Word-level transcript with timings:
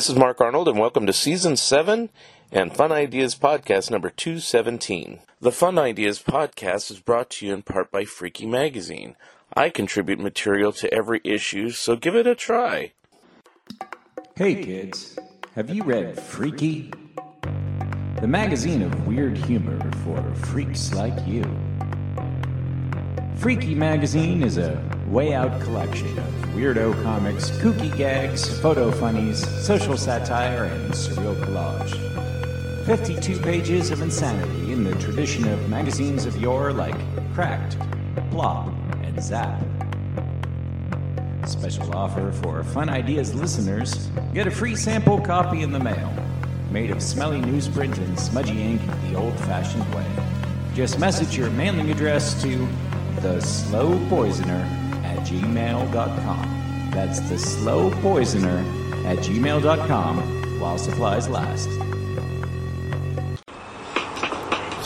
This 0.00 0.08
is 0.08 0.16
Mark 0.16 0.40
Arnold, 0.40 0.66
and 0.66 0.78
welcome 0.78 1.04
to 1.04 1.12
Season 1.12 1.58
7 1.58 2.08
and 2.50 2.74
Fun 2.74 2.90
Ideas 2.90 3.34
Podcast 3.34 3.90
number 3.90 4.08
217. 4.08 5.20
The 5.42 5.52
Fun 5.52 5.78
Ideas 5.78 6.22
Podcast 6.22 6.90
is 6.90 7.00
brought 7.00 7.28
to 7.32 7.46
you 7.46 7.52
in 7.52 7.60
part 7.60 7.90
by 7.90 8.06
Freaky 8.06 8.46
Magazine. 8.46 9.14
I 9.54 9.68
contribute 9.68 10.18
material 10.18 10.72
to 10.72 10.90
every 10.90 11.20
issue, 11.22 11.68
so 11.68 11.96
give 11.96 12.16
it 12.16 12.26
a 12.26 12.34
try. 12.34 12.92
Hey 14.36 14.64
kids, 14.64 15.18
have 15.54 15.68
you 15.68 15.82
read 15.82 16.18
Freaky? 16.18 16.90
The 18.22 18.26
magazine 18.26 18.80
of 18.80 19.06
weird 19.06 19.36
humor 19.36 19.78
for 20.02 20.34
freaks 20.46 20.94
like 20.94 21.26
you. 21.26 21.44
Freaky 23.36 23.74
Magazine 23.74 24.42
is 24.42 24.56
a 24.56 24.82
way 25.10 25.34
out 25.34 25.60
collection 25.60 26.16
of 26.18 26.24
weirdo 26.54 26.92
comics, 27.02 27.50
kooky 27.58 27.94
gags, 27.96 28.60
photo 28.60 28.92
funnies, 28.92 29.44
social 29.64 29.96
satire, 29.96 30.64
and 30.64 30.92
surreal 30.92 31.34
collage. 31.44 32.86
52 32.86 33.40
pages 33.40 33.90
of 33.90 34.02
insanity 34.02 34.72
in 34.72 34.84
the 34.84 34.94
tradition 34.96 35.48
of 35.48 35.68
magazines 35.68 36.26
of 36.26 36.40
yore 36.40 36.72
like 36.72 36.94
Cracked, 37.34 37.76
Plop, 38.30 38.72
and 39.02 39.20
Zap. 39.20 39.60
Special 41.44 41.92
offer 41.96 42.30
for 42.30 42.62
Fun 42.62 42.88
Ideas 42.88 43.34
listeners 43.34 44.08
get 44.32 44.46
a 44.46 44.50
free 44.50 44.76
sample 44.76 45.20
copy 45.20 45.62
in 45.62 45.72
the 45.72 45.80
mail, 45.80 46.12
made 46.70 46.92
of 46.92 47.02
smelly 47.02 47.40
newsprint 47.40 47.98
and 47.98 48.18
smudgy 48.18 48.62
ink 48.62 48.80
the 49.08 49.16
old 49.16 49.34
fashioned 49.40 49.92
way. 49.92 50.06
Just 50.72 51.00
message 51.00 51.36
your 51.36 51.50
mailing 51.50 51.90
address 51.90 52.40
to 52.42 52.68
the 53.22 53.40
slow 53.40 53.98
poisoner 54.08 54.64
gmail.com. 55.20 56.90
That's 56.92 57.20
the 57.20 57.38
slow 57.38 57.90
poisoner 58.02 58.58
at 59.06 59.18
gmail.com 59.18 60.60
while 60.60 60.78
supplies 60.78 61.28
last. 61.28 61.68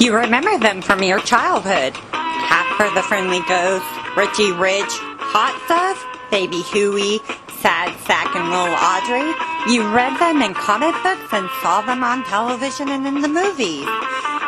You 0.00 0.14
remember 0.14 0.58
them 0.58 0.82
from 0.82 1.02
your 1.02 1.20
childhood. 1.20 1.94
Casper 2.12 2.92
the 2.94 3.02
Friendly 3.02 3.40
Ghost, 3.48 3.86
Richie 4.16 4.52
Rich, 4.52 4.92
Hot 5.32 5.54
Stuff, 5.64 5.96
Baby 6.30 6.60
Huey, 6.62 7.20
Sad 7.64 7.96
Sack 8.04 8.34
and 8.36 8.50
Little 8.50 8.76
Audrey. 8.76 9.32
You 9.72 9.88
read 9.94 10.18
them 10.20 10.42
in 10.42 10.52
comic 10.52 10.94
books 11.02 11.32
and 11.32 11.48
saw 11.62 11.80
them 11.80 12.04
on 12.04 12.22
television 12.24 12.90
and 12.90 13.06
in 13.06 13.22
the 13.22 13.28
movies. 13.28 13.86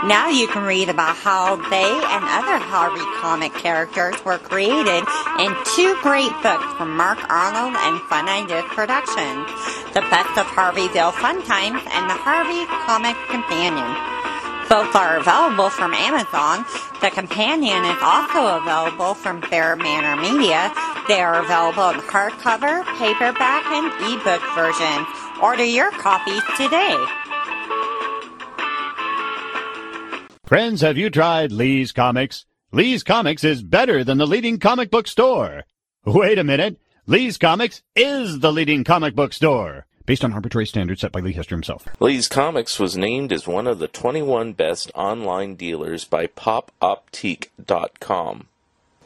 Now 0.05 0.29
you 0.29 0.47
can 0.47 0.63
read 0.63 0.91
about 0.91 1.17
how 1.17 1.57
they 1.57 1.89
and 1.89 2.25
other 2.29 2.61
Harvey 2.61 3.01
comic 3.17 3.55
characters 3.55 4.15
were 4.25 4.37
created 4.37 5.03
in 5.41 5.57
two 5.75 5.97
great 6.03 6.31
books 6.45 6.69
from 6.77 6.95
Mark 6.95 7.19
Arnold 7.33 7.75
and 7.81 8.01
Fun 8.03 8.29
Ideas 8.29 8.69
Productions. 8.77 9.49
The 9.97 10.05
Best 10.13 10.37
of 10.37 10.45
Harveyville 10.53 11.17
Fun 11.17 11.43
Times 11.49 11.81
and 11.81 12.05
the 12.11 12.19
Harvey 12.21 12.69
Comic 12.85 13.17
Companion. 13.33 13.89
Both 14.69 14.95
are 14.95 15.17
available 15.17 15.71
from 15.71 15.95
Amazon. 15.95 16.67
The 17.01 17.11
companion 17.11 17.83
is 17.85 17.99
also 18.03 18.61
available 18.61 19.15
from 19.15 19.41
Fair 19.41 19.77
Manor 19.77 20.21
Media. 20.21 20.71
They 21.09 21.23
are 21.23 21.41
available 21.43 21.97
in 21.97 22.05
hardcover, 22.05 22.85
paperback, 23.01 23.65
and 23.73 23.89
ebook 24.13 24.45
versions. 24.55 25.09
Order 25.41 25.65
your 25.65 25.91
copies 25.93 26.43
today. 26.57 27.26
Friends, 30.47 30.81
have 30.83 30.97
you 30.97 31.11
tried 31.11 31.51
Lee's 31.51 31.91
Comics? 31.91 32.47
Lee's 32.71 33.03
Comics 33.03 33.43
is 33.43 33.65
better 33.65 34.05
than 34.05 34.19
the 34.19 34.29
leading 34.29 34.61
comic 34.61 34.93
book 34.93 35.09
store. 35.09 35.65
Wait 36.05 36.39
a 36.39 36.45
minute. 36.45 36.79
Lee's 37.05 37.37
Comics 37.37 37.83
is 37.97 38.39
the 38.39 38.53
leading 38.53 38.85
comic 38.85 39.17
book 39.17 39.33
store. 39.33 39.87
Based 40.05 40.23
on 40.23 40.33
arbitrary 40.33 40.67
standards 40.67 41.01
set 41.01 41.11
by 41.11 41.19
Lee 41.19 41.33
Hester 41.33 41.57
himself. 41.57 41.89
Lee's 41.99 42.29
Comics 42.29 42.79
was 42.79 42.97
named 42.97 43.33
as 43.33 43.49
one 43.49 43.67
of 43.67 43.81
the 43.81 43.89
21 43.89 44.53
best 44.53 44.93
online 44.95 45.57
dealers 45.57 46.05
by 46.05 46.29
popoptique.com. 46.29 48.47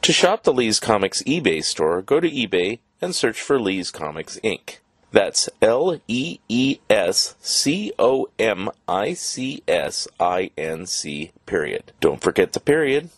To 0.03 0.13
shop 0.13 0.43
the 0.43 0.53
Lee's 0.53 0.79
Comics 0.79 1.23
eBay 1.23 1.63
store, 1.63 2.03
go 2.03 2.19
to 2.19 2.29
eBay 2.29 2.77
and 3.01 3.15
search 3.15 3.41
for 3.41 3.59
Lee's 3.59 3.89
Comics 3.89 4.37
Inc. 4.43 4.77
That's 5.11 5.49
L 5.61 5.99
E 6.07 6.39
E 6.47 6.79
S 6.89 7.35
C 7.41 7.91
O 7.99 8.29
M 8.39 8.69
I 8.87 9.13
C 9.13 9.61
S 9.67 10.07
I 10.19 10.51
N 10.57 10.85
C 10.85 11.31
period. 11.45 11.91
Don't 11.99 12.21
forget 12.21 12.53
the 12.53 12.59
period. 12.59 13.09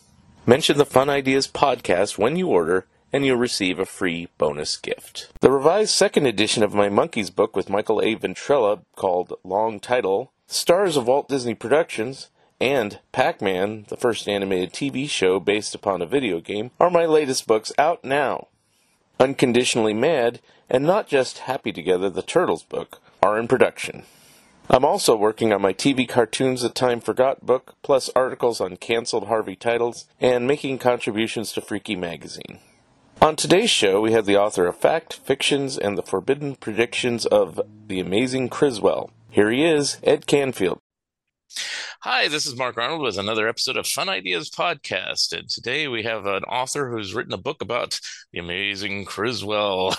Mention 0.46 0.76
the 0.76 0.84
Fun 0.84 1.08
Ideas 1.08 1.46
podcast 1.48 2.18
when 2.18 2.36
you 2.36 2.48
order, 2.48 2.86
and 3.12 3.24
you'll 3.24 3.36
receive 3.36 3.78
a 3.78 3.86
free 3.86 4.28
bonus 4.38 4.76
gift. 4.76 5.30
The 5.40 5.50
revised 5.50 5.92
second 5.92 6.26
edition 6.26 6.62
of 6.62 6.74
my 6.74 6.88
Monkees 6.88 7.34
book 7.34 7.54
with 7.54 7.70
Michael 7.70 8.00
A. 8.00 8.16
Ventrella 8.16 8.80
called 8.96 9.32
Long 9.44 9.78
Title, 9.78 10.32
stars 10.48 10.96
of 10.96 11.06
Walt 11.06 11.28
Disney 11.28 11.54
Productions, 11.54 12.28
and 12.60 12.98
Pac 13.12 13.40
Man, 13.40 13.84
the 13.88 13.96
first 13.96 14.28
animated 14.28 14.72
TV 14.72 15.08
show 15.08 15.38
based 15.38 15.74
upon 15.74 16.02
a 16.02 16.06
video 16.06 16.40
game, 16.40 16.72
are 16.80 16.90
my 16.90 17.06
latest 17.06 17.46
books 17.46 17.72
out 17.78 18.04
now. 18.04 18.48
Unconditionally 19.20 19.94
Mad 19.94 20.40
and 20.68 20.84
Not 20.84 21.06
Just 21.06 21.38
Happy 21.38 21.72
Together, 21.72 22.10
the 22.10 22.22
Turtles 22.22 22.62
book, 22.62 23.00
are 23.22 23.38
in 23.38 23.48
production. 23.48 24.04
I'm 24.68 24.84
also 24.84 25.14
working 25.14 25.52
on 25.52 25.60
my 25.60 25.72
TV 25.72 26.08
Cartoons 26.08 26.62
That 26.62 26.74
Time 26.74 27.00
Forgot 27.00 27.44
book, 27.44 27.74
plus 27.82 28.10
articles 28.16 28.60
on 28.60 28.76
canceled 28.76 29.28
Harvey 29.28 29.56
titles, 29.56 30.06
and 30.20 30.46
making 30.46 30.78
contributions 30.78 31.52
to 31.52 31.60
Freaky 31.60 31.96
Magazine. 31.96 32.58
On 33.20 33.36
today's 33.36 33.70
show, 33.70 34.00
we 34.00 34.12
have 34.12 34.26
the 34.26 34.36
author 34.36 34.66
of 34.66 34.76
Fact, 34.76 35.14
Fictions, 35.14 35.78
and 35.78 35.96
the 35.96 36.02
Forbidden 36.02 36.56
Predictions 36.56 37.24
of 37.26 37.60
The 37.86 38.00
Amazing 38.00 38.48
Criswell. 38.48 39.10
Here 39.30 39.50
he 39.50 39.64
is, 39.64 39.98
Ed 40.02 40.26
Canfield. 40.26 40.78
Hi, 42.00 42.28
this 42.28 42.46
is 42.46 42.56
Mark 42.56 42.76
Arnold 42.76 43.00
with 43.00 43.18
another 43.18 43.48
episode 43.48 43.76
of 43.76 43.86
Fun 43.86 44.08
Ideas 44.08 44.50
Podcast. 44.50 45.32
And 45.36 45.48
today 45.48 45.88
we 45.88 46.02
have 46.02 46.26
an 46.26 46.44
author 46.44 46.90
who's 46.90 47.14
written 47.14 47.32
a 47.32 47.38
book 47.38 47.62
about 47.62 47.98
the 48.32 48.38
amazing 48.40 49.04
Criswell. 49.04 49.96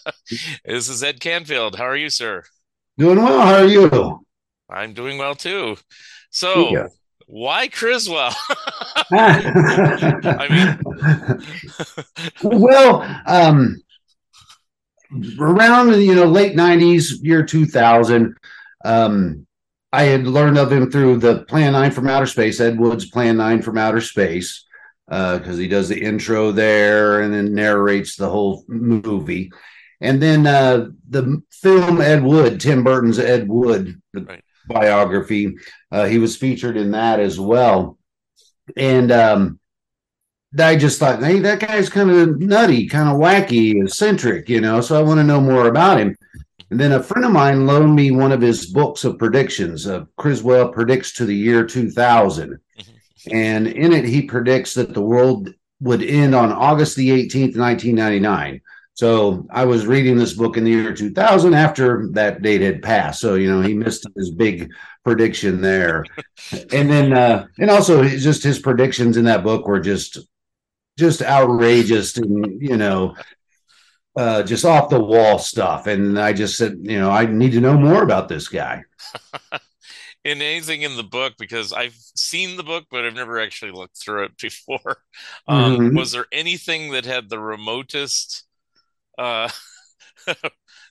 this 0.64 0.88
is 0.88 1.02
Ed 1.02 1.20
Canfield. 1.20 1.76
How 1.76 1.84
are 1.84 1.96
you, 1.96 2.10
sir? 2.10 2.42
Doing 2.98 3.18
well. 3.18 3.40
How 3.40 3.54
are 3.54 3.66
you? 3.66 4.24
I'm 4.68 4.92
doing 4.92 5.18
well 5.18 5.34
too. 5.34 5.76
So, 6.30 6.88
why 7.26 7.68
Criswell? 7.68 8.32
I 9.12 10.46
mean, 10.50 10.78
well, 12.42 13.02
um, 13.26 13.76
around 15.38 16.00
you 16.00 16.14
know 16.14 16.26
late 16.26 16.56
'90s, 16.56 17.22
year 17.22 17.44
2000, 17.44 18.34
um, 18.84 19.46
I 19.92 20.04
had 20.04 20.26
learned 20.26 20.58
of 20.58 20.72
him 20.72 20.90
through 20.90 21.18
the 21.18 21.44
Plan 21.44 21.72
Nine 21.72 21.90
from 21.90 22.08
Outer 22.08 22.26
Space, 22.26 22.60
Ed 22.60 22.78
Wood's 22.78 23.08
Plan 23.08 23.36
Nine 23.36 23.62
from 23.62 23.78
Outer 23.78 24.00
Space, 24.00 24.64
because 25.08 25.56
he 25.56 25.68
does 25.68 25.88
the 25.88 26.00
intro 26.00 26.52
there 26.52 27.22
and 27.22 27.32
then 27.32 27.54
narrates 27.54 28.16
the 28.16 28.28
whole 28.28 28.64
movie. 28.68 29.50
And 30.00 30.20
then 30.20 30.46
uh, 30.46 30.88
the 31.08 31.42
film 31.50 32.00
Ed 32.00 32.22
Wood, 32.22 32.60
Tim 32.60 32.84
Burton's 32.84 33.18
Ed 33.18 33.48
Wood 33.48 34.00
Right. 34.12 34.42
biography, 34.68 35.56
uh, 35.90 36.06
he 36.06 36.18
was 36.18 36.36
featured 36.36 36.76
in 36.76 36.90
that 36.90 37.20
as 37.20 37.40
well. 37.40 37.98
And 38.76 39.10
um, 39.12 39.60
I 40.58 40.76
just 40.76 40.98
thought, 40.98 41.22
hey, 41.22 41.38
that 41.38 41.60
guy's 41.60 41.88
kind 41.88 42.10
of 42.10 42.40
nutty, 42.40 42.88
kind 42.88 43.08
of 43.08 43.16
wacky, 43.16 43.82
eccentric, 43.82 44.48
you 44.48 44.60
know. 44.60 44.80
So 44.80 44.98
I 44.98 45.02
want 45.02 45.18
to 45.18 45.24
know 45.24 45.40
more 45.40 45.68
about 45.68 46.00
him. 46.00 46.16
And 46.70 46.80
then 46.80 46.92
a 46.92 47.02
friend 47.02 47.24
of 47.24 47.32
mine 47.32 47.66
loaned 47.66 47.94
me 47.94 48.10
one 48.10 48.32
of 48.32 48.40
his 48.40 48.66
books 48.66 49.04
of 49.04 49.18
predictions. 49.18 49.86
of 49.86 50.08
Criswell 50.16 50.68
predicts 50.70 51.12
to 51.14 51.24
the 51.24 51.36
year 51.36 51.64
2000. 51.64 52.58
And 53.32 53.66
in 53.66 53.92
it, 53.92 54.04
he 54.04 54.22
predicts 54.22 54.74
that 54.74 54.94
the 54.94 55.00
world 55.00 55.52
would 55.80 56.00
end 56.00 56.32
on 56.32 56.52
August 56.52 56.94
the 56.94 57.10
18th, 57.10 57.56
1999. 57.56 58.60
So 58.94 59.46
I 59.50 59.66
was 59.66 59.86
reading 59.86 60.16
this 60.16 60.32
book 60.32 60.56
in 60.56 60.64
the 60.64 60.70
year 60.70 60.94
2000 60.94 61.52
after 61.52 62.06
that 62.12 62.40
date 62.40 62.62
had 62.62 62.82
passed. 62.82 63.20
So, 63.20 63.34
you 63.34 63.50
know, 63.50 63.60
he 63.60 63.74
missed 63.74 64.06
his 64.16 64.30
big 64.30 64.70
prediction 65.04 65.60
there. 65.60 66.06
and 66.72 66.90
then, 66.90 67.12
uh, 67.12 67.46
and 67.58 67.70
also 67.70 68.04
just 68.04 68.42
his 68.42 68.58
predictions 68.58 69.16
in 69.16 69.24
that 69.24 69.44
book 69.44 69.66
were 69.66 69.80
just, 69.80 70.18
just 70.98 71.20
outrageous 71.20 72.16
and, 72.16 72.62
you 72.62 72.78
know, 72.78 73.14
uh, 74.16 74.42
just 74.42 74.64
off 74.64 74.88
the 74.88 75.00
wall 75.00 75.38
stuff. 75.38 75.86
And 75.86 76.18
I 76.18 76.32
just 76.32 76.56
said, 76.56 76.78
you 76.80 76.98
know, 76.98 77.10
I 77.10 77.26
need 77.26 77.52
to 77.52 77.60
know 77.60 77.76
more 77.76 78.02
about 78.02 78.28
this 78.28 78.48
guy. 78.48 78.84
in 80.26 80.42
anything 80.42 80.82
in 80.82 80.96
the 80.96 81.04
book 81.04 81.34
because 81.38 81.72
I've 81.72 81.96
seen 82.16 82.56
the 82.56 82.64
book, 82.64 82.86
but 82.90 83.04
I've 83.04 83.14
never 83.14 83.38
actually 83.38 83.70
looked 83.70 83.96
through 83.96 84.24
it 84.24 84.36
before. 84.40 84.98
Um, 85.46 85.76
mm-hmm. 85.76 85.96
Was 85.96 86.12
there 86.12 86.26
anything 86.32 86.92
that 86.92 87.04
had 87.04 87.30
the 87.30 87.38
remotest 87.38 88.44
uh, 89.18 89.48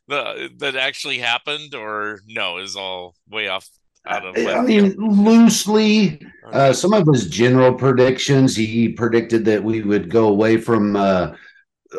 the 0.08 0.50
that 0.58 0.76
actually 0.76 1.20
happened, 1.20 1.76
or 1.76 2.22
no? 2.28 2.60
Is 2.60 2.76
all 2.76 3.16
way 3.30 3.50
off 3.50 3.68
out 4.08 4.26
of. 4.26 4.38
I 4.38 4.62
mean, 4.62 4.96
loosely, 4.98 6.22
uh, 6.52 6.74
some 6.74 6.94
of 6.94 7.06
his 7.08 7.28
general 7.28 7.74
predictions. 7.74 8.56
He 8.56 8.90
predicted 8.90 9.46
that 9.46 9.64
we 9.64 9.82
would 9.82 10.10
go 10.10 10.30
away 10.30 10.58
from 10.58 10.96
uh, 10.96 11.34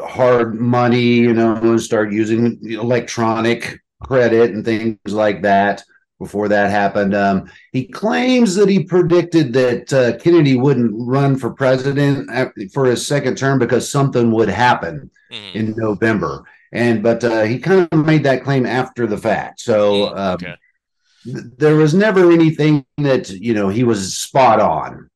hard 0.05 0.55
money, 0.55 1.03
you 1.03 1.33
know, 1.33 1.57
and 1.57 1.81
start 1.81 2.13
using 2.13 2.59
electronic 2.63 3.81
credit 4.03 4.53
and 4.53 4.65
things 4.65 4.99
like 5.07 5.43
that 5.43 5.83
before 6.19 6.49
that 6.49 6.71
happened. 6.71 7.15
Um, 7.15 7.51
he 7.73 7.87
claims 7.87 8.55
that 8.55 8.69
he 8.69 8.85
predicted 8.85 9.53
that 9.53 9.93
uh, 9.93 10.19
Kennedy 10.19 10.57
wouldn't 10.57 10.93
run 10.95 11.37
for 11.37 11.51
president 11.51 12.31
for 12.73 12.87
his 12.87 13.07
second 13.07 13.37
term 13.37 13.59
because 13.59 13.91
something 13.91 14.31
would 14.33 14.49
happen 14.49 15.11
mm. 15.31 15.55
in 15.55 15.75
November. 15.77 16.45
And 16.73 17.03
but 17.03 17.23
uh, 17.23 17.43
he 17.43 17.59
kind 17.59 17.89
of 17.91 18.05
made 18.05 18.25
that 18.25 18.45
claim 18.45 18.67
after 18.67 19.07
the 19.07 19.19
fact. 19.19 19.61
So 19.61 20.07
mm, 20.07 20.17
um, 20.17 20.35
okay. 20.35 20.55
th- 21.25 21.45
there 21.59 21.77
was 21.77 21.95
never 21.95 22.33
anything 22.33 22.85
that 22.99 23.31
you 23.31 23.55
know 23.55 23.69
he 23.69 23.85
was 23.85 24.17
spot 24.17 24.61
on. 24.61 25.09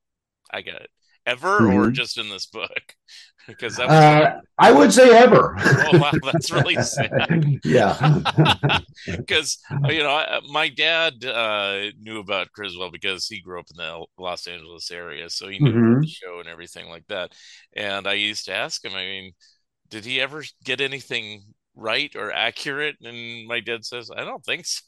I 0.51 0.63
get 0.63 0.77
it. 0.77 0.91
Ever 1.27 1.61
mm-hmm. 1.61 1.77
or 1.77 1.91
just 1.91 2.19
in 2.19 2.29
this 2.29 2.47
book? 2.47 2.95
Because 3.51 3.77
that 3.77 3.89
uh, 3.91 4.41
I 4.59 4.73
would 4.73 4.93
say 4.93 5.17
ever. 5.17 5.57
oh 5.59 5.99
wow, 5.99 6.11
that's 6.23 6.51
really 6.51 6.75
sad. 6.83 7.61
yeah, 7.65 8.21
because 9.07 9.59
uh, 9.71 9.89
you 9.89 10.03
know 10.03 10.41
my 10.51 10.69
dad 10.69 11.25
uh, 11.25 11.91
knew 12.01 12.21
about 12.21 12.53
Criswell 12.53 12.91
because 12.91 13.27
he 13.27 13.41
grew 13.41 13.59
up 13.59 13.67
in 13.71 13.77
the 13.77 14.07
Los 14.19 14.47
Angeles 14.47 14.91
area, 14.91 15.31
so 15.31 15.49
he 15.49 15.59
knew 15.59 15.73
mm-hmm. 15.73 16.01
the 16.01 16.07
show 16.07 16.41
and 16.41 16.49
everything 16.49 16.89
like 16.89 17.07
that. 17.09 17.33
And 17.75 18.07
I 18.07 18.15
used 18.15 18.47
to 18.47 18.55
ask 18.55 18.85
him, 18.85 18.95
I 18.95 19.05
mean, 19.05 19.33
did 19.89 20.05
he 20.05 20.21
ever 20.21 20.45
get 20.65 20.81
anything 20.81 21.43
right 21.81 22.15
or 22.15 22.31
accurate? 22.33 22.97
And 23.03 23.49
my 23.49 23.61
dad 23.61 23.85
says, 23.85 24.11
I 24.15 24.25
don't 24.25 24.45
think 24.45 24.67
so. 24.67 24.83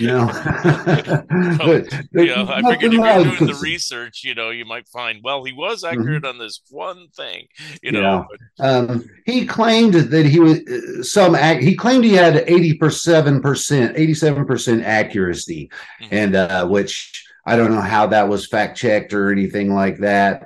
No. 0.00 0.28
so, 1.58 1.84
you 2.12 2.26
know, 2.26 2.46
I 2.48 2.62
figured 2.62 2.92
if 2.94 3.00
you're 3.00 3.24
doing 3.24 3.46
the 3.46 3.58
research, 3.62 4.24
you 4.24 4.34
know, 4.34 4.50
you 4.50 4.64
might 4.64 4.88
find, 4.88 5.20
well, 5.22 5.44
he 5.44 5.52
was 5.52 5.82
mm-hmm. 5.82 6.00
accurate 6.00 6.22
mm-hmm. 6.24 6.28
on 6.28 6.38
this 6.38 6.60
one 6.70 7.08
thing, 7.16 7.46
you 7.82 7.92
know. 7.92 8.26
Yeah. 8.58 8.66
Um, 8.66 9.08
he 9.24 9.46
claimed 9.46 9.94
that 9.94 10.26
he 10.26 10.40
was 10.40 10.60
uh, 10.60 11.02
some, 11.02 11.34
he 11.60 11.74
claimed 11.74 12.04
he 12.04 12.12
had 12.12 12.46
87%, 12.46 13.30
87% 13.30 14.84
accuracy, 14.84 15.70
mm-hmm. 16.02 16.14
and 16.14 16.36
uh, 16.36 16.66
which 16.66 17.24
I 17.46 17.56
don't 17.56 17.70
know 17.70 17.80
how 17.80 18.08
that 18.08 18.28
was 18.28 18.46
fact 18.46 18.76
checked 18.76 19.14
or 19.14 19.30
anything 19.30 19.72
like 19.72 19.98
that. 19.98 20.42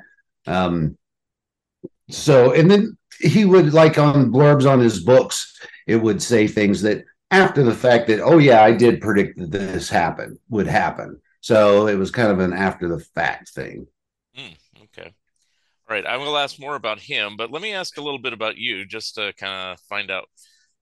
Um, 0.46 0.98
so, 2.10 2.52
and 2.52 2.70
then 2.70 2.96
he 3.20 3.44
would 3.44 3.72
like 3.72 3.98
on 3.98 4.32
blurbs 4.32 4.70
on 4.70 4.80
his 4.80 5.02
books, 5.02 5.58
it 5.86 5.96
would 5.96 6.22
say 6.22 6.46
things 6.46 6.82
that 6.82 7.04
after 7.30 7.62
the 7.62 7.74
fact 7.74 8.08
that, 8.08 8.20
oh 8.20 8.38
yeah, 8.38 8.62
I 8.62 8.72
did 8.72 9.00
predict 9.00 9.38
that 9.38 9.50
this 9.50 9.88
happened 9.88 10.38
would 10.48 10.66
happen. 10.66 11.20
So 11.40 11.86
it 11.86 11.96
was 11.96 12.10
kind 12.10 12.30
of 12.30 12.40
an 12.40 12.52
after 12.52 12.88
the 12.88 13.00
fact 13.00 13.50
thing. 13.50 13.86
Mm, 14.36 14.56
okay. 14.84 15.12
All 15.88 15.96
right. 15.96 16.06
I 16.06 16.16
will 16.16 16.36
ask 16.36 16.58
more 16.58 16.74
about 16.74 17.00
him, 17.00 17.36
but 17.36 17.50
let 17.50 17.62
me 17.62 17.72
ask 17.72 17.96
a 17.96 18.02
little 18.02 18.18
bit 18.18 18.32
about 18.32 18.56
you 18.56 18.84
just 18.84 19.14
to 19.14 19.32
kind 19.34 19.72
of 19.72 19.80
find 19.88 20.10
out 20.10 20.28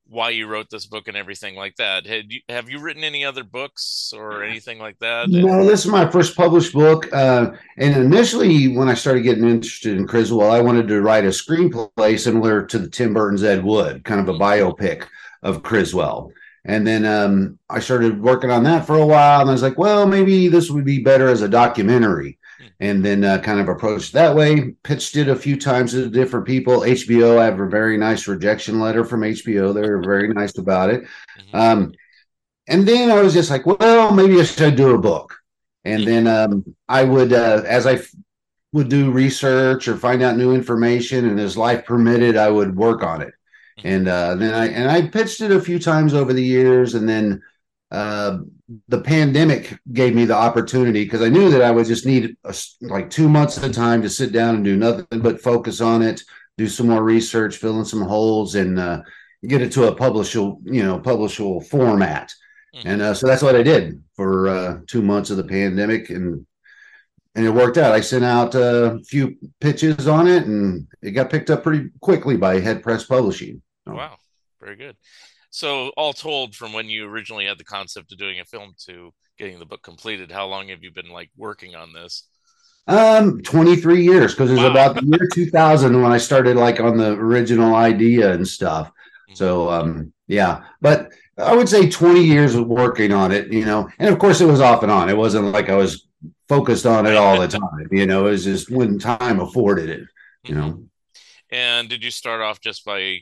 why 0.08 0.30
you 0.30 0.46
wrote 0.46 0.70
this 0.70 0.86
book 0.86 1.06
and 1.06 1.16
everything 1.16 1.54
like 1.54 1.76
that. 1.76 2.06
Had 2.06 2.32
you, 2.32 2.40
have 2.48 2.70
you 2.70 2.80
written 2.80 3.04
any 3.04 3.24
other 3.24 3.44
books 3.44 4.12
or 4.16 4.42
anything 4.42 4.78
like 4.78 4.98
that? 5.00 5.28
No, 5.28 5.64
this 5.64 5.84
is 5.84 5.90
my 5.90 6.08
first 6.10 6.34
published 6.34 6.72
book. 6.72 7.12
Uh, 7.12 7.50
and 7.76 7.96
initially, 7.96 8.68
when 8.68 8.88
I 8.88 8.94
started 8.94 9.22
getting 9.22 9.48
interested 9.48 9.96
in 9.96 10.06
Criswell, 10.06 10.50
I 10.50 10.60
wanted 10.60 10.88
to 10.88 11.02
write 11.02 11.24
a 11.24 11.28
screenplay 11.28 12.18
similar 12.18 12.64
to 12.66 12.78
the 12.78 12.88
Tim 12.88 13.12
Burton's 13.12 13.44
Ed 13.44 13.62
Wood, 13.62 14.04
kind 14.04 14.20
of 14.20 14.34
a 14.34 14.38
biopic 14.38 15.06
of 15.42 15.62
Criswell. 15.62 16.32
And 16.64 16.86
then 16.86 17.04
um, 17.04 17.58
I 17.70 17.80
started 17.80 18.20
working 18.20 18.50
on 18.50 18.64
that 18.64 18.86
for 18.86 18.96
a 18.96 19.06
while, 19.06 19.42
and 19.42 19.50
I 19.50 19.52
was 19.52 19.62
like, 19.62 19.78
well, 19.78 20.06
maybe 20.06 20.48
this 20.48 20.70
would 20.70 20.84
be 20.84 21.02
better 21.02 21.28
as 21.28 21.42
a 21.42 21.48
documentary 21.48 22.37
and 22.80 23.04
then 23.04 23.24
uh, 23.24 23.38
kind 23.38 23.60
of 23.60 23.68
approached 23.68 24.12
that 24.12 24.34
way. 24.34 24.72
Pitched 24.82 25.16
it 25.16 25.28
a 25.28 25.36
few 25.36 25.58
times 25.58 25.92
to 25.92 26.08
different 26.08 26.46
people. 26.46 26.80
HBO, 26.80 27.38
I 27.38 27.44
have 27.44 27.60
a 27.60 27.68
very 27.68 27.96
nice 27.96 28.26
rejection 28.26 28.80
letter 28.80 29.04
from 29.04 29.22
HBO. 29.22 29.74
They're 29.74 30.00
very 30.00 30.28
nice 30.28 30.56
about 30.58 30.90
it. 30.90 31.02
Mm-hmm. 31.02 31.56
Um, 31.56 31.92
and 32.68 32.86
then 32.86 33.10
I 33.10 33.22
was 33.22 33.32
just 33.32 33.50
like, 33.50 33.66
well, 33.66 34.12
maybe 34.12 34.40
I 34.40 34.44
should 34.44 34.76
do 34.76 34.94
a 34.94 34.98
book. 34.98 35.34
And 35.84 36.06
then 36.06 36.26
um, 36.26 36.76
I 36.88 37.04
would, 37.04 37.32
uh, 37.32 37.62
as 37.66 37.86
I 37.86 37.94
f- 37.94 38.14
would 38.72 38.90
do 38.90 39.10
research 39.10 39.88
or 39.88 39.96
find 39.96 40.22
out 40.22 40.36
new 40.36 40.54
information, 40.54 41.26
and 41.26 41.40
as 41.40 41.56
life 41.56 41.86
permitted, 41.86 42.36
I 42.36 42.50
would 42.50 42.76
work 42.76 43.02
on 43.02 43.22
it. 43.22 43.32
Mm-hmm. 43.78 43.88
And 43.88 44.08
uh, 44.08 44.34
then 44.34 44.54
I 44.54 44.68
and 44.68 44.90
I 44.90 45.08
pitched 45.08 45.40
it 45.40 45.50
a 45.50 45.60
few 45.60 45.78
times 45.78 46.12
over 46.12 46.32
the 46.34 46.44
years, 46.44 46.94
and 46.94 47.08
then 47.08 47.42
uh, 47.90 48.38
the 48.88 49.00
pandemic 49.00 49.78
gave 49.92 50.14
me 50.14 50.26
the 50.26 50.34
opportunity 50.34 51.04
because 51.04 51.22
I 51.22 51.28
knew 51.28 51.50
that 51.50 51.62
I 51.62 51.70
would 51.70 51.86
just 51.86 52.04
need 52.04 52.36
a, 52.44 52.54
like 52.82 53.08
two 53.08 53.28
months 53.28 53.56
at 53.56 53.64
a 53.64 53.72
time 53.72 54.02
to 54.02 54.10
sit 54.10 54.32
down 54.32 54.56
and 54.56 54.64
do 54.64 54.76
nothing 54.76 55.20
but 55.20 55.40
focus 55.40 55.80
on 55.80 56.02
it, 56.02 56.22
do 56.58 56.68
some 56.68 56.88
more 56.88 57.02
research, 57.02 57.56
fill 57.56 57.78
in 57.78 57.84
some 57.86 58.02
holes, 58.02 58.56
and 58.56 58.78
uh, 58.78 59.00
get 59.46 59.62
it 59.62 59.72
to 59.72 59.88
a 59.88 59.96
publishable, 59.96 60.58
you 60.64 60.82
know, 60.82 60.98
publishable 60.98 61.66
format. 61.66 62.32
Mm-hmm. 62.74 62.88
And 62.88 63.02
uh, 63.02 63.14
so 63.14 63.26
that's 63.26 63.42
what 63.42 63.56
I 63.56 63.62
did 63.62 64.02
for 64.14 64.48
uh, 64.48 64.80
two 64.86 65.00
months 65.00 65.30
of 65.30 65.38
the 65.38 65.44
pandemic, 65.44 66.10
and 66.10 66.44
and 67.34 67.46
it 67.46 67.50
worked 67.50 67.78
out. 67.78 67.92
I 67.92 68.00
sent 68.00 68.24
out 68.24 68.54
a 68.54 68.98
few 69.06 69.36
pitches 69.60 70.08
on 70.08 70.26
it, 70.26 70.44
and 70.44 70.86
it 71.00 71.12
got 71.12 71.30
picked 71.30 71.50
up 71.50 71.62
pretty 71.62 71.88
quickly 72.00 72.36
by 72.36 72.60
Headpress 72.60 73.08
Publishing. 73.08 73.62
So. 73.86 73.94
Wow, 73.94 74.16
very 74.60 74.76
good. 74.76 74.96
So, 75.50 75.88
all 75.96 76.12
told, 76.12 76.54
from 76.54 76.72
when 76.72 76.88
you 76.88 77.06
originally 77.06 77.46
had 77.46 77.58
the 77.58 77.64
concept 77.64 78.12
of 78.12 78.18
doing 78.18 78.40
a 78.40 78.44
film 78.44 78.74
to 78.86 79.12
getting 79.38 79.58
the 79.58 79.66
book 79.66 79.82
completed, 79.82 80.30
how 80.30 80.46
long 80.46 80.68
have 80.68 80.82
you 80.82 80.92
been 80.92 81.10
like 81.10 81.30
working 81.36 81.74
on 81.74 81.92
this? 81.92 82.28
Um, 82.86 83.42
23 83.42 84.02
years 84.02 84.34
because 84.34 84.50
it 84.50 84.54
was 84.54 84.62
wow. 84.62 84.70
about 84.70 84.94
the 84.94 85.04
year 85.04 85.28
2000 85.30 86.00
when 86.02 86.10
I 86.10 86.16
started 86.16 86.56
like 86.56 86.80
on 86.80 86.96
the 86.96 87.12
original 87.12 87.74
idea 87.74 88.32
and 88.32 88.48
stuff. 88.48 88.88
Mm-hmm. 88.88 89.34
So, 89.34 89.70
um, 89.70 90.12
yeah, 90.26 90.64
but 90.80 91.12
I 91.36 91.54
would 91.54 91.68
say 91.68 91.90
20 91.90 92.24
years 92.24 92.54
of 92.54 92.66
working 92.66 93.12
on 93.12 93.30
it, 93.30 93.52
you 93.52 93.66
know, 93.66 93.90
and 93.98 94.08
of 94.08 94.18
course 94.18 94.40
it 94.40 94.46
was 94.46 94.62
off 94.62 94.82
and 94.82 94.90
on. 94.90 95.10
It 95.10 95.16
wasn't 95.16 95.52
like 95.52 95.68
I 95.68 95.76
was 95.76 96.08
focused 96.48 96.86
on 96.86 97.04
it 97.04 97.14
all 97.14 97.38
the 97.38 97.48
time, 97.58 97.88
you 97.92 98.06
know, 98.06 98.26
it 98.26 98.30
was 98.30 98.44
just 98.44 98.70
when 98.70 98.98
time 98.98 99.38
afforded 99.40 99.90
it, 99.90 100.08
you 100.44 100.54
know. 100.54 100.68
Mm-hmm. 100.68 100.82
And 101.50 101.88
did 101.90 102.02
you 102.02 102.10
start 102.10 102.40
off 102.40 102.60
just 102.60 102.86
by 102.86 103.20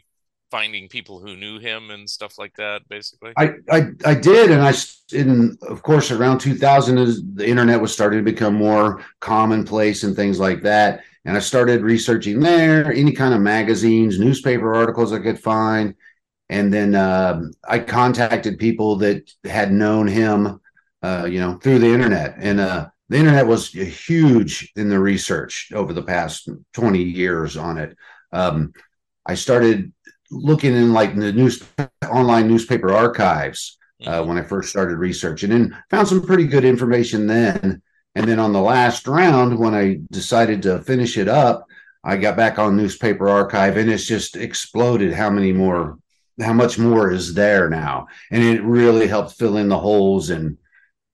finding 0.51 0.89
people 0.89 1.21
who 1.21 1.37
knew 1.37 1.59
him 1.59 1.91
and 1.91 2.09
stuff 2.09 2.39
like 2.39 2.55
that 2.57 2.89
basically? 2.89 3.33
I 3.37 3.55
i, 3.71 3.89
I 4.05 4.15
did 4.15 4.51
and 4.51 4.63
i 4.63 4.73
in 5.13 5.57
of 5.63 5.83
course 5.83 6.11
around 6.11 6.39
2000 6.39 6.99
as 6.99 7.23
the 7.35 7.49
internet 7.49 7.81
was 7.81 7.93
starting 7.93 8.19
to 8.25 8.31
become 8.31 8.55
more 8.55 9.05
commonplace 9.21 10.03
and 10.03 10.15
things 10.15 10.39
like 10.39 10.63
that 10.63 11.03
and 11.25 11.37
i 11.37 11.41
started 11.41 11.83
researching 11.83 12.41
there 12.41 12.93
any 12.93 13.13
kind 13.13 13.35
of 13.35 13.41
magazines 13.41 14.19
newspaper 14.19 14.75
articles 14.75 15.13
i 15.13 15.19
could 15.19 15.39
find 15.39 15.95
and 16.49 16.73
then 16.73 16.95
uh, 16.95 17.41
i 17.69 17.79
contacted 17.79 18.59
people 18.59 18.97
that 18.97 19.31
had 19.45 19.73
known 19.73 20.07
him 20.07 20.61
uh, 21.03 21.27
you 21.29 21.41
know 21.41 21.55
through 21.59 21.79
the 21.79 21.93
internet 21.93 22.35
and 22.39 22.61
uh, 22.61 22.87
the 23.09 23.19
internet 23.19 23.47
was 23.47 23.71
huge 23.71 24.73
in 24.77 24.89
the 24.89 24.99
research 24.99 25.71
over 25.73 25.93
the 25.93 26.03
past 26.03 26.49
20 26.75 27.03
years 27.03 27.57
on 27.57 27.79
it. 27.79 27.97
Um, 28.33 28.73
i 29.25 29.35
started 29.35 29.93
looking 30.31 30.75
in 30.75 30.93
like 30.93 31.15
the 31.15 31.33
news 31.33 31.63
online 32.11 32.49
newspaper 32.49 32.93
archives 32.93 33.79
uh, 34.05 34.11
mm-hmm. 34.11 34.29
when 34.29 34.39
I 34.39 34.43
first 34.43 34.71
started 34.71 34.97
researching 34.97 35.53
and 35.53 35.75
found 35.91 36.09
some 36.09 36.25
pretty 36.25 36.47
good 36.47 36.65
information 36.65 37.27
then. 37.27 37.83
And 38.15 38.29
then 38.29 38.39
on 38.39 38.53
the 38.53 38.61
last 38.61 39.07
round, 39.07 39.59
when 39.59 39.75
I 39.75 39.99
decided 40.11 40.63
to 40.63 40.81
finish 40.81 41.19
it 41.19 41.29
up, 41.29 41.67
I 42.03 42.17
got 42.17 42.37
back 42.37 42.59
on 42.59 42.77
newspaper 42.77 43.29
archive 43.29 43.77
and 43.77 43.91
it's 43.91 44.07
just 44.07 44.37
exploded 44.37 45.13
how 45.13 45.29
many 45.29 45.53
more, 45.53 45.99
how 46.41 46.53
much 46.53 46.79
more 46.79 47.11
is 47.11 47.35
there 47.35 47.69
now. 47.69 48.07
And 48.31 48.43
it 48.43 48.63
really 48.63 49.07
helped 49.07 49.37
fill 49.37 49.57
in 49.59 49.69
the 49.69 49.79
holes 49.79 50.31
and, 50.31 50.57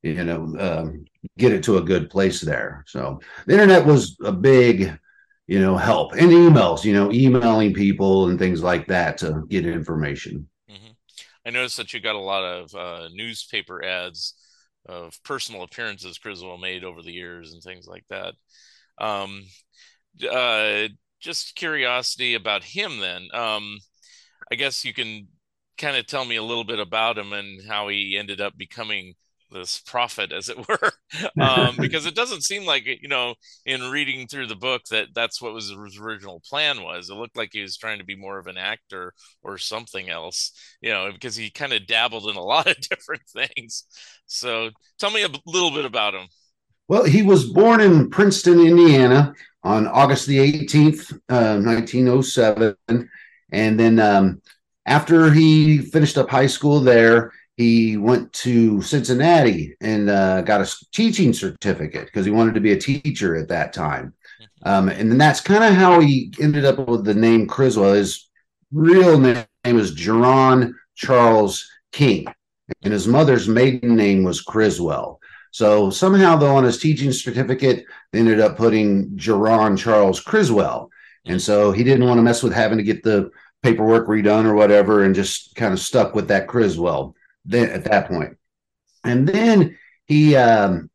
you 0.02 0.22
know, 0.22 0.54
um, 0.58 1.06
get 1.38 1.52
it 1.52 1.64
to 1.64 1.78
a 1.78 1.82
good 1.82 2.10
place 2.10 2.40
there. 2.40 2.84
So 2.86 3.20
the 3.46 3.54
internet 3.54 3.86
was 3.86 4.16
a 4.22 4.32
big, 4.32 4.98
you 5.52 5.60
know, 5.60 5.76
help 5.76 6.12
and 6.12 6.30
emails, 6.30 6.84
you 6.84 6.94
know, 6.94 7.12
emailing 7.12 7.74
people 7.74 8.28
and 8.28 8.38
things 8.38 8.62
like 8.62 8.86
that 8.86 9.18
to 9.18 9.44
get 9.48 9.66
information. 9.66 10.48
hmm 10.68 10.92
I 11.44 11.50
noticed 11.50 11.76
that 11.78 11.92
you 11.92 12.00
got 12.00 12.14
a 12.14 12.20
lot 12.20 12.44
of 12.44 12.74
uh, 12.74 13.08
newspaper 13.12 13.84
ads 13.84 14.34
of 14.86 15.18
personal 15.24 15.62
appearances 15.64 16.18
Criswell 16.18 16.56
made 16.58 16.84
over 16.84 17.02
the 17.02 17.12
years 17.12 17.52
and 17.52 17.62
things 17.62 17.86
like 17.86 18.04
that. 18.10 18.34
Um, 18.98 19.44
uh, 20.30 20.88
just 21.20 21.56
curiosity 21.56 22.34
about 22.34 22.64
him 22.64 23.00
then. 23.00 23.28
Um, 23.34 23.78
I 24.50 24.56
guess 24.56 24.84
you 24.84 24.94
can 24.94 25.28
kind 25.78 25.96
of 25.96 26.06
tell 26.06 26.24
me 26.24 26.36
a 26.36 26.42
little 26.44 26.64
bit 26.64 26.80
about 26.80 27.18
him 27.18 27.32
and 27.32 27.60
how 27.68 27.88
he 27.88 28.16
ended 28.18 28.40
up 28.40 28.56
becoming 28.56 29.14
this 29.52 29.80
prophet, 29.80 30.32
as 30.32 30.48
it 30.48 30.56
were, 30.68 30.92
um, 31.40 31.76
because 31.78 32.06
it 32.06 32.14
doesn't 32.14 32.44
seem 32.44 32.64
like 32.64 32.86
you 32.86 33.08
know, 33.08 33.34
in 33.64 33.90
reading 33.90 34.26
through 34.26 34.46
the 34.46 34.56
book, 34.56 34.82
that 34.90 35.08
that's 35.14 35.40
what 35.40 35.54
was 35.54 35.68
his 35.70 35.98
original 35.98 36.42
plan 36.48 36.82
was. 36.82 37.10
It 37.10 37.14
looked 37.14 37.36
like 37.36 37.50
he 37.52 37.62
was 37.62 37.76
trying 37.76 37.98
to 37.98 38.04
be 38.04 38.16
more 38.16 38.38
of 38.38 38.46
an 38.46 38.58
actor 38.58 39.12
or 39.42 39.58
something 39.58 40.08
else, 40.08 40.52
you 40.80 40.90
know, 40.90 41.10
because 41.12 41.36
he 41.36 41.50
kind 41.50 41.72
of 41.72 41.86
dabbled 41.86 42.28
in 42.28 42.36
a 42.36 42.42
lot 42.44 42.66
of 42.66 42.76
different 42.80 43.22
things. 43.28 43.84
So, 44.26 44.70
tell 44.98 45.10
me 45.10 45.22
a 45.22 45.30
little 45.46 45.70
bit 45.70 45.84
about 45.84 46.14
him. 46.14 46.28
Well, 46.88 47.04
he 47.04 47.22
was 47.22 47.50
born 47.50 47.80
in 47.80 48.10
Princeton, 48.10 48.60
Indiana 48.60 49.34
on 49.62 49.86
August 49.86 50.26
the 50.26 50.38
18th, 50.38 51.12
uh, 51.28 51.60
1907. 51.60 52.76
And 53.52 53.78
then 53.78 54.00
um, 54.00 54.42
after 54.86 55.32
he 55.32 55.78
finished 55.78 56.18
up 56.18 56.28
high 56.28 56.46
school 56.46 56.80
there, 56.80 57.32
he 57.62 57.96
went 57.96 58.32
to 58.32 58.82
Cincinnati 58.82 59.76
and 59.80 60.10
uh, 60.10 60.42
got 60.42 60.60
a 60.60 60.76
teaching 60.92 61.32
certificate 61.32 62.06
because 62.06 62.26
he 62.26 62.32
wanted 62.32 62.54
to 62.54 62.60
be 62.60 62.72
a 62.72 62.78
teacher 62.78 63.36
at 63.36 63.48
that 63.48 63.72
time. 63.72 64.14
Um, 64.64 64.88
and 64.88 65.10
then 65.10 65.18
that's 65.18 65.40
kind 65.40 65.64
of 65.64 65.74
how 65.74 66.00
he 66.00 66.32
ended 66.40 66.64
up 66.64 66.88
with 66.88 67.04
the 67.04 67.14
name 67.14 67.46
Criswell. 67.46 67.94
His 67.94 68.28
real 68.72 69.18
name 69.18 69.46
was 69.64 69.94
Geron 69.94 70.72
Charles 70.94 71.68
King, 71.92 72.26
and 72.82 72.92
his 72.92 73.06
mother's 73.06 73.48
maiden 73.48 73.96
name 73.96 74.24
was 74.24 74.40
Criswell. 74.40 75.20
So 75.52 75.90
somehow, 75.90 76.36
though, 76.36 76.56
on 76.56 76.64
his 76.64 76.78
teaching 76.78 77.12
certificate, 77.12 77.84
they 78.10 78.18
ended 78.18 78.40
up 78.40 78.56
putting 78.56 79.10
Geron 79.10 79.78
Charles 79.78 80.20
Criswell. 80.20 80.90
And 81.26 81.40
so 81.40 81.70
he 81.70 81.84
didn't 81.84 82.06
want 82.06 82.18
to 82.18 82.22
mess 82.22 82.42
with 82.42 82.52
having 82.54 82.78
to 82.78 82.84
get 82.84 83.02
the 83.02 83.30
paperwork 83.62 84.08
redone 84.08 84.44
or 84.44 84.54
whatever, 84.54 85.04
and 85.04 85.14
just 85.14 85.54
kind 85.54 85.72
of 85.72 85.78
stuck 85.78 86.14
with 86.14 86.28
that 86.28 86.48
Criswell 86.48 87.14
then 87.44 87.70
at 87.70 87.84
that 87.84 88.08
point. 88.08 88.36
And 89.04 89.28
then 89.28 89.78
he 90.06 90.36
um, 90.36 90.90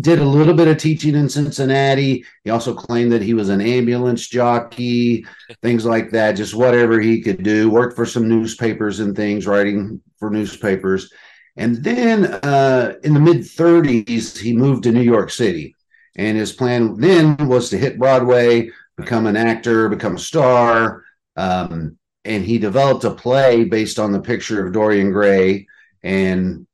did 0.00 0.18
a 0.18 0.24
little 0.24 0.54
bit 0.54 0.68
of 0.68 0.78
teaching 0.78 1.14
in 1.14 1.28
Cincinnati. 1.28 2.24
He 2.44 2.50
also 2.50 2.74
claimed 2.74 3.12
that 3.12 3.22
he 3.22 3.34
was 3.34 3.48
an 3.48 3.60
ambulance 3.60 4.28
jockey, 4.28 5.26
things 5.62 5.84
like 5.84 6.10
that, 6.10 6.32
just 6.32 6.54
whatever 6.54 7.00
he 7.00 7.20
could 7.20 7.42
do. 7.42 7.70
Worked 7.70 7.96
for 7.96 8.06
some 8.06 8.28
newspapers 8.28 9.00
and 9.00 9.14
things, 9.14 9.46
writing 9.46 10.00
for 10.18 10.30
newspapers. 10.30 11.12
And 11.56 11.76
then 11.84 12.26
uh, 12.26 12.94
in 13.04 13.14
the 13.14 13.20
mid 13.20 13.38
30s, 13.38 14.38
he 14.38 14.52
moved 14.52 14.84
to 14.84 14.92
New 14.92 15.02
York 15.02 15.30
City. 15.30 15.74
And 16.16 16.36
his 16.36 16.52
plan 16.52 16.98
then 16.98 17.36
was 17.48 17.70
to 17.70 17.78
hit 17.78 17.98
Broadway, 17.98 18.70
become 18.96 19.26
an 19.26 19.36
actor, 19.36 19.88
become 19.88 20.16
a 20.16 20.18
star. 20.18 21.04
Um, 21.36 21.98
and 22.30 22.44
he 22.44 22.58
developed 22.58 23.02
a 23.02 23.10
play 23.10 23.64
based 23.64 23.98
on 23.98 24.12
the 24.12 24.20
picture 24.20 24.64
of 24.64 24.72
Dorian 24.72 25.10
Gray. 25.10 25.66
And 26.04 26.64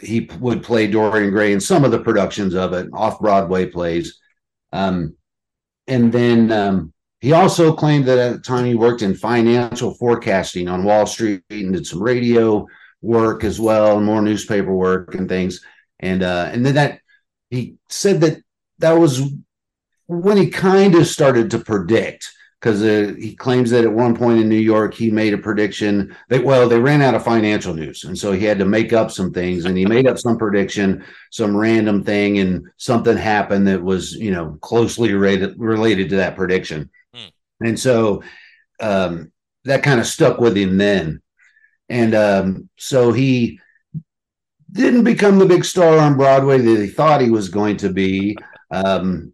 he 0.00 0.30
would 0.38 0.62
play 0.62 0.86
Dorian 0.86 1.30
Gray 1.30 1.52
in 1.52 1.60
some 1.60 1.84
of 1.84 1.90
the 1.90 1.98
productions 1.98 2.54
of 2.54 2.72
it, 2.74 2.88
off 2.92 3.18
Broadway 3.18 3.66
plays. 3.66 4.20
Um, 4.72 5.16
and 5.88 6.12
then 6.12 6.52
um, 6.52 6.92
he 7.20 7.32
also 7.32 7.74
claimed 7.74 8.04
that 8.06 8.18
at 8.18 8.32
the 8.34 8.38
time 8.38 8.64
he 8.64 8.76
worked 8.76 9.02
in 9.02 9.16
financial 9.16 9.94
forecasting 9.94 10.68
on 10.68 10.84
Wall 10.84 11.06
Street 11.06 11.42
and 11.50 11.72
did 11.72 11.88
some 11.88 12.00
radio 12.00 12.68
work 13.02 13.42
as 13.42 13.58
well, 13.58 13.96
and 13.96 14.06
more 14.06 14.22
newspaper 14.22 14.72
work 14.72 15.16
and 15.16 15.28
things. 15.28 15.60
And 15.98 16.22
uh, 16.22 16.50
and 16.52 16.64
then 16.64 16.76
that 16.76 17.00
he 17.50 17.74
said 17.88 18.20
that 18.20 18.42
that 18.78 18.92
was 18.92 19.20
when 20.06 20.36
he 20.36 20.50
kind 20.50 20.94
of 20.94 21.08
started 21.08 21.50
to 21.50 21.58
predict 21.58 22.30
because 22.60 22.82
uh, 22.82 23.14
he 23.18 23.34
claims 23.34 23.70
that 23.70 23.84
at 23.84 23.92
one 23.92 24.14
point 24.14 24.38
in 24.38 24.48
New 24.48 24.56
York 24.56 24.92
he 24.92 25.10
made 25.10 25.32
a 25.32 25.38
prediction 25.38 26.14
that 26.28 26.44
well 26.44 26.68
they 26.68 26.78
ran 26.78 27.00
out 27.00 27.14
of 27.14 27.24
financial 27.24 27.72
news 27.74 28.04
and 28.04 28.16
so 28.18 28.32
he 28.32 28.44
had 28.44 28.58
to 28.58 28.64
make 28.64 28.92
up 28.92 29.10
some 29.10 29.32
things 29.32 29.64
and 29.64 29.76
he 29.78 29.86
made 29.86 30.06
up 30.06 30.18
some 30.18 30.36
prediction 30.36 31.04
some 31.30 31.56
random 31.56 32.04
thing 32.04 32.38
and 32.38 32.66
something 32.76 33.16
happened 33.16 33.66
that 33.66 33.82
was 33.82 34.12
you 34.12 34.30
know 34.30 34.58
closely 34.60 35.12
related 35.14 35.54
related 35.58 36.08
to 36.10 36.16
that 36.16 36.36
prediction 36.36 36.90
Hmm. 37.14 37.66
and 37.66 37.78
so 37.78 38.22
um, 38.80 39.32
that 39.64 39.82
kind 39.82 40.00
of 40.00 40.06
stuck 40.06 40.38
with 40.38 40.56
him 40.56 40.76
then 40.76 41.20
and 41.88 42.14
um, 42.14 42.68
so 42.76 43.12
he 43.12 43.58
didn't 44.72 45.02
become 45.04 45.38
the 45.38 45.46
big 45.46 45.64
star 45.64 45.98
on 45.98 46.16
Broadway 46.16 46.58
that 46.58 46.80
he 46.80 46.86
thought 46.88 47.20
he 47.20 47.30
was 47.30 47.48
going 47.48 47.78
to 47.78 47.88
be 47.90 48.36
um, 48.70 49.32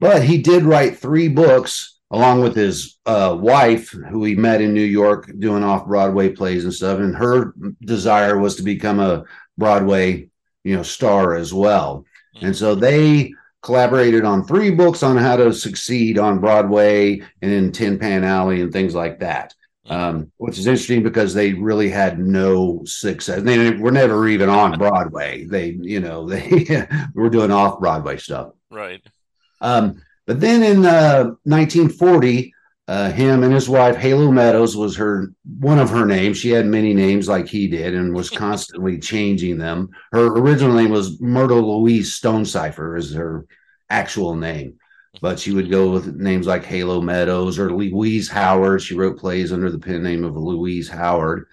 but 0.00 0.22
he 0.22 0.38
did 0.42 0.64
write 0.64 0.98
three 0.98 1.28
books 1.28 1.97
along 2.10 2.42
with 2.42 2.56
his 2.56 2.98
uh, 3.06 3.36
wife, 3.38 3.90
who 3.90 4.24
he 4.24 4.34
met 4.34 4.60
in 4.60 4.72
New 4.72 4.80
York 4.80 5.30
doing 5.38 5.62
off 5.62 5.86
Broadway 5.86 6.30
plays 6.30 6.64
and 6.64 6.72
stuff. 6.72 6.98
And 6.98 7.14
her 7.14 7.54
desire 7.82 8.38
was 8.38 8.56
to 8.56 8.62
become 8.62 8.98
a 8.98 9.24
Broadway, 9.58 10.30
you 10.64 10.76
know, 10.76 10.82
star 10.82 11.34
as 11.34 11.52
well. 11.52 12.04
And 12.40 12.56
so 12.56 12.74
they 12.74 13.32
collaborated 13.62 14.24
on 14.24 14.44
three 14.44 14.70
books 14.70 15.02
on 15.02 15.16
how 15.16 15.36
to 15.36 15.52
succeed 15.52 16.18
on 16.18 16.38
Broadway 16.38 17.20
and 17.42 17.50
in 17.50 17.72
Tin 17.72 17.98
Pan 17.98 18.24
Alley 18.24 18.62
and 18.62 18.72
things 18.72 18.94
like 18.94 19.20
that. 19.20 19.54
Um, 19.90 20.30
which 20.36 20.58
is 20.58 20.66
interesting 20.66 21.02
because 21.02 21.32
they 21.32 21.54
really 21.54 21.88
had 21.88 22.18
no 22.18 22.82
success. 22.84 23.42
They 23.42 23.70
were 23.70 23.90
never 23.90 24.28
even 24.28 24.50
on 24.50 24.76
Broadway. 24.76 25.44
They, 25.44 25.78
you 25.80 26.00
know, 26.00 26.26
they 26.28 26.86
were 27.14 27.30
doing 27.30 27.50
off 27.50 27.80
Broadway 27.80 28.18
stuff. 28.18 28.52
Right. 28.70 29.00
Um, 29.62 30.02
but 30.28 30.40
then 30.40 30.62
in 30.62 30.84
uh, 30.84 31.24
1940, 31.44 32.52
uh, 32.86 33.10
him 33.10 33.42
and 33.42 33.52
his 33.52 33.66
wife 33.66 33.96
Halo 33.96 34.30
Meadows 34.30 34.76
was 34.76 34.94
her 34.96 35.32
one 35.58 35.78
of 35.78 35.88
her 35.88 36.04
names. 36.04 36.36
She 36.36 36.50
had 36.50 36.66
many 36.66 36.92
names 36.92 37.28
like 37.28 37.48
he 37.48 37.66
did, 37.66 37.94
and 37.94 38.14
was 38.14 38.28
constantly 38.46 38.98
changing 38.98 39.56
them. 39.56 39.88
Her 40.12 40.26
original 40.26 40.74
name 40.74 40.90
was 40.90 41.18
Myrtle 41.18 41.80
Louise 41.80 42.12
Stonecipher, 42.12 42.98
is 42.98 43.14
her 43.14 43.46
actual 43.88 44.34
name, 44.34 44.74
but 45.22 45.40
she 45.40 45.52
would 45.52 45.70
go 45.70 45.90
with 45.90 46.14
names 46.14 46.46
like 46.46 46.62
Halo 46.62 47.00
Meadows 47.00 47.58
or 47.58 47.72
Louise 47.72 48.28
Howard. 48.28 48.82
She 48.82 48.94
wrote 48.94 49.18
plays 49.18 49.50
under 49.50 49.70
the 49.70 49.78
pen 49.78 50.02
name 50.02 50.24
of 50.24 50.36
Louise 50.36 50.90
Howard. 50.90 51.46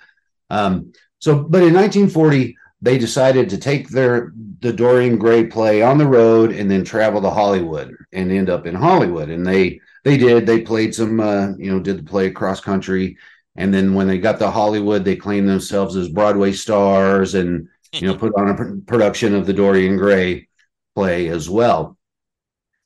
Um, 0.49 0.91
so, 1.19 1.35
but 1.35 1.63
in 1.63 1.73
1940, 1.73 2.57
they 2.81 2.97
decided 2.97 3.49
to 3.51 3.57
take 3.57 3.87
their 3.87 4.33
the 4.65 4.73
Dorian 4.73 5.19
Gray 5.19 5.45
play 5.45 5.83
on 5.83 5.99
the 5.99 6.07
road 6.07 6.51
and 6.51 6.69
then 6.71 6.83
travel 6.83 7.21
to 7.21 7.29
Hollywood 7.29 7.95
and 8.11 8.31
end 8.31 8.49
up 8.49 8.65
in 8.65 8.73
Hollywood. 8.73 9.29
And 9.29 9.45
they 9.45 9.79
they 10.03 10.17
did. 10.17 10.47
They 10.47 10.61
played 10.61 10.95
some, 10.95 11.19
uh, 11.19 11.55
you 11.55 11.71
know, 11.71 11.79
did 11.79 11.99
the 11.99 12.03
play 12.03 12.25
across 12.25 12.61
country. 12.61 13.15
And 13.55 13.71
then 13.71 13.93
when 13.93 14.07
they 14.07 14.17
got 14.17 14.39
to 14.39 14.49
Hollywood, 14.49 15.05
they 15.05 15.17
claimed 15.17 15.47
themselves 15.47 15.95
as 15.95 16.09
Broadway 16.09 16.51
stars 16.51 17.35
and 17.35 17.67
you 17.93 18.07
know 18.07 18.17
put 18.17 18.33
on 18.35 18.49
a 18.49 18.55
pr- 18.55 18.73
production 18.87 19.35
of 19.35 19.45
the 19.45 19.53
Dorian 19.53 19.97
Gray 19.97 20.47
play 20.95 21.27
as 21.27 21.47
well. 21.47 21.95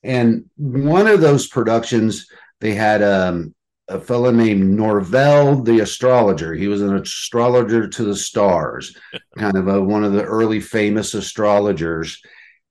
And 0.03 0.49
one 0.57 1.07
of 1.07 1.21
those 1.21 1.47
productions, 1.47 2.27
they 2.59 2.73
had 2.73 3.01
um, 3.01 3.55
a 3.89 3.99
fellow 3.99 4.31
named 4.31 4.63
Norvell 4.63 5.61
the 5.61 5.79
astrologer. 5.79 6.53
He 6.53 6.67
was 6.67 6.81
an 6.81 6.95
astrologer 6.95 7.87
to 7.87 8.03
the 8.03 8.15
stars, 8.15 8.95
kind 9.37 9.57
of 9.57 9.67
a, 9.67 9.81
one 9.81 10.03
of 10.03 10.13
the 10.13 10.23
early 10.23 10.59
famous 10.59 11.13
astrologers. 11.13 12.21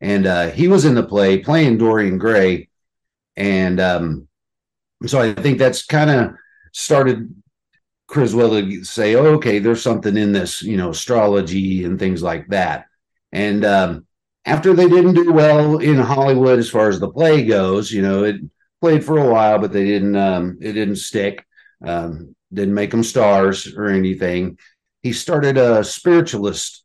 And 0.00 0.26
uh, 0.26 0.50
he 0.50 0.68
was 0.68 0.84
in 0.84 0.94
the 0.94 1.02
play 1.02 1.38
playing 1.38 1.78
Dorian 1.78 2.18
Gray. 2.18 2.68
And 3.36 3.80
um, 3.80 4.28
so 5.06 5.20
I 5.20 5.34
think 5.34 5.58
that's 5.58 5.84
kind 5.84 6.10
of 6.10 6.34
started 6.72 7.34
Criswell 8.06 8.50
to 8.50 8.84
say, 8.84 9.16
oh, 9.16 9.34
okay, 9.34 9.58
there's 9.58 9.82
something 9.82 10.16
in 10.16 10.32
this, 10.32 10.62
you 10.62 10.76
know, 10.76 10.90
astrology 10.90 11.84
and 11.84 11.98
things 11.98 12.22
like 12.22 12.46
that. 12.48 12.86
And 13.32 13.64
um, 13.64 14.06
after 14.44 14.72
they 14.72 14.88
didn't 14.88 15.14
do 15.14 15.32
well 15.32 15.78
in 15.78 15.96
Hollywood 15.96 16.58
as 16.58 16.70
far 16.70 16.88
as 16.88 16.98
the 16.98 17.10
play 17.10 17.44
goes, 17.44 17.92
you 17.92 18.02
know, 18.02 18.24
it 18.24 18.36
played 18.80 19.04
for 19.04 19.18
a 19.18 19.28
while, 19.30 19.58
but 19.58 19.72
they 19.72 19.84
didn't 19.84 20.16
um, 20.16 20.58
it 20.60 20.72
didn't 20.72 20.96
stick. 20.96 21.44
Um, 21.84 22.34
didn't 22.52 22.74
make 22.74 22.90
them 22.90 23.04
stars 23.04 23.72
or 23.76 23.86
anything. 23.88 24.58
He 25.02 25.12
started 25.12 25.58
a 25.58 25.84
spiritualist 25.84 26.84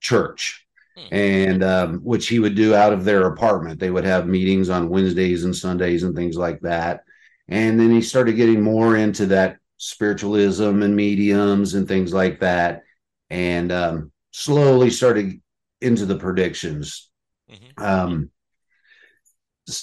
church, 0.00 0.60
Hmm. 0.96 1.14
and 1.14 1.64
um, 1.64 1.98
which 2.00 2.28
he 2.28 2.38
would 2.38 2.54
do 2.54 2.74
out 2.74 2.92
of 2.92 3.04
their 3.04 3.26
apartment. 3.26 3.80
They 3.80 3.90
would 3.90 4.04
have 4.04 4.28
meetings 4.28 4.70
on 4.70 4.88
Wednesdays 4.88 5.44
and 5.44 5.54
Sundays 5.56 6.02
and 6.04 6.14
things 6.14 6.36
like 6.36 6.60
that. 6.60 7.02
And 7.48 7.78
then 7.80 7.90
he 7.90 8.00
started 8.00 8.34
getting 8.36 8.62
more 8.62 8.96
into 8.96 9.26
that 9.26 9.56
spiritualism 9.76 10.82
and 10.82 10.94
mediums 10.96 11.74
and 11.74 11.86
things 11.88 12.12
like 12.12 12.40
that, 12.40 12.82
and 13.30 13.72
um, 13.72 14.12
slowly 14.32 14.90
started 14.90 15.40
into 15.80 16.06
the 16.06 16.16
predictions 16.16 17.10
Mm-hmm. 17.50 17.84
um, 17.84 18.30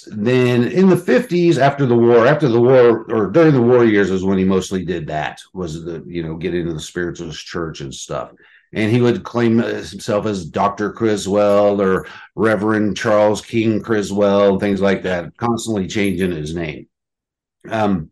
then 0.06 0.62
in 0.64 0.88
the 0.88 0.96
50s 0.96 1.58
after 1.58 1.86
the 1.86 1.96
war 1.96 2.26
after 2.26 2.46
the 2.46 2.60
war 2.60 3.04
or 3.12 3.30
during 3.30 3.52
the 3.52 3.60
war 3.60 3.84
years 3.84 4.10
was 4.10 4.24
when 4.24 4.38
he 4.38 4.44
mostly 4.44 4.84
did 4.84 5.08
that 5.08 5.40
was 5.52 5.84
the 5.84 6.04
you 6.06 6.22
know 6.22 6.36
get 6.36 6.54
into 6.54 6.72
the 6.72 6.80
spiritualist 6.80 7.44
church 7.44 7.80
and 7.80 7.92
stuff. 7.92 8.30
And 8.74 8.90
he 8.90 9.02
would 9.02 9.24
claim 9.24 9.58
himself 9.58 10.26
as 10.26 10.46
dr 10.46 10.92
criswell 10.92 11.80
or 11.80 12.06
reverend 12.36 12.96
charles 12.96 13.40
king 13.42 13.82
criswell 13.82 14.60
things 14.60 14.80
like 14.80 15.02
that 15.02 15.36
constantly 15.36 15.88
changing 15.88 16.30
his 16.30 16.54
name. 16.54 16.86
Um 17.68 18.10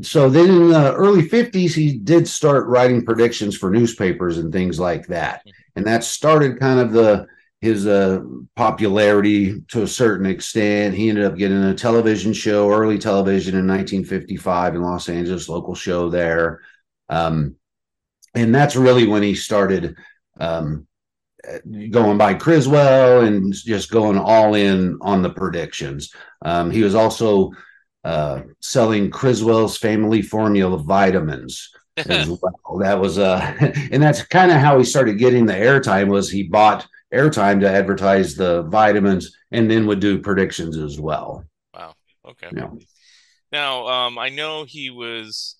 so 0.00 0.30
then 0.30 0.48
in 0.48 0.68
the 0.70 0.94
early 0.94 1.28
50s 1.28 1.74
he 1.74 1.98
did 1.98 2.26
start 2.26 2.66
writing 2.68 3.04
predictions 3.04 3.54
for 3.54 3.70
newspapers 3.70 4.38
and 4.38 4.50
things 4.50 4.80
like 4.80 5.06
that. 5.08 5.42
And 5.76 5.86
that 5.86 6.04
started 6.04 6.58
kind 6.58 6.80
of 6.80 6.92
the 6.92 7.26
his 7.60 7.86
uh, 7.86 8.22
popularity 8.54 9.62
to 9.68 9.82
a 9.82 9.88
certain 9.88 10.26
extent. 10.26 10.94
He 10.94 11.08
ended 11.08 11.24
up 11.24 11.36
getting 11.36 11.62
a 11.62 11.74
television 11.74 12.32
show, 12.32 12.70
early 12.70 12.98
television 12.98 13.54
in 13.54 13.66
1955 13.66 14.74
in 14.74 14.82
Los 14.82 15.08
Angeles, 15.08 15.48
local 15.48 15.74
show 15.74 16.10
there. 16.10 16.60
Um, 17.08 17.56
and 18.34 18.54
that's 18.54 18.76
really 18.76 19.06
when 19.06 19.22
he 19.22 19.34
started 19.34 19.96
um, 20.38 20.86
going 21.90 22.18
by 22.18 22.34
Criswell 22.34 23.22
and 23.22 23.52
just 23.52 23.90
going 23.90 24.18
all 24.18 24.54
in 24.54 24.98
on 25.00 25.22
the 25.22 25.30
predictions. 25.30 26.12
Um, 26.42 26.70
he 26.70 26.82
was 26.82 26.94
also 26.94 27.52
uh, 28.04 28.42
selling 28.60 29.10
Criswell's 29.10 29.78
family 29.78 30.22
formula 30.22 30.78
vitamins 30.78 31.70
as 31.96 32.28
well. 32.28 32.78
That 32.80 33.00
was 33.00 33.18
uh, 33.18 33.40
and 33.90 34.02
that's 34.02 34.22
kind 34.22 34.50
of 34.50 34.58
how 34.58 34.78
he 34.78 34.84
started 34.84 35.18
getting 35.18 35.46
the 35.46 35.54
airtime. 35.54 36.08
Was 36.08 36.30
he 36.30 36.42
bought 36.42 36.86
airtime 37.12 37.60
to 37.60 37.70
advertise 37.70 38.34
the 38.34 38.62
vitamins 38.64 39.36
and 39.52 39.70
then 39.70 39.86
would 39.86 40.00
do 40.00 40.18
predictions 40.18 40.76
as 40.76 41.00
well. 41.00 41.44
Wow. 41.74 41.94
Okay. 42.26 42.52
Yeah. 42.52 42.70
Now, 43.52 43.86
um, 43.88 44.18
I 44.18 44.28
know 44.30 44.64
he 44.64 44.90
was, 44.90 45.56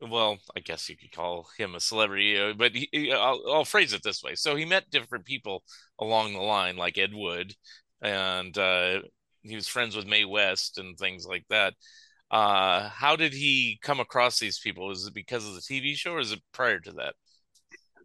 well, 0.00 0.38
I 0.56 0.60
guess 0.60 0.88
you 0.88 0.96
could 0.96 1.12
call 1.12 1.48
him 1.58 1.74
a 1.74 1.80
celebrity, 1.80 2.38
uh, 2.38 2.54
but 2.54 2.74
he, 2.74 2.88
he- 2.92 3.12
I'll, 3.12 3.42
I'll 3.48 3.64
phrase 3.64 3.92
it 3.92 4.02
this 4.02 4.22
way. 4.22 4.34
So 4.34 4.56
he 4.56 4.64
met 4.64 4.90
different 4.90 5.24
people 5.24 5.64
along 5.98 6.32
the 6.32 6.40
line, 6.40 6.76
like 6.76 6.98
Ed 6.98 7.12
Wood, 7.12 7.54
and 8.02 8.56
uh, 8.56 9.00
he 9.42 9.56
was 9.56 9.68
friends 9.68 9.96
with 9.96 10.06
Mae 10.06 10.24
West 10.24 10.78
and 10.78 10.96
things 10.98 11.26
like 11.26 11.44
that. 11.50 11.74
Uh, 12.30 12.88
how 12.90 13.16
did 13.16 13.32
he 13.32 13.78
come 13.82 14.00
across 14.00 14.38
these 14.38 14.58
people? 14.58 14.90
Is 14.90 15.06
it 15.06 15.14
because 15.14 15.46
of 15.48 15.54
the 15.54 15.62
TV 15.62 15.94
show, 15.94 16.14
or 16.14 16.20
is 16.20 16.32
it 16.32 16.42
prior 16.52 16.80
to 16.80 16.92
that? 16.92 17.14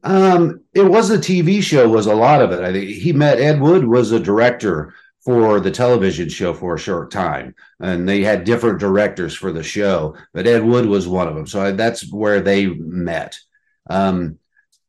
Um, 0.04 0.62
it 0.74 0.84
was 0.84 1.10
a 1.10 1.18
TV 1.18 1.62
show, 1.62 1.88
was 1.88 2.08
a 2.08 2.16
lot 2.16 2.42
of 2.42 2.52
it. 2.52 2.62
I 2.62 2.74
think 2.74 2.90
he 2.90 3.14
met 3.14 3.40
Ed 3.40 3.62
Wood 3.62 3.86
was 3.86 4.12
a 4.12 4.20
director 4.20 4.94
for 5.24 5.62
the 5.62 5.72
television 5.72 6.28
show 6.28 6.54
for 6.54 6.76
a 6.76 6.80
short 6.80 7.10
time, 7.10 7.56
and 7.80 8.08
they 8.08 8.22
had 8.22 8.44
different 8.44 8.80
directors 8.80 9.34
for 9.34 9.54
the 9.54 9.64
show, 9.64 10.16
but 10.34 10.46
Ed 10.46 10.64
Wood 10.64 10.86
was 10.86 11.08
one 11.08 11.30
of 11.30 11.36
them. 11.36 11.48
So 11.48 11.72
that's 11.72 12.12
where 12.12 12.42
they 12.42 12.68
met. 12.68 13.40
Um, 13.90 14.40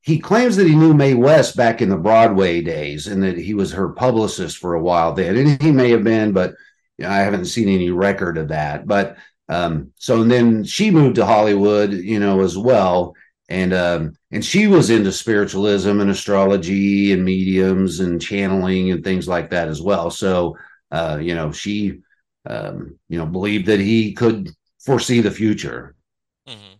he 0.00 0.18
claims 0.18 0.56
that 0.56 0.66
he 0.66 0.74
knew 0.74 0.92
Mae 0.92 1.14
West 1.14 1.56
back 1.56 1.80
in 1.80 1.88
the 1.88 1.96
Broadway 1.96 2.60
days, 2.60 3.06
and 3.06 3.22
that 3.22 3.38
he 3.38 3.54
was 3.54 3.72
her 3.72 3.90
publicist 3.90 4.58
for 4.58 4.74
a 4.74 4.82
while 4.82 5.12
then, 5.12 5.36
and 5.36 5.62
he 5.62 5.70
may 5.70 5.90
have 5.90 6.02
been, 6.02 6.32
but 6.32 6.54
you 6.98 7.04
know, 7.04 7.10
I 7.10 7.18
haven't 7.18 7.46
seen 7.46 7.68
any 7.68 7.90
record 7.90 8.36
of 8.36 8.48
that. 8.48 8.86
But 8.88 9.16
um, 9.48 9.92
so 9.96 10.22
and 10.22 10.30
then 10.30 10.64
she 10.64 10.90
moved 10.90 11.16
to 11.16 11.26
Hollywood, 11.26 11.92
you 11.92 12.18
know, 12.18 12.40
as 12.40 12.58
well 12.58 13.14
and 13.48 13.72
um 13.74 14.14
and 14.30 14.44
she 14.44 14.66
was 14.66 14.90
into 14.90 15.12
spiritualism 15.12 16.00
and 16.00 16.10
astrology 16.10 17.12
and 17.12 17.24
mediums 17.24 18.00
and 18.00 18.20
channeling 18.20 18.90
and 18.90 19.04
things 19.04 19.28
like 19.28 19.50
that 19.50 19.68
as 19.68 19.82
well 19.82 20.10
so 20.10 20.56
uh 20.90 21.18
you 21.20 21.34
know 21.34 21.52
she 21.52 22.00
um 22.48 22.98
you 23.08 23.18
know 23.18 23.26
believed 23.26 23.66
that 23.66 23.80
he 23.80 24.12
could 24.12 24.50
foresee 24.84 25.20
the 25.20 25.30
future 25.30 25.94
hmm 26.46 26.74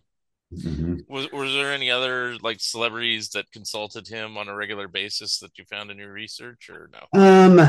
Mhm. 0.51 1.05
Was 1.07 1.29
was 1.31 1.53
there 1.53 1.73
any 1.73 1.91
other 1.91 2.37
like 2.37 2.59
celebrities 2.59 3.29
that 3.29 3.51
consulted 3.51 4.07
him 4.07 4.37
on 4.37 4.47
a 4.47 4.55
regular 4.55 4.87
basis 4.87 5.39
that 5.39 5.57
you 5.57 5.65
found 5.65 5.91
in 5.91 5.97
your 5.97 6.11
research, 6.11 6.69
or 6.69 6.89
no? 6.91 7.07
um 7.13 7.59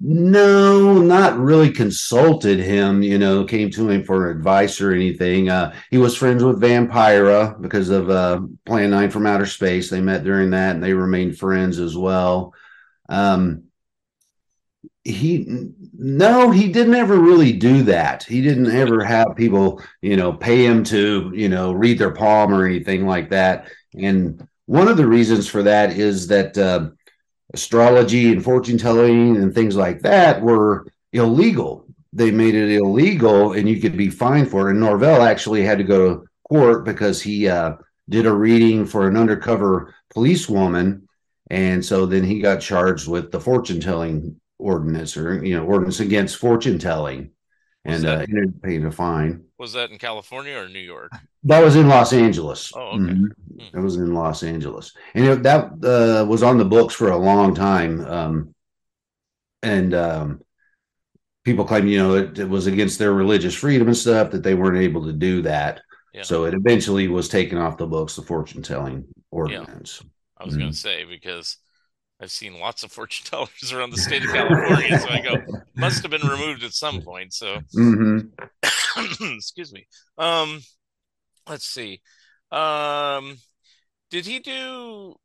no 0.00 0.98
not 0.98 1.38
really 1.38 1.70
consulted 1.70 2.58
him 2.58 3.02
you 3.02 3.16
know 3.18 3.44
came 3.44 3.70
to 3.70 3.88
him 3.88 4.04
for 4.04 4.30
advice 4.30 4.80
or 4.80 4.92
anything. 4.92 5.48
Uh 5.48 5.74
he 5.90 5.98
was 5.98 6.16
friends 6.16 6.42
with 6.42 6.60
vampira 6.60 7.60
because 7.60 7.90
of 7.90 8.10
uh 8.10 8.40
plan 8.66 8.90
9 8.90 9.10
from 9.10 9.26
outer 9.26 9.46
space. 9.46 9.90
They 9.90 10.00
met 10.00 10.24
during 10.24 10.50
that 10.50 10.74
and 10.74 10.82
they 10.82 10.94
remained 10.94 11.38
friends 11.38 11.78
as 11.78 11.96
well. 11.96 12.54
Um 13.08 13.64
he 15.04 15.68
no 15.92 16.50
he 16.50 16.72
didn't 16.72 16.94
ever 16.94 17.16
really 17.16 17.52
do 17.52 17.82
that. 17.84 18.24
He 18.24 18.40
didn't 18.40 18.70
ever 18.70 19.04
have 19.04 19.36
people 19.36 19.82
you 20.02 20.16
know 20.16 20.32
pay 20.32 20.64
him 20.64 20.82
to 20.84 21.30
you 21.34 21.48
know 21.48 21.72
read 21.72 21.98
their 21.98 22.12
palm 22.12 22.52
or 22.52 22.66
anything 22.66 23.06
like 23.06 23.30
that. 23.30 23.68
And 23.94 24.46
one 24.66 24.88
of 24.88 24.96
the 24.96 25.06
reasons 25.06 25.46
for 25.46 25.62
that 25.64 25.92
is 25.92 26.28
that 26.28 26.56
uh, 26.56 26.88
astrology 27.54 28.30
and 28.32 28.44
fortune 28.44 28.76
telling 28.78 29.36
and 29.36 29.54
things 29.54 29.76
like 29.76 30.00
that 30.02 30.42
were 30.42 30.86
illegal 31.12 31.86
they 32.12 32.30
made 32.30 32.54
it 32.54 32.70
illegal 32.70 33.52
and 33.52 33.68
you 33.68 33.80
could 33.80 33.96
be 33.96 34.08
fined 34.10 34.48
for 34.50 34.68
it 34.68 34.72
and 34.72 34.80
norvell 34.80 35.22
actually 35.22 35.62
had 35.64 35.78
to 35.78 35.84
go 35.84 35.98
to 36.16 36.24
court 36.48 36.84
because 36.84 37.22
he 37.22 37.48
uh, 37.48 37.72
did 38.08 38.26
a 38.26 38.32
reading 38.32 38.84
for 38.84 39.08
an 39.08 39.16
undercover 39.16 39.94
policewoman 40.12 41.08
and 41.50 41.84
so 41.84 42.06
then 42.06 42.24
he 42.24 42.40
got 42.40 42.60
charged 42.60 43.06
with 43.08 43.30
the 43.32 43.40
fortune 43.40 43.80
telling 43.80 44.38
ordinance 44.58 45.16
or 45.16 45.44
you 45.44 45.54
know 45.56 45.64
ordinance 45.64 46.00
against 46.00 46.36
fortune 46.36 46.78
telling 46.78 47.30
and 47.84 48.04
that- 48.04 48.18
uh, 48.20 48.22
ended 48.22 48.48
up 48.48 48.62
paying 48.62 48.84
a 48.84 48.90
fine 48.90 49.44
Was 49.58 49.72
that 49.74 49.90
in 49.90 49.98
California 49.98 50.56
or 50.56 50.68
New 50.68 50.80
York? 50.80 51.12
that 51.44 51.62
was 51.62 51.76
in 51.76 51.88
los 51.88 52.12
angeles 52.12 52.72
Oh, 52.74 52.92
okay. 52.96 53.14
Mhm. 53.14 53.28
Hmm. 53.56 53.66
that 53.72 53.82
was 53.82 53.96
in 53.96 54.12
los 54.14 54.42
angeles 54.42 54.92
and 55.14 55.24
it, 55.26 55.42
that 55.44 55.64
uh, 55.84 56.24
was 56.26 56.42
on 56.42 56.58
the 56.58 56.64
books 56.64 56.94
for 56.94 57.10
a 57.10 57.16
long 57.16 57.54
time 57.54 58.04
um, 58.04 58.54
and 59.62 59.94
um, 59.94 60.40
people 61.44 61.64
claim 61.64 61.86
you 61.86 61.98
know 61.98 62.14
it, 62.14 62.38
it 62.38 62.48
was 62.48 62.66
against 62.66 62.98
their 62.98 63.12
religious 63.12 63.54
freedom 63.54 63.86
and 63.88 63.96
stuff 63.96 64.30
that 64.30 64.42
they 64.42 64.54
weren't 64.54 64.78
able 64.78 65.04
to 65.06 65.12
do 65.12 65.42
that 65.42 65.82
Yeah. 66.12 66.22
so 66.22 66.44
it 66.46 66.54
eventually 66.54 67.08
was 67.08 67.28
taken 67.28 67.58
off 67.58 67.76
the 67.76 67.86
books 67.86 68.16
the 68.16 68.22
fortune 68.22 68.62
telling 68.62 69.04
ordinance 69.30 70.02
I 70.36 70.44
was 70.44 70.56
going 70.56 70.72
to 70.72 70.76
say 70.76 71.04
because 71.04 71.58
I've 72.20 72.30
seen 72.30 72.58
lots 72.58 72.82
of 72.82 72.92
fortune 72.92 73.26
tellers 73.26 73.72
around 73.72 73.90
the 73.90 73.96
state 73.96 74.24
of 74.24 74.32
California, 74.32 74.98
so 74.98 75.08
I 75.08 75.20
go 75.20 75.62
must 75.76 76.02
have 76.02 76.10
been 76.10 76.26
removed 76.26 76.62
at 76.62 76.72
some 76.72 77.02
point. 77.02 77.32
So 77.32 77.60
Mhm. 77.74 78.30
excuse 79.36 79.72
me. 79.72 79.86
Um, 80.16 80.60
let's 81.48 81.66
see. 81.66 82.00
Um, 82.54 83.38
did 84.10 84.26
he 84.26 84.40
do? 84.40 85.16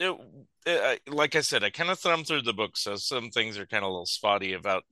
It, 0.00 0.18
uh, 0.66 0.96
like 1.14 1.36
I 1.36 1.40
said, 1.42 1.64
I 1.64 1.70
kind 1.70 1.90
of 1.90 1.98
thumbed 1.98 2.26
through 2.26 2.42
the 2.42 2.52
book, 2.54 2.76
so 2.76 2.96
some 2.96 3.30
things 3.30 3.58
are 3.58 3.66
kind 3.66 3.84
of 3.84 3.88
a 3.90 3.92
little 3.92 4.06
spotty 4.06 4.52
about. 4.54 4.84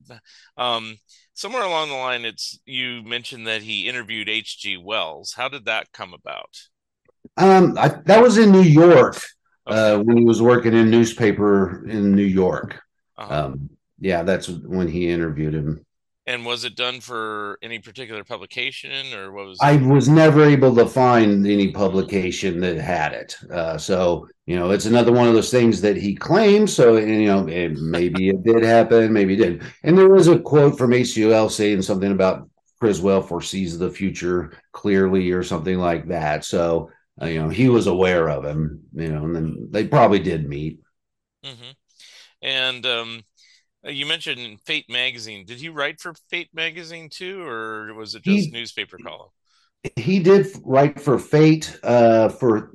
Um, 0.57 0.97
somewhere 1.33 1.63
along 1.63 1.89
the 1.89 1.95
line, 1.95 2.25
it's 2.25 2.59
you 2.65 3.03
mentioned 3.03 3.47
that 3.47 3.63
he 3.63 3.87
interviewed 3.87 4.29
H.G. 4.29 4.77
Wells. 4.77 5.33
How 5.37 5.49
did 5.49 5.65
that 5.65 5.91
come 5.93 6.13
about? 6.13 6.49
um, 7.37 7.77
I, 7.77 7.89
that 8.05 8.21
was 8.21 8.37
in 8.37 8.51
new 8.51 8.61
york 8.61 9.17
Okay. 9.67 9.75
uh, 9.75 9.97
when 9.99 10.17
he 10.17 10.23
was 10.25 10.41
working 10.41 10.73
in 10.73 10.89
newspaper 10.89 11.87
in 11.87 12.15
new 12.15 12.23
york 12.23 12.81
Uh-huh. 13.17 13.45
um, 13.45 13.69
yeah 13.99 14.23
that's 14.23 14.49
when 14.49 14.87
he 14.87 15.09
interviewed 15.09 15.53
him 15.53 15.85
And 16.27 16.43
was 16.43 16.63
it 16.63 16.75
done 16.75 17.01
for 17.01 17.59
any 17.61 17.77
particular 17.77 18.23
publication, 18.23 19.13
or 19.13 19.31
what 19.31 19.45
was? 19.45 19.59
I 19.61 19.75
was 19.77 20.09
never 20.09 20.43
able 20.43 20.75
to 20.75 20.87
find 20.87 21.45
any 21.45 21.71
publication 21.71 22.59
that 22.61 22.77
had 22.77 23.13
it. 23.13 23.37
Uh, 23.51 23.77
so, 23.77 24.27
you 24.47 24.55
know, 24.55 24.71
it's 24.71 24.85
another 24.87 25.11
one 25.11 25.27
of 25.27 25.35
those 25.35 25.51
things 25.51 25.81
that 25.81 25.97
he 25.97 26.15
claims. 26.15 26.73
So, 26.73 26.97
you 26.97 27.27
know, 27.27 27.47
it, 27.47 27.73
maybe 27.77 28.29
it 28.29 28.43
did 28.43 28.63
happen, 28.63 29.13
maybe 29.13 29.35
it 29.35 29.37
didn't. 29.37 29.63
And 29.83 29.95
there 29.95 30.09
was 30.09 30.27
a 30.27 30.39
quote 30.39 30.79
from 30.79 30.93
HCL 30.93 31.47
saying 31.49 31.83
something 31.83 32.11
about 32.11 32.49
Criswell 32.79 33.21
foresees 33.21 33.77
the 33.77 33.91
future 33.91 34.57
clearly 34.71 35.31
or 35.31 35.43
something 35.43 35.77
like 35.77 36.07
that. 36.07 36.43
So, 36.43 36.89
uh, 37.21 37.27
you 37.27 37.41
know, 37.41 37.49
he 37.49 37.69
was 37.69 37.87
aware 37.87 38.29
of 38.29 38.43
him, 38.43 38.81
you 38.93 39.09
know, 39.09 39.23
and 39.25 39.35
then 39.35 39.67
they 39.69 39.87
probably 39.87 40.19
did 40.19 40.49
meet. 40.49 40.79
hmm 41.43 41.71
And 42.41 42.85
um, 42.85 43.21
you 43.87 44.05
mentioned 44.05 44.59
Fate 44.65 44.85
magazine. 44.89 45.45
Did 45.45 45.59
he 45.59 45.69
write 45.69 45.99
for 45.99 46.13
Fate 46.29 46.49
magazine 46.53 47.09
too, 47.09 47.41
or 47.43 47.93
was 47.93 48.15
it 48.15 48.23
just 48.23 48.47
He- 48.47 48.51
newspaper 48.51 48.97
column? 48.97 49.29
he 49.95 50.19
did 50.19 50.47
write 50.63 50.99
for 50.99 51.19
Fate 51.19 51.77
uh, 51.83 52.29
for 52.29 52.71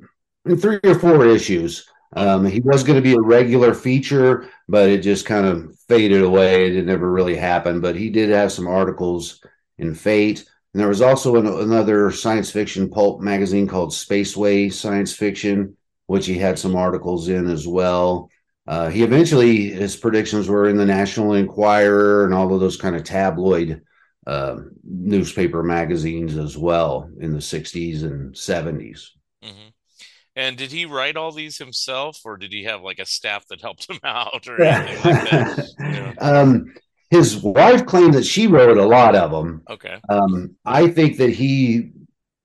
three 0.57 0.79
or 0.83 0.95
four 0.95 1.25
issues. 1.25 1.85
Um, 2.15 2.45
he 2.45 2.59
was 2.61 2.83
going 2.83 2.97
to 2.97 3.01
be 3.01 3.13
a 3.13 3.21
regular 3.21 3.73
feature, 3.73 4.49
but 4.67 4.89
it 4.89 4.99
just 4.99 5.25
kind 5.25 5.45
of 5.45 5.77
faded 5.87 6.21
away. 6.23 6.75
It 6.75 6.85
never 6.85 7.09
really 7.11 7.35
happened. 7.35 7.81
But 7.81 7.95
he 7.95 8.09
did 8.09 8.29
have 8.29 8.51
some 8.51 8.67
articles 8.67 9.41
in 9.77 9.93
Fate. 9.93 10.45
And 10.73 10.79
there 10.79 10.89
was 10.89 11.01
also 11.01 11.35
an, 11.35 11.47
another 11.47 12.11
science 12.11 12.49
fiction 12.49 12.89
pulp 12.89 13.21
magazine 13.21 13.67
called 13.67 13.91
Spaceway 13.91 14.71
Science 14.71 15.13
Fiction, 15.13 15.75
which 16.07 16.25
he 16.25 16.37
had 16.37 16.57
some 16.57 16.75
articles 16.75 17.27
in 17.27 17.49
as 17.49 17.67
well. 17.67 18.29
Uh, 18.71 18.89
he 18.89 19.03
eventually 19.03 19.69
his 19.69 19.97
predictions 19.97 20.47
were 20.47 20.69
in 20.69 20.77
the 20.77 20.85
National 20.85 21.33
Enquirer 21.33 22.23
and 22.23 22.33
all 22.33 22.53
of 22.53 22.61
those 22.61 22.77
kind 22.77 22.95
of 22.95 23.03
tabloid 23.03 23.81
uh, 24.25 24.55
newspaper 24.85 25.61
magazines 25.61 26.37
as 26.37 26.57
well 26.57 27.09
in 27.19 27.33
the 27.33 27.39
60s 27.39 28.03
and 28.03 28.33
70s. 28.33 29.09
hmm 29.43 29.71
And 30.37 30.55
did 30.55 30.71
he 30.71 30.85
write 30.85 31.17
all 31.17 31.33
these 31.33 31.57
himself, 31.57 32.21
or 32.23 32.37
did 32.37 32.53
he 32.53 32.63
have 32.63 32.81
like 32.81 32.99
a 32.99 33.05
staff 33.05 33.45
that 33.49 33.59
helped 33.59 33.89
him 33.89 33.99
out, 34.05 34.47
or 34.47 34.61
anything 34.61 35.03
like 35.03 35.29
that? 35.29 35.67
Yeah. 35.81 36.13
um, 36.21 36.73
his 37.09 37.43
wife 37.43 37.85
claimed 37.85 38.13
that 38.13 38.25
she 38.25 38.47
wrote 38.47 38.77
a 38.77 38.85
lot 38.85 39.15
of 39.15 39.31
them. 39.31 39.63
Okay. 39.69 39.97
Um, 40.07 40.55
I 40.65 40.87
think 40.87 41.17
that 41.17 41.31
he 41.31 41.91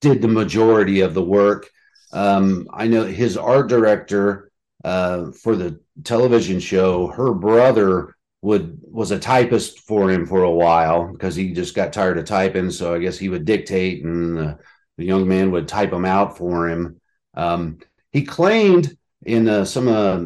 did 0.01 0.23
the 0.23 0.29
majority 0.29 1.03
of 1.03 1.15
the 1.15 1.23
work. 1.23 1.71
Um, 2.13 2.67
I 2.73 2.89
know 2.89 3.05
his 3.05 3.37
art 3.37 3.69
director 3.69 4.46
uh, 4.87 5.33
for 5.33 5.57
the 5.57 5.81
television 6.05 6.61
show, 6.61 7.09
her 7.09 7.35
brother 7.35 8.15
would 8.43 8.79
was 8.83 9.11
a 9.11 9.19
typist 9.19 9.81
for 9.81 10.11
him 10.11 10.25
for 10.25 10.45
a 10.45 10.51
while 10.51 11.11
because 11.13 11.35
he 11.35 11.53
just 11.53 11.75
got 11.75 11.93
tired 11.93 12.19
of 12.19 12.25
typing. 12.25 12.71
So 12.71 12.95
I 12.95 12.99
guess 13.01 13.19
he 13.19 13.29
would 13.29 13.45
dictate, 13.45 14.05
and 14.05 14.37
the, 14.37 14.59
the 14.97 15.05
young 15.05 15.27
man 15.27 15.51
would 15.51 15.67
type 15.67 15.91
them 15.91 16.05
out 16.05 16.39
for 16.39 16.69
him. 16.69 17.01
Um, 17.35 17.79
he 18.13 18.25
claimed 18.25 18.97
in 19.25 19.49
uh, 19.49 19.65
some 19.65 19.89
uh, 19.89 20.21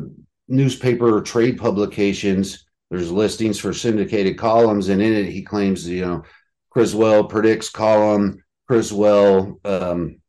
newspaper 0.49 1.23
trade 1.23 1.59
publications 1.59 2.67
there's 2.91 3.13
listings 3.13 3.59
for 3.59 3.73
syndicated 3.73 4.37
columns, 4.37 4.89
and 4.89 5.01
in 5.01 5.13
it 5.13 5.31
he 5.31 5.43
claims, 5.43 5.89
you 5.89 6.05
know, 6.05 6.25
Criswell 6.71 7.25
predicts 7.25 7.71
column, 7.71 8.43
Criswell 8.69 9.61
um, 9.65 10.21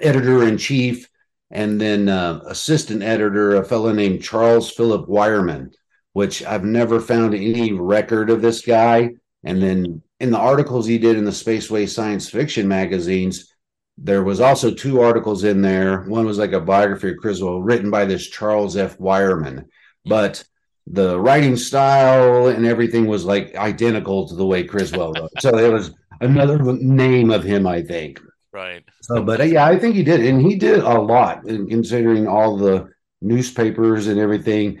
editor 0.00 0.46
in 0.46 0.58
chief, 0.58 1.08
and 1.50 1.80
then 1.80 2.08
uh, 2.08 2.40
assistant 2.46 3.02
editor, 3.02 3.56
a 3.56 3.64
fellow 3.64 3.92
named 3.92 4.22
Charles 4.22 4.70
Philip 4.70 5.08
Wireman, 5.08 5.72
which 6.12 6.44
I've 6.44 6.64
never 6.64 7.00
found 7.00 7.34
any 7.34 7.72
record 7.72 8.30
of 8.30 8.42
this 8.42 8.62
guy. 8.62 9.10
And 9.42 9.62
then 9.62 10.02
in 10.20 10.30
the 10.30 10.38
articles 10.38 10.86
he 10.86 10.98
did 10.98 11.16
in 11.16 11.24
the 11.24 11.30
Spaceway 11.30 11.88
Science 11.88 12.28
Fiction 12.28 12.68
magazines, 12.68 13.52
there 13.98 14.22
was 14.22 14.40
also 14.40 14.72
two 14.72 15.00
articles 15.00 15.44
in 15.44 15.60
there. 15.60 16.02
One 16.02 16.24
was 16.24 16.38
like 16.38 16.52
a 16.52 16.60
biography 16.60 17.10
of 17.10 17.18
Criswell 17.18 17.62
written 17.62 17.90
by 17.90 18.04
this 18.04 18.28
Charles 18.28 18.76
F. 18.76 18.96
Wireman, 18.98 19.66
but 20.04 20.44
the 20.86 21.18
writing 21.20 21.56
style 21.56 22.48
and 22.48 22.64
everything 22.66 23.06
was 23.06 23.24
like 23.24 23.54
identical 23.56 24.28
to 24.28 24.34
the 24.34 24.46
way 24.46 24.64
Criswell 24.64 25.12
wrote. 25.12 25.30
so 25.38 25.56
it 25.58 25.72
was 25.72 25.92
another 26.20 26.58
name 26.58 27.30
of 27.30 27.44
him, 27.44 27.66
I 27.66 27.82
think. 27.82 28.20
Right. 28.52 28.82
So, 29.02 29.22
but 29.22 29.40
uh, 29.40 29.44
yeah, 29.44 29.64
I 29.64 29.78
think 29.78 29.94
he 29.94 30.02
did, 30.02 30.24
and 30.24 30.40
he 30.40 30.56
did 30.56 30.80
a 30.80 31.00
lot, 31.00 31.46
in 31.46 31.68
considering 31.68 32.26
all 32.26 32.56
the 32.56 32.88
newspapers 33.20 34.06
and 34.06 34.18
everything. 34.18 34.80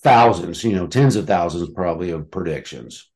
Thousands, 0.00 0.64
you 0.64 0.72
know, 0.72 0.88
tens 0.88 1.14
of 1.14 1.28
thousands, 1.28 1.70
probably 1.70 2.10
of 2.10 2.28
predictions. 2.28 3.08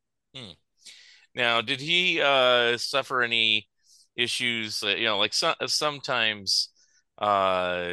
Now, 1.36 1.60
did 1.60 1.80
he 1.80 2.20
uh, 2.22 2.78
suffer 2.78 3.22
any 3.22 3.68
issues? 4.16 4.82
Uh, 4.82 4.88
you 4.88 5.04
know, 5.04 5.18
like 5.18 5.34
so, 5.34 5.52
sometimes, 5.66 6.70
uh, 7.18 7.92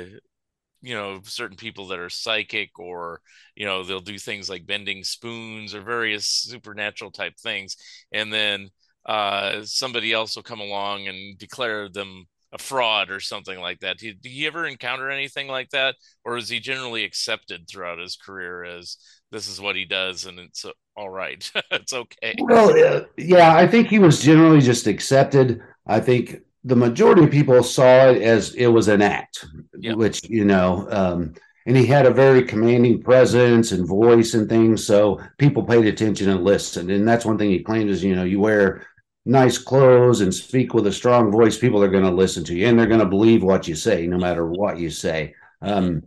you 0.81 0.95
know, 0.95 1.19
certain 1.25 1.57
people 1.57 1.87
that 1.87 1.99
are 1.99 2.09
psychic, 2.09 2.79
or 2.79 3.19
you 3.55 3.65
know, 3.65 3.83
they'll 3.83 3.99
do 3.99 4.17
things 4.17 4.49
like 4.49 4.65
bending 4.65 5.03
spoons 5.03 5.75
or 5.75 5.81
various 5.81 6.25
supernatural 6.25 7.11
type 7.11 7.33
things, 7.37 7.75
and 8.13 8.31
then 8.31 8.69
uh, 9.05 9.61
somebody 9.63 10.13
else 10.13 10.35
will 10.35 10.43
come 10.43 10.61
along 10.61 11.07
and 11.07 11.37
declare 11.37 11.89
them 11.89 12.25
a 12.53 12.57
fraud 12.57 13.09
or 13.09 13.19
something 13.19 13.59
like 13.59 13.79
that. 13.79 13.97
Did, 13.97 14.19
he 14.23 14.45
ever 14.45 14.65
encounter 14.67 15.09
anything 15.09 15.47
like 15.47 15.69
that, 15.71 15.95
or 16.23 16.37
is 16.37 16.49
he 16.49 16.59
generally 16.59 17.03
accepted 17.03 17.67
throughout 17.67 17.99
his 17.99 18.15
career 18.15 18.63
as 18.63 18.97
this 19.31 19.47
is 19.47 19.59
what 19.59 19.75
he 19.75 19.85
does 19.85 20.25
and 20.27 20.37
it's 20.39 20.63
uh, 20.63 20.71
all 20.95 21.09
right, 21.09 21.49
it's 21.71 21.93
okay? 21.93 22.35
Well, 22.39 23.05
yeah, 23.17 23.55
I 23.55 23.67
think 23.67 23.87
he 23.87 23.99
was 23.99 24.21
generally 24.21 24.61
just 24.61 24.85
accepted. 24.87 25.61
I 25.87 25.99
think 25.99 26.41
the 26.63 26.75
majority 26.75 27.23
of 27.23 27.31
people 27.31 27.61
saw 27.63 28.09
it 28.09 28.21
as 28.21 28.53
it 28.55 28.67
was 28.67 28.87
an 28.87 29.01
act, 29.01 29.45
Yeah. 29.77 29.93
which 29.93 30.29
you 30.29 30.45
know, 30.45 30.87
um, 30.91 31.33
and 31.65 31.75
he 31.75 31.85
had 31.85 32.05
a 32.05 32.11
very 32.11 32.43
commanding 32.43 33.01
presence 33.01 33.71
and 33.71 33.87
voice 33.87 34.33
and 34.33 34.47
things, 34.47 34.85
so 34.85 35.19
people 35.37 35.63
paid 35.63 35.85
attention 35.87 36.29
and 36.29 36.43
listened. 36.43 36.91
And 36.91 37.07
that's 37.07 37.25
one 37.25 37.37
thing 37.37 37.49
he 37.49 37.63
claimed 37.63 37.89
is, 37.89 38.03
you 38.03 38.15
know, 38.15 38.23
you 38.25 38.39
wear 38.39 38.85
nice 39.25 39.57
clothes 39.57 40.21
and 40.21 40.33
speak 40.33 40.73
with 40.73 40.87
a 40.87 40.91
strong 40.91 41.31
voice, 41.31 41.57
people 41.57 41.81
are 41.83 41.89
going 41.89 42.03
to 42.03 42.11
listen 42.11 42.43
to 42.45 42.55
you 42.55 42.67
and 42.67 42.77
they're 42.77 42.87
going 42.87 42.99
to 42.99 43.05
believe 43.05 43.43
what 43.43 43.67
you 43.67 43.75
say, 43.75 44.05
no 44.07 44.17
matter 44.17 44.45
what 44.45 44.77
you 44.77 44.89
say. 44.89 45.33
Um, 45.61 46.03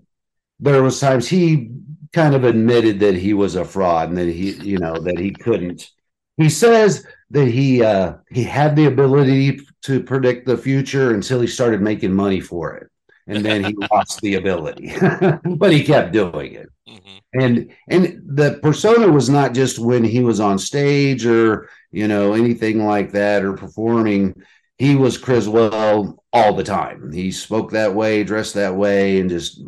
there 0.61 0.83
was 0.83 1.01
times 1.01 1.29
he 1.29 1.71
kind 2.13 2.35
of 2.35 2.45
admitted 2.45 3.01
that 3.01 3.15
he 3.15 3.35
was 3.35 3.57
a 3.57 3.65
fraud 3.65 4.09
and 4.09 4.19
that 4.19 4.29
he, 4.29 4.53
you 4.53 4.79
know, 4.79 4.99
that 5.01 5.19
he 5.19 5.31
couldn't. 5.31 5.91
He 6.37 6.51
says 6.51 7.07
that 7.31 7.47
he 7.49 7.83
uh, 7.83 8.15
he 8.31 8.43
had 8.43 8.77
the 8.77 8.85
ability 8.87 9.61
to 9.83 10.03
predict 10.03 10.47
the 10.47 10.57
future 10.59 11.15
until 11.15 11.41
he 11.41 11.47
started 11.47 11.81
making 11.81 12.13
money 12.13 12.41
for 12.41 12.75
it, 12.77 12.91
and 13.27 13.45
then 13.45 13.65
he 13.65 13.75
lost 13.91 14.21
the 14.21 14.35
ability, 14.35 14.95
but 15.45 15.73
he 15.73 15.83
kept 15.83 16.13
doing 16.13 16.53
it 16.55 16.69
Mhm. 16.89 17.21
and 17.35 17.73
and 17.89 18.23
the 18.25 18.61
persona 18.63 19.11
was 19.11 19.29
not 19.29 19.55
just 19.55 19.79
when 19.79 20.05
he 20.05 20.21
was 20.21 20.39
on 20.39 20.57
stage 20.59 21.27
or 21.27 21.69
you 21.97 22.09
know 22.09 22.33
anything 22.35 22.85
like 22.85 23.13
that 23.13 23.45
or 23.45 23.55
performing 23.55 24.35
he 24.79 24.97
was 24.97 25.19
criswell 25.19 26.25
all 26.33 26.55
the 26.55 26.65
time 26.65 27.13
he 27.13 27.31
spoke 27.33 27.71
that 27.71 27.95
way 27.95 28.25
dressed 28.25 28.55
that 28.55 28.75
way 28.77 29.21
and 29.21 29.31
just 29.31 29.61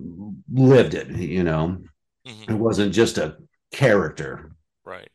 lived 0.52 0.94
it 0.94 1.08
you 1.10 1.44
know 1.44 1.78
Mhm. 2.24 2.48
it 2.48 2.54
wasn't 2.54 2.92
just 2.94 3.18
a 3.18 3.36
character 3.72 4.52
Right. 4.84 5.10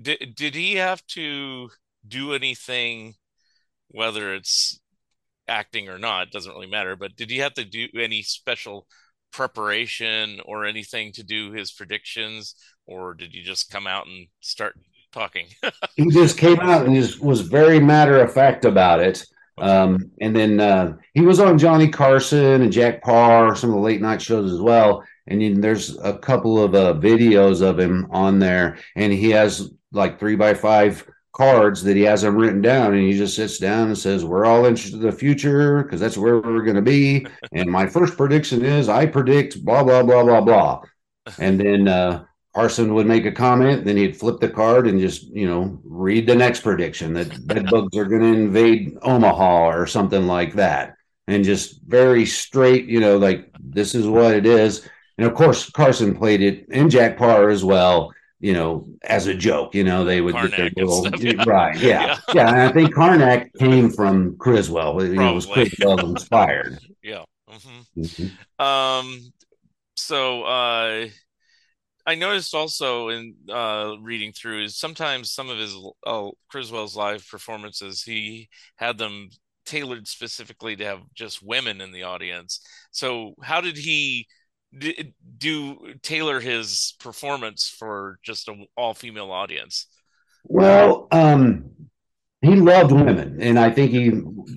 Did 0.00 0.34
did 0.36 0.54
he 0.56 0.76
have 0.76 1.06
to 1.08 1.70
do 2.08 2.34
anything, 2.34 3.16
whether 3.88 4.34
it's 4.34 4.80
acting 5.48 5.88
or 5.88 5.98
not, 5.98 6.30
doesn't 6.32 6.52
really 6.52 6.68
matter, 6.68 6.96
but 6.96 7.16
did 7.16 7.30
he 7.30 7.38
have 7.38 7.54
to 7.56 7.64
do 7.66 7.88
any 7.94 8.22
special 8.22 8.88
preparation 9.32 10.40
or 10.46 10.66
anything 10.66 11.12
to 11.14 11.24
do 11.24 11.52
his 11.52 11.72
predictions, 11.72 12.54
or 12.86 13.14
did 13.14 13.32
he 13.32 13.42
just 13.42 13.70
come 13.70 13.86
out 13.86 14.06
and 14.08 14.28
start 14.40 14.76
talking? 15.12 15.46
he 15.96 16.08
just 16.10 16.38
came 16.38 16.60
out 16.60 16.86
and 16.86 16.94
just 16.94 17.20
was 17.20 17.40
very 17.40 17.80
matter 17.80 18.20
of 18.20 18.32
fact 18.32 18.64
about 18.64 19.00
it 19.00 19.24
um, 19.60 20.10
and 20.20 20.34
then 20.34 20.58
uh, 20.58 20.96
he 21.14 21.20
was 21.20 21.38
on 21.38 21.58
Johnny 21.58 21.88
Carson 21.88 22.62
and 22.62 22.72
Jack 22.72 23.02
Paar, 23.02 23.54
some 23.54 23.70
of 23.70 23.76
the 23.76 23.82
late 23.82 24.00
night 24.00 24.22
shows 24.22 24.52
as 24.52 24.60
well. 24.60 25.04
And 25.26 25.40
then 25.40 25.60
there's 25.60 25.98
a 25.98 26.18
couple 26.18 26.62
of 26.62 26.74
uh, 26.74 26.94
videos 26.94 27.62
of 27.62 27.78
him 27.78 28.08
on 28.10 28.38
there, 28.38 28.78
and 28.96 29.12
he 29.12 29.30
has 29.30 29.70
like 29.92 30.18
three 30.18 30.34
by 30.34 30.54
five 30.54 31.06
cards 31.32 31.84
that 31.84 31.96
he 31.96 32.02
has 32.02 32.22
them 32.22 32.36
written 32.36 32.62
down, 32.62 32.94
and 32.94 33.02
he 33.02 33.16
just 33.16 33.36
sits 33.36 33.58
down 33.58 33.88
and 33.88 33.98
says, 33.98 34.24
"We're 34.24 34.46
all 34.46 34.64
interested 34.64 35.00
in 35.00 35.06
the 35.06 35.12
future 35.12 35.82
because 35.82 36.00
that's 36.00 36.18
where 36.18 36.40
we're 36.40 36.64
going 36.64 36.76
to 36.76 36.82
be." 36.82 37.26
and 37.52 37.70
my 37.70 37.86
first 37.86 38.16
prediction 38.16 38.64
is, 38.64 38.88
I 38.88 39.06
predict 39.06 39.64
blah 39.64 39.84
blah 39.84 40.02
blah 40.02 40.24
blah 40.24 40.40
blah, 40.40 40.82
and 41.38 41.60
then 41.60 41.86
uh, 41.86 42.24
Carson 42.54 42.94
would 42.94 43.06
make 43.06 43.26
a 43.26 43.32
comment, 43.32 43.84
then 43.84 43.96
he'd 43.96 44.16
flip 44.16 44.40
the 44.40 44.48
card 44.48 44.86
and 44.88 45.00
just, 45.00 45.24
you 45.28 45.46
know, 45.46 45.80
read 45.84 46.26
the 46.26 46.34
next 46.34 46.60
prediction 46.62 47.14
that 47.14 47.46
bed 47.46 47.70
bugs 47.70 47.96
are 47.96 48.04
going 48.04 48.22
to 48.22 48.40
invade 48.40 48.96
Omaha 49.02 49.68
or 49.70 49.86
something 49.86 50.26
like 50.26 50.54
that. 50.54 50.96
And 51.28 51.44
just 51.44 51.80
very 51.82 52.26
straight, 52.26 52.86
you 52.86 52.98
know, 52.98 53.18
like 53.18 53.48
this 53.60 53.94
is 53.94 54.08
what 54.08 54.34
it 54.34 54.46
is. 54.46 54.88
And 55.16 55.28
of 55.28 55.34
course, 55.34 55.70
Carson 55.70 56.16
played 56.16 56.42
it 56.42 56.66
and 56.72 56.90
Jack 56.90 57.16
Paar 57.16 57.50
as 57.50 57.62
well, 57.62 58.12
you 58.40 58.52
know, 58.52 58.88
as 59.02 59.28
a 59.28 59.34
joke. 59.34 59.74
You 59.74 59.84
know, 59.84 60.04
they 60.04 60.20
would 60.20 60.34
get 60.34 60.56
their 60.56 60.70
little, 60.74 61.04
stuff, 61.04 61.22
yeah. 61.22 61.44
right. 61.46 61.78
Yeah. 61.78 62.02
Yeah. 62.02 62.18
yeah. 62.34 62.48
And 62.48 62.60
I 62.60 62.72
think 62.72 62.92
Karnak 62.92 63.50
came 63.58 63.90
from 63.90 64.36
Criswell. 64.38 65.04
You 65.04 65.14
know, 65.14 65.34
was 65.34 65.46
Criswell 65.46 66.00
inspired. 66.10 66.78
Yeah. 67.02 67.24
hmm 67.48 67.80
Mhm. 67.96 68.62
Um, 68.62 69.32
so 69.96 70.42
uh, 70.42 71.08
I 72.10 72.16
noticed 72.16 72.56
also 72.56 73.10
in 73.10 73.36
uh, 73.48 73.94
reading 74.00 74.32
through 74.32 74.64
is 74.64 74.76
sometimes 74.76 75.30
some 75.30 75.48
of 75.48 75.58
his 75.58 75.76
uh, 76.04 76.30
Criswell's 76.48 76.96
live 76.96 77.24
performances 77.30 78.02
he 78.02 78.48
had 78.74 78.98
them 78.98 79.30
tailored 79.64 80.08
specifically 80.08 80.74
to 80.74 80.84
have 80.84 81.02
just 81.14 81.40
women 81.40 81.80
in 81.80 81.92
the 81.92 82.02
audience. 82.02 82.66
So 82.90 83.34
how 83.44 83.60
did 83.60 83.76
he 83.76 84.26
d- 84.76 85.14
do 85.38 85.94
tailor 86.02 86.40
his 86.40 86.96
performance 86.98 87.68
for 87.68 88.18
just 88.24 88.48
an 88.48 88.66
all 88.76 88.92
female 88.92 89.30
audience? 89.30 89.86
Well, 90.42 91.06
um, 91.12 91.70
he 92.42 92.56
loved 92.56 92.90
women, 92.90 93.40
and 93.40 93.56
I 93.56 93.70
think 93.70 93.92
he 93.92 94.10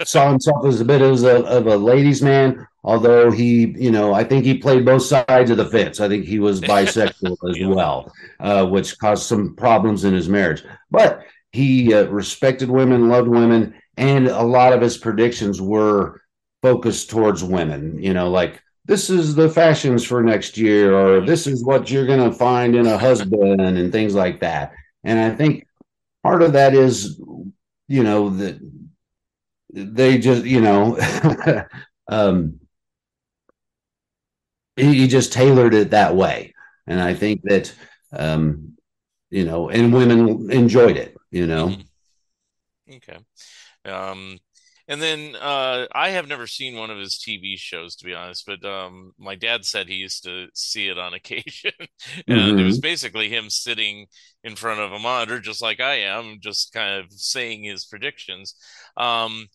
saw 0.05 0.31
himself 0.31 0.65
as 0.65 0.81
a 0.81 0.85
bit 0.85 1.03
as 1.03 1.21
a, 1.21 1.43
of 1.45 1.67
a 1.67 1.77
ladies' 1.77 2.23
man. 2.23 2.65
Although 2.83 3.31
he, 3.31 3.73
you 3.77 3.91
know, 3.91 4.13
I 4.13 4.23
think 4.23 4.43
he 4.43 4.57
played 4.57 4.85
both 4.85 5.03
sides 5.03 5.49
of 5.49 5.57
the 5.57 5.65
fence. 5.65 5.99
I 5.99 6.07
think 6.09 6.25
he 6.25 6.39
was 6.39 6.59
bisexual 6.73 7.37
as 7.49 7.57
Yeah. 7.57 7.67
well, 7.67 8.11
uh, 8.39 8.65
which 8.67 8.97
caused 8.99 9.23
some 9.25 9.55
problems 9.55 10.03
in 10.03 10.13
his 10.13 10.27
marriage. 10.27 10.63
But 10.91 11.21
he 11.51 11.93
uh, 11.93 12.05
respected 12.07 12.69
women, 12.69 13.07
loved 13.09 13.29
women, 13.29 13.73
and 13.97 14.27
a 14.27 14.43
lot 14.43 14.73
of 14.73 14.81
his 14.81 14.97
predictions 14.97 15.61
were 15.61 16.21
focused 16.61 17.09
towards 17.09 17.43
women. 17.43 18.01
You 18.01 18.13
know, 18.13 18.29
like 18.29 18.61
this 18.85 19.09
is 19.09 19.35
the 19.35 19.49
fashions 19.49 20.03
for 20.03 20.21
next 20.21 20.57
year, 20.57 20.93
or 20.93 21.21
this 21.25 21.47
is 21.47 21.63
what 21.63 21.89
you're 21.89 22.07
going 22.07 22.29
to 22.29 22.35
find 22.37 22.75
in 22.75 22.85
a 22.85 22.97
husband, 22.97 23.61
and 23.61 23.91
things 23.91 24.13
like 24.13 24.41
that. 24.41 24.73
And 25.05 25.19
I 25.19 25.35
think 25.35 25.65
part 26.23 26.41
of 26.41 26.53
that 26.53 26.73
is, 26.73 27.17
you 27.87 28.03
know, 28.03 28.29
that 28.29 28.59
they 29.69 30.17
just, 30.17 30.43
you 30.45 30.59
know, 30.61 30.97
um, 32.09 32.59
he, 34.75 34.93
he 34.93 35.07
just 35.07 35.33
tailored 35.33 35.73
it 35.73 35.91
that 35.91 36.15
way. 36.15 36.53
And 36.87 37.01
I 37.01 37.13
think 37.13 37.41
that, 37.43 37.73
um, 38.11 38.77
you 39.29 39.45
know, 39.45 39.69
and 39.69 39.93
women 39.93 40.51
enjoyed 40.51 40.97
it, 40.97 41.15
you 41.31 41.47
know. 41.47 41.69
Mm-hmm. 41.69 42.93
Okay. 42.95 43.17
Um, 43.85 44.37
and 44.87 45.01
then 45.01 45.35
uh, 45.39 45.87
I 45.93 46.09
have 46.09 46.27
never 46.27 46.45
seen 46.45 46.75
one 46.75 46.89
of 46.89 46.97
his 46.97 47.15
TV 47.15 47.57
shows, 47.57 47.95
to 47.95 48.05
be 48.05 48.13
honest, 48.13 48.45
but 48.45 48.65
um, 48.65 49.13
my 49.17 49.35
dad 49.35 49.63
said 49.63 49.87
he 49.87 49.95
used 49.95 50.25
to 50.25 50.47
see 50.53 50.89
it 50.89 50.99
on 50.99 51.13
occasion. 51.13 51.71
and 51.79 51.87
mm-hmm. 52.27 52.59
it 52.59 52.63
was 52.63 52.79
basically 52.79 53.29
him 53.29 53.49
sitting 53.49 54.07
in 54.43 54.55
front 54.55 54.81
of 54.81 54.91
a 54.91 54.99
monitor, 54.99 55.39
just 55.39 55.61
like 55.61 55.79
I 55.79 55.99
am, 56.01 56.39
just 56.41 56.73
kind 56.73 56.99
of 56.99 57.11
saying 57.13 57.63
his 57.63 57.85
predictions. 57.85 58.55
Um, 58.97 59.47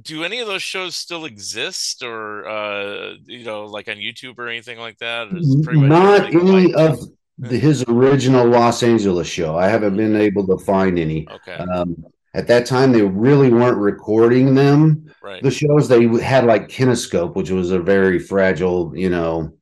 do 0.00 0.24
any 0.24 0.40
of 0.40 0.46
those 0.46 0.62
shows 0.62 0.96
still 0.96 1.24
exist 1.24 2.02
or, 2.02 2.48
uh, 2.48 3.14
you 3.26 3.44
know, 3.44 3.66
like 3.66 3.88
on 3.88 3.96
YouTube 3.96 4.38
or 4.38 4.48
anything 4.48 4.78
like 4.78 4.98
that? 4.98 5.28
Not 5.30 6.34
any 6.34 6.72
of 6.74 6.98
the, 7.38 7.58
his 7.58 7.84
original 7.88 8.46
Los 8.46 8.82
Angeles 8.82 9.28
show. 9.28 9.56
I 9.56 9.68
haven't 9.68 9.96
been 9.96 10.16
able 10.16 10.46
to 10.46 10.58
find 10.64 10.98
any. 10.98 11.28
Okay. 11.28 11.56
Um, 11.56 12.04
at 12.34 12.46
that 12.46 12.66
time 12.66 12.92
they 12.92 13.02
really 13.02 13.50
weren't 13.50 13.78
recording 13.78 14.54
them 14.54 15.12
right 15.22 15.42
the 15.42 15.50
shows 15.50 15.88
they 15.88 16.06
had 16.22 16.44
like 16.44 16.68
kinescope 16.68 17.34
which 17.34 17.50
was 17.50 17.70
a 17.70 17.78
very 17.78 18.18
fragile 18.18 18.96
you 18.96 19.10
know 19.10 19.52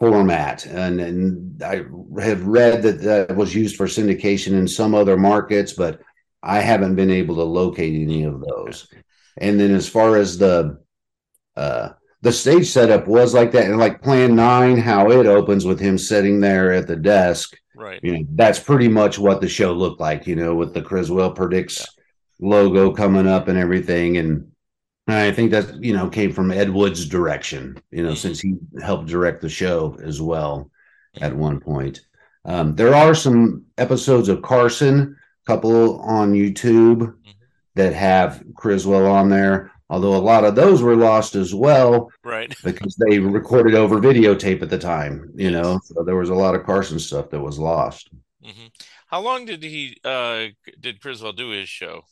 format 0.00 0.64
and, 0.66 1.00
and 1.00 1.62
i 1.62 1.84
have 2.22 2.46
read 2.46 2.82
that 2.82 3.00
that 3.00 3.36
was 3.36 3.54
used 3.54 3.76
for 3.76 3.86
syndication 3.86 4.52
in 4.52 4.66
some 4.66 4.94
other 4.94 5.16
markets 5.16 5.72
but 5.72 6.00
i 6.42 6.60
haven't 6.60 6.94
been 6.94 7.10
able 7.10 7.34
to 7.34 7.42
locate 7.42 7.94
any 7.94 8.24
of 8.24 8.40
those 8.40 8.88
and 9.38 9.58
then 9.58 9.74
as 9.74 9.88
far 9.88 10.16
as 10.16 10.38
the 10.38 10.78
uh 11.56 11.90
the 12.20 12.32
stage 12.32 12.68
setup 12.68 13.06
was 13.06 13.32
like 13.32 13.52
that 13.52 13.66
and 13.66 13.78
like 13.78 14.02
plan 14.02 14.34
nine 14.34 14.76
how 14.76 15.10
it 15.10 15.26
opens 15.26 15.64
with 15.64 15.78
him 15.78 15.96
sitting 15.96 16.40
there 16.40 16.72
at 16.72 16.86
the 16.86 16.96
desk. 16.96 17.56
Right. 17.76 18.00
You 18.02 18.12
know 18.12 18.24
that's 18.34 18.58
pretty 18.58 18.88
much 18.88 19.18
what 19.18 19.40
the 19.40 19.48
show 19.48 19.72
looked 19.72 20.00
like 20.00 20.26
you 20.26 20.36
know 20.36 20.54
with 20.54 20.74
the 20.74 20.82
criswell 20.82 21.30
predicts 21.30 21.78
yeah. 21.78 22.48
logo 22.48 22.92
coming 22.92 23.26
up 23.26 23.48
and 23.48 23.58
everything. 23.58 24.16
And 24.16 24.50
I 25.08 25.32
think 25.32 25.52
that, 25.52 25.82
you 25.82 25.94
know, 25.94 26.08
came 26.08 26.32
from 26.32 26.50
Ed 26.50 26.68
Wood's 26.68 27.06
direction, 27.06 27.80
you 27.90 28.02
know, 28.02 28.14
since 28.14 28.40
he 28.40 28.56
helped 28.82 29.06
direct 29.06 29.40
the 29.40 29.48
show 29.48 29.96
as 30.02 30.20
well 30.20 30.70
at 31.20 31.34
one 31.34 31.60
point. 31.60 32.00
Um, 32.44 32.74
there 32.74 32.94
are 32.94 33.14
some 33.14 33.64
episodes 33.78 34.28
of 34.28 34.42
Carson, 34.42 35.16
couple 35.46 36.00
on 36.00 36.32
YouTube 36.32 37.14
that 37.78 37.94
have 37.94 38.42
Criswell 38.56 39.06
on 39.06 39.28
there, 39.28 39.70
although 39.88 40.16
a 40.16 40.18
lot 40.18 40.44
of 40.44 40.56
those 40.56 40.82
were 40.82 40.96
lost 40.96 41.36
as 41.36 41.54
well. 41.54 42.10
Right. 42.24 42.52
because 42.64 42.96
they 42.96 43.20
recorded 43.20 43.74
over 43.74 44.00
videotape 44.00 44.62
at 44.62 44.68
the 44.68 44.78
time, 44.78 45.30
you 45.34 45.50
know, 45.50 45.80
so 45.84 46.02
there 46.02 46.16
was 46.16 46.30
a 46.30 46.34
lot 46.34 46.56
of 46.56 46.66
Carson 46.66 46.98
stuff 46.98 47.30
that 47.30 47.40
was 47.40 47.58
lost. 47.58 48.10
Mm-hmm. 48.44 48.66
How 49.06 49.20
long 49.20 49.46
did 49.46 49.62
he, 49.62 49.96
uh, 50.04 50.46
did 50.78 51.00
Criswell 51.00 51.32
do 51.32 51.50
his 51.50 51.68
show? 51.68 52.02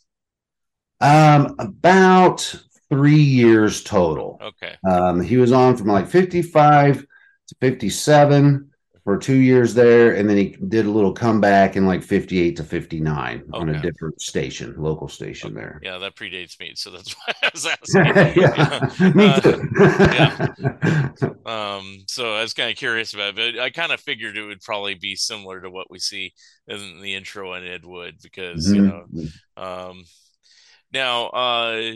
Um, 1.00 1.57
about 1.59 2.55
three 2.88 3.20
years 3.20 3.83
total. 3.83 4.40
Okay. 4.40 4.76
Um, 4.88 5.20
he 5.20 5.37
was 5.37 5.50
on 5.50 5.76
from 5.76 5.88
like 5.88 6.07
55 6.07 7.00
to 7.00 7.55
57 7.61 8.70
for 9.07 9.16
two 9.16 9.37
years 9.37 9.73
there, 9.73 10.16
and 10.16 10.29
then 10.29 10.37
he 10.37 10.57
did 10.66 10.85
a 10.85 10.90
little 10.90 11.12
comeback 11.12 11.77
in 11.77 11.87
like 11.87 12.03
58 12.03 12.57
to 12.57 12.64
59 12.64 13.37
okay. 13.37 13.45
on 13.53 13.69
a 13.69 13.81
different 13.81 14.21
station, 14.21 14.75
local 14.77 15.07
station 15.07 15.53
okay. 15.53 15.61
there. 15.61 15.81
Yeah, 15.81 15.99
that 15.99 16.16
predates 16.16 16.59
me, 16.59 16.73
so 16.75 16.90
that's 16.90 17.12
why 17.27 17.33
I 17.40 17.51
was 17.55 17.66
asking. 17.95 18.42
yeah, 18.42 19.12
me 19.14 19.40
too. 19.40 19.69
Uh, 19.79 20.49
yeah. 20.83 21.11
Um, 21.47 22.03
so 22.09 22.35
I 22.35 22.42
was 22.42 22.55
kind 22.55 22.71
of 22.71 22.77
curious 22.77 23.14
about 23.14 23.38
it, 23.38 23.55
but 23.55 23.62
I 23.62 23.71
kind 23.71 23.92
of 23.92 24.01
figured 24.01 24.37
it 24.37 24.45
would 24.45 24.61
probably 24.61 24.95
be 24.95 25.14
similar 25.14 25.61
to 25.61 25.71
what 25.71 25.88
we 25.88 26.01
see 26.01 26.35
in 26.66 27.01
the 27.01 27.14
intro 27.14 27.55
in 27.55 27.64
Ed 27.64 27.85
Wood 27.85 28.16
because 28.21 28.66
mm-hmm. 28.66 28.75
you 28.75 28.83
know, 28.83 29.07
um, 29.57 30.05
now, 30.92 31.27
uh, 31.29 31.92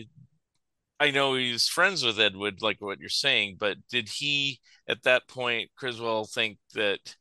I 1.00 1.10
know 1.10 1.34
he's 1.34 1.66
friends 1.66 2.04
with 2.04 2.20
Ed 2.20 2.36
Wood, 2.36 2.60
like 2.60 2.82
what 2.82 3.00
you're 3.00 3.08
saying, 3.08 3.56
but 3.58 3.78
did 3.88 4.08
he 4.10 4.60
at 4.86 5.02
that 5.04 5.26
point, 5.28 5.70
Criswell, 5.74 6.26
think 6.26 6.58
that 6.74 7.16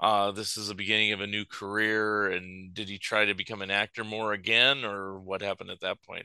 uh, 0.00 0.30
this 0.30 0.56
is 0.56 0.68
the 0.68 0.74
beginning 0.74 1.12
of 1.12 1.20
a 1.20 1.26
new 1.26 1.44
career? 1.44 2.28
And 2.30 2.72
did 2.72 2.88
he 2.88 2.96
try 2.96 3.26
to 3.26 3.34
become 3.34 3.60
an 3.60 3.70
actor 3.70 4.04
more 4.04 4.32
again, 4.32 4.86
or 4.86 5.20
what 5.20 5.42
happened 5.42 5.70
at 5.70 5.80
that 5.80 6.02
point? 6.02 6.24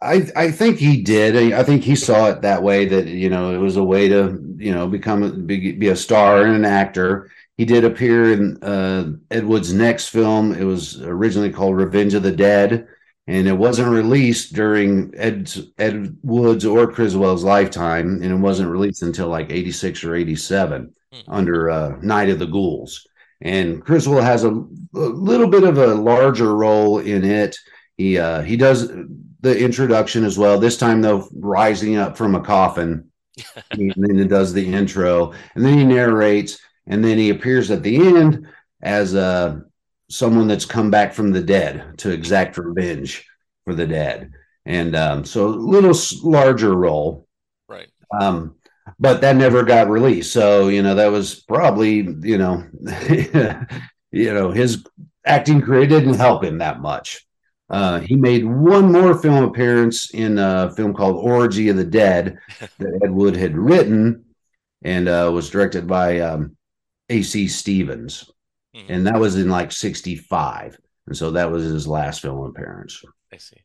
I 0.00 0.28
I 0.36 0.50
think 0.50 0.78
he 0.78 1.02
did. 1.02 1.52
I 1.52 1.62
think 1.64 1.82
he 1.82 1.96
saw 1.96 2.28
it 2.28 2.42
that 2.42 2.62
way 2.62 2.84
that 2.86 3.06
you 3.08 3.30
know 3.30 3.52
it 3.52 3.58
was 3.58 3.76
a 3.76 3.82
way 3.82 4.08
to 4.08 4.38
you 4.56 4.72
know 4.72 4.86
become 4.86 5.46
be, 5.46 5.72
be 5.72 5.88
a 5.88 5.96
star 5.96 6.44
and 6.44 6.54
an 6.54 6.64
actor. 6.64 7.30
He 7.56 7.64
did 7.64 7.84
appear 7.84 8.32
in 8.32 8.62
uh, 8.62 9.12
Ed 9.30 9.46
Wood's 9.46 9.72
next 9.72 10.10
film. 10.10 10.52
It 10.52 10.64
was 10.64 11.00
originally 11.00 11.50
called 11.50 11.76
Revenge 11.76 12.12
of 12.12 12.22
the 12.22 12.30
Dead 12.30 12.86
and 13.26 13.48
it 13.48 13.52
wasn't 13.52 13.88
released 13.88 14.54
during 14.54 15.12
Ed 15.16 15.52
Ed 15.78 16.16
Wood's 16.22 16.64
or 16.64 16.90
Criswell's 16.90 17.44
lifetime, 17.44 18.22
and 18.22 18.32
it 18.32 18.36
wasn't 18.36 18.70
released 18.70 19.02
until 19.02 19.28
like 19.28 19.50
'86 19.50 20.04
or 20.04 20.14
'87 20.14 20.94
mm-hmm. 21.12 21.30
under 21.30 21.70
uh, 21.70 21.96
Night 22.00 22.30
of 22.30 22.38
the 22.38 22.46
Ghouls. 22.46 23.06
And 23.42 23.84
Criswell 23.84 24.22
has 24.22 24.44
a, 24.44 24.50
a, 24.50 24.98
little 24.98 25.48
bit 25.48 25.64
of 25.64 25.76
a 25.76 25.94
larger 25.94 26.54
role 26.54 27.00
in 27.00 27.24
it. 27.24 27.56
He 27.96 28.18
uh, 28.18 28.42
he 28.42 28.56
does 28.56 28.88
the 29.40 29.58
introduction 29.58 30.24
as 30.24 30.38
well. 30.38 30.58
This 30.58 30.78
time 30.78 31.02
though, 31.02 31.28
rising 31.34 31.96
up 31.96 32.16
from 32.16 32.34
a 32.36 32.40
coffin, 32.40 33.10
and 33.72 33.92
then 33.96 34.18
he 34.18 34.24
does 34.24 34.52
the 34.52 34.72
intro, 34.72 35.32
and 35.54 35.64
then 35.64 35.76
he 35.76 35.84
narrates, 35.84 36.58
and 36.86 37.04
then 37.04 37.18
he 37.18 37.30
appears 37.30 37.70
at 37.72 37.82
the 37.82 37.96
end 37.96 38.46
as 38.82 39.14
a 39.14 39.64
someone 40.08 40.48
that's 40.48 40.64
come 40.64 40.90
back 40.90 41.12
from 41.12 41.32
the 41.32 41.42
dead 41.42 41.98
to 41.98 42.10
exact 42.10 42.56
revenge 42.58 43.26
for 43.64 43.74
the 43.74 43.86
dead. 43.86 44.32
And 44.64 44.94
um, 44.96 45.24
so 45.24 45.46
a 45.46 45.48
little 45.48 45.94
larger 46.22 46.74
role. 46.74 47.26
Right. 47.68 47.88
Um, 48.18 48.56
but 48.98 49.20
that 49.20 49.36
never 49.36 49.62
got 49.64 49.88
released. 49.88 50.32
So, 50.32 50.68
you 50.68 50.82
know, 50.82 50.94
that 50.94 51.10
was 51.10 51.40
probably, 51.40 52.08
you 52.22 52.38
know, 52.38 52.64
you 54.12 54.34
know, 54.34 54.50
his 54.50 54.84
acting 55.24 55.60
career 55.60 55.86
didn't 55.86 56.14
help 56.14 56.44
him 56.44 56.58
that 56.58 56.80
much. 56.80 57.26
Uh, 57.68 57.98
he 57.98 58.14
made 58.14 58.44
one 58.44 58.92
more 58.92 59.18
film 59.18 59.42
appearance 59.42 60.14
in 60.14 60.38
a 60.38 60.72
film 60.76 60.94
called 60.94 61.16
Orgy 61.16 61.68
of 61.68 61.76
the 61.76 61.84
Dead 61.84 62.38
that 62.78 63.00
Ed 63.02 63.10
Wood 63.10 63.36
had 63.36 63.56
written 63.56 64.24
and 64.82 65.08
uh, 65.08 65.30
was 65.32 65.50
directed 65.50 65.88
by 65.88 66.20
um, 66.20 66.56
A.C. 67.08 67.48
Stevens 67.48 68.30
mm-hmm. 68.76 68.92
and 68.92 69.06
that 69.06 69.18
was 69.18 69.36
in 69.36 69.48
like 69.48 69.72
65 69.72 70.78
and 71.06 71.16
so 71.16 71.30
that 71.32 71.50
was 71.50 71.64
his 71.64 71.86
last 71.86 72.20
film 72.20 72.44
appearance 72.44 73.02
i 73.32 73.36
see 73.36 73.62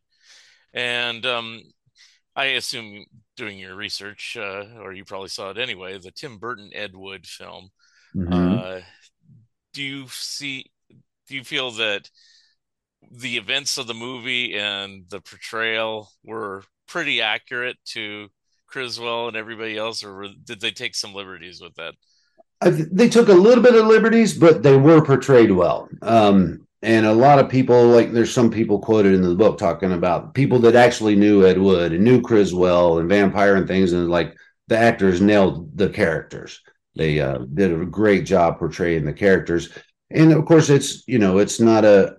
and 0.73 1.25
um 1.25 1.61
i 2.35 2.45
assume 2.45 3.05
doing 3.35 3.57
your 3.57 3.75
research 3.75 4.37
uh, 4.39 4.65
or 4.79 4.93
you 4.93 5.03
probably 5.03 5.29
saw 5.29 5.49
it 5.49 5.57
anyway 5.57 5.97
the 5.97 6.11
tim 6.11 6.37
burton 6.37 6.69
ed 6.73 6.95
wood 6.95 7.25
film 7.25 7.69
mm-hmm. 8.15 8.33
uh, 8.33 8.79
do 9.73 9.83
you 9.83 10.07
see 10.09 10.65
do 11.27 11.35
you 11.35 11.43
feel 11.43 11.71
that 11.71 12.09
the 13.09 13.37
events 13.37 13.77
of 13.77 13.87
the 13.87 13.93
movie 13.93 14.57
and 14.57 15.05
the 15.09 15.21
portrayal 15.21 16.09
were 16.23 16.63
pretty 16.87 17.21
accurate 17.21 17.77
to 17.85 18.27
Criswell 18.67 19.27
and 19.27 19.37
everybody 19.37 19.77
else, 19.77 20.03
or 20.03 20.27
did 20.43 20.61
they 20.61 20.71
take 20.71 20.95
some 20.95 21.13
liberties 21.13 21.61
with 21.61 21.75
that? 21.75 21.95
They 22.61 23.09
took 23.09 23.27
a 23.27 23.33
little 23.33 23.63
bit 23.63 23.75
of 23.75 23.87
liberties, 23.87 24.37
but 24.37 24.61
they 24.61 24.77
were 24.77 25.03
portrayed 25.03 25.51
well. 25.51 25.89
Um, 26.01 26.67
and 26.83 27.05
a 27.05 27.13
lot 27.13 27.39
of 27.39 27.49
people, 27.49 27.87
like 27.87 28.11
there's 28.11 28.33
some 28.33 28.49
people 28.49 28.79
quoted 28.79 29.13
in 29.13 29.21
the 29.21 29.35
book 29.35 29.57
talking 29.57 29.91
about 29.91 30.33
people 30.33 30.59
that 30.59 30.75
actually 30.75 31.15
knew 31.15 31.45
Ed 31.45 31.59
Wood 31.59 31.93
and 31.93 32.03
knew 32.03 32.21
Criswell 32.21 32.99
and 32.99 33.09
Vampira 33.09 33.57
and 33.57 33.67
things, 33.67 33.93
and 33.93 34.09
like 34.09 34.35
the 34.67 34.77
actors 34.77 35.21
nailed 35.21 35.77
the 35.77 35.89
characters. 35.89 36.61
They 36.95 37.19
uh, 37.19 37.39
did 37.53 37.71
a 37.71 37.85
great 37.85 38.25
job 38.25 38.57
portraying 38.57 39.05
the 39.05 39.13
characters, 39.13 39.69
and 40.09 40.33
of 40.33 40.45
course, 40.45 40.69
it's 40.69 41.07
you 41.07 41.19
know 41.19 41.37
it's 41.37 41.59
not 41.59 41.85
a 41.85 42.17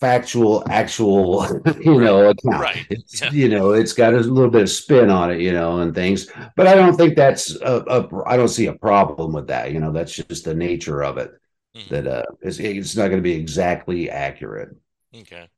factual, 0.00 0.64
actual, 0.68 1.46
you 1.80 2.00
know, 2.00 2.30
account. 2.30 2.60
Right. 2.60 2.86
It's, 2.90 3.20
yeah. 3.20 3.30
You 3.30 3.48
know, 3.48 3.72
it's 3.72 3.92
got 3.92 4.14
a 4.14 4.18
little 4.18 4.50
bit 4.50 4.62
of 4.62 4.70
spin 4.70 5.10
on 5.10 5.30
it, 5.30 5.40
you 5.40 5.52
know, 5.52 5.80
and 5.80 5.94
things. 5.94 6.28
But 6.56 6.66
I 6.66 6.74
don't 6.74 6.96
think 6.96 7.16
that's 7.16 7.54
a, 7.60 7.84
a 7.86 8.24
I 8.26 8.36
don't 8.36 8.48
see 8.48 8.66
a 8.66 8.74
problem 8.74 9.32
with 9.32 9.48
that. 9.48 9.72
You 9.72 9.80
know, 9.80 9.92
that's 9.92 10.14
just 10.14 10.44
the 10.44 10.54
nature 10.54 11.02
of 11.02 11.18
it. 11.18 11.30
Mm-hmm. 11.76 11.94
That 11.94 12.06
uh, 12.06 12.22
it's, 12.40 12.58
it's 12.58 12.96
not 12.96 13.08
going 13.08 13.18
to 13.18 13.22
be 13.22 13.34
exactly 13.34 14.10
accurate. 14.10 14.70
Okay. 15.14 15.48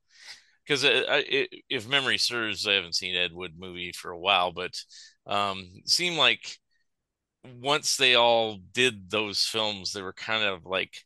Because 0.65 0.85
if 0.85 1.89
memory 1.89 2.17
serves, 2.17 2.65
I 2.65 2.73
haven't 2.73 2.95
seen 2.95 3.15
Ed 3.15 3.33
Wood 3.33 3.53
movie 3.57 3.91
for 3.91 4.11
a 4.11 4.19
while, 4.19 4.53
but 4.53 4.79
um, 5.27 5.81
seemed 5.85 6.15
like 6.15 6.57
once 7.61 7.97
they 7.97 8.15
all 8.15 8.59
did 8.71 9.09
those 9.09 9.43
films, 9.43 9.91
they 9.91 10.01
were 10.01 10.13
kind 10.13 10.43
of 10.45 10.65
like 10.65 11.03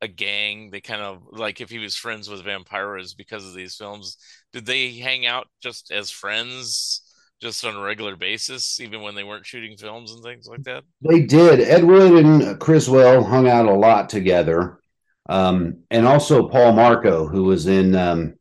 a 0.00 0.08
gang. 0.08 0.70
They 0.70 0.80
kind 0.80 1.02
of 1.02 1.22
like 1.32 1.60
if 1.60 1.70
he 1.70 1.78
was 1.78 1.96
friends 1.96 2.28
with 2.28 2.44
vampires 2.44 3.14
because 3.14 3.46
of 3.46 3.54
these 3.54 3.76
films. 3.76 4.16
Did 4.52 4.66
they 4.66 4.92
hang 4.92 5.26
out 5.26 5.48
just 5.62 5.90
as 5.90 6.10
friends, 6.10 7.02
just 7.40 7.64
on 7.64 7.74
a 7.76 7.80
regular 7.80 8.16
basis, 8.16 8.80
even 8.80 9.02
when 9.02 9.14
they 9.14 9.24
weren't 9.24 9.46
shooting 9.46 9.76
films 9.76 10.12
and 10.12 10.22
things 10.22 10.46
like 10.46 10.62
that? 10.64 10.84
They 11.00 11.22
did. 11.22 11.60
Ed 11.60 11.84
Wood 11.84 12.24
and 12.24 12.60
Criswell 12.60 13.24
hung 13.24 13.48
out 13.48 13.66
a 13.66 13.74
lot 13.74 14.08
together. 14.08 14.80
Um, 15.28 15.82
and 15.90 16.06
also 16.06 16.48
Paul 16.48 16.72
Marco, 16.72 17.26
who 17.26 17.44
was 17.44 17.66
in 17.66 17.94
um, 17.96 18.34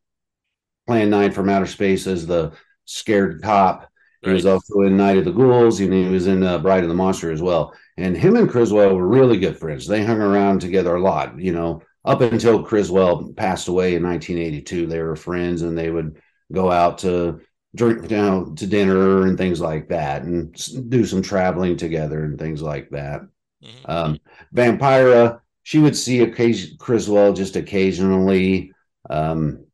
Plan 0.87 1.09
9 1.09 1.31
from 1.31 1.49
Outer 1.49 1.65
Space 1.65 2.05
as 2.05 2.27
the 2.27 2.51
scared 2.85 3.41
cop. 3.41 3.89
He 4.21 4.31
was 4.31 4.47
also 4.47 4.81
in 4.81 4.97
Night 4.97 5.17
of 5.17 5.25
the 5.25 5.31
Ghouls, 5.31 5.79
and 5.79 5.93
he 5.93 6.05
was 6.05 6.25
in 6.25 6.41
uh, 6.41 6.57
Bride 6.57 6.81
of 6.81 6.89
the 6.89 6.95
Monster 6.95 7.31
as 7.31 7.43
well. 7.43 7.75
And 7.97 8.15
him 8.17 8.35
and 8.35 8.49
Criswell 8.49 8.95
were 8.95 9.07
really 9.07 9.37
good 9.39 9.57
friends. 9.57 9.87
They 9.87 10.03
hung 10.03 10.21
around 10.21 10.59
together 10.59 10.95
a 10.95 11.01
lot, 11.01 11.39
you 11.39 11.53
know, 11.53 11.81
up 12.03 12.21
until 12.21 12.63
Criswell 12.63 13.31
passed 13.33 13.67
away 13.67 13.95
in 13.95 14.03
1982. 14.03 14.85
They 14.85 15.01
were 15.01 15.15
friends, 15.15 15.61
and 15.61 15.77
they 15.77 15.89
would 15.89 16.17
go 16.51 16.71
out 16.71 16.99
to 16.99 17.39
drink, 17.75 18.09
you 18.09 18.17
know, 18.17 18.53
to 18.55 18.67
dinner 18.67 19.25
and 19.25 19.37
things 19.37 19.61
like 19.61 19.89
that, 19.89 20.23
and 20.23 20.53
do 20.89 21.05
some 21.05 21.21
traveling 21.21 21.77
together 21.77 22.23
and 22.23 22.37
things 22.37 22.61
like 22.61 22.89
that. 22.89 23.21
Mhm. 23.63 23.89
Um, 23.89 24.19
Vampira, 24.53 25.39
she 25.63 25.79
would 25.79 25.95
see 25.95 26.21
occasion 26.21 26.77
Criswell 26.77 27.33
just 27.33 27.55
occasionally. 27.55 28.71
Um, 29.09 29.65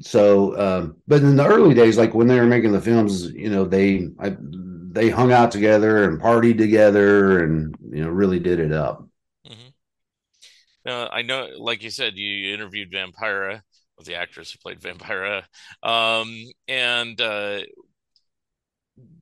so, 0.00 0.58
um, 0.58 0.96
but 1.06 1.22
in 1.22 1.36
the 1.36 1.46
early 1.46 1.74
days, 1.74 1.98
like 1.98 2.14
when 2.14 2.26
they 2.26 2.38
were 2.40 2.46
making 2.46 2.72
the 2.72 2.80
films, 2.80 3.30
you 3.32 3.50
know, 3.50 3.64
they 3.64 4.08
I, 4.18 4.36
they 4.90 5.10
hung 5.10 5.32
out 5.32 5.52
together 5.52 6.04
and 6.04 6.20
partied 6.20 6.58
together, 6.58 7.44
and 7.44 7.74
you 7.90 8.02
know, 8.02 8.10
really 8.10 8.40
did 8.40 8.58
it 8.58 8.72
up. 8.72 9.06
Mm-hmm. 9.46 9.68
Uh, 10.88 11.08
I 11.10 11.22
know, 11.22 11.48
like 11.58 11.82
you 11.82 11.90
said, 11.90 12.16
you 12.16 12.52
interviewed 12.52 12.92
Vampira 12.92 13.62
with 13.96 14.06
the 14.06 14.16
actress 14.16 14.50
who 14.50 14.58
played 14.58 14.80
Vampira. 14.80 15.42
Um, 15.82 16.34
and 16.66 17.20
uh, 17.20 17.60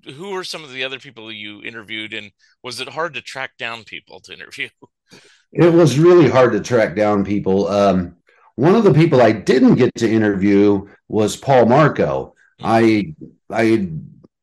who 0.04 0.31
were 0.31 0.44
some 0.44 0.64
of 0.64 0.72
the 0.72 0.85
other 0.85 0.98
people 0.98 1.31
you 1.31 1.62
interviewed? 1.62 2.14
And 2.14 2.31
was 2.62 2.81
it 2.81 2.88
hard 2.88 3.14
to 3.14 3.20
track 3.20 3.52
down 3.59 3.85
people 3.85 4.20
to 4.20 4.33
interview? 4.33 4.68
It 5.50 5.72
was 5.72 5.98
really 5.98 6.28
hard 6.28 6.52
to 6.52 6.61
track 6.61 6.94
down 6.94 7.24
people. 7.24 7.68
Um, 7.68 8.16
one 8.57 8.74
of 8.74 8.85
the 8.85 8.92
people 8.92 9.22
I 9.22 9.33
didn't 9.33 9.76
get 9.76 9.94
to 9.94 10.07
interview 10.07 10.87
was 11.09 11.37
Paul 11.37 11.64
Marco. 11.64 12.35
I 12.62 13.14
I 13.50 13.88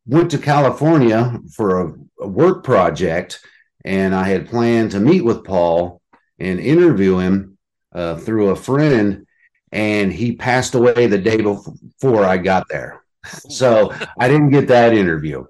went 0.05 0.31
to 0.31 0.37
California 0.37 1.39
for 1.53 1.81
a, 1.81 1.93
a 2.21 2.27
work 2.27 2.63
project, 2.63 3.39
and 3.83 4.13
I 4.15 4.27
had 4.27 4.49
planned 4.49 4.91
to 4.91 4.99
meet 4.99 5.23
with 5.23 5.43
Paul 5.43 6.01
and 6.39 6.59
interview 6.59 7.17
him 7.17 7.57
uh, 7.93 8.15
through 8.17 8.49
a 8.49 8.55
friend, 8.55 9.25
and 9.71 10.11
he 10.11 10.35
passed 10.35 10.75
away 10.75 11.07
the 11.07 11.17
day 11.17 11.37
before 11.37 12.25
I 12.25 12.37
got 12.37 12.67
there. 12.69 13.01
So 13.49 13.91
I 14.19 14.27
didn't 14.27 14.51
get 14.51 14.67
that 14.67 14.93
interview. 14.93 15.45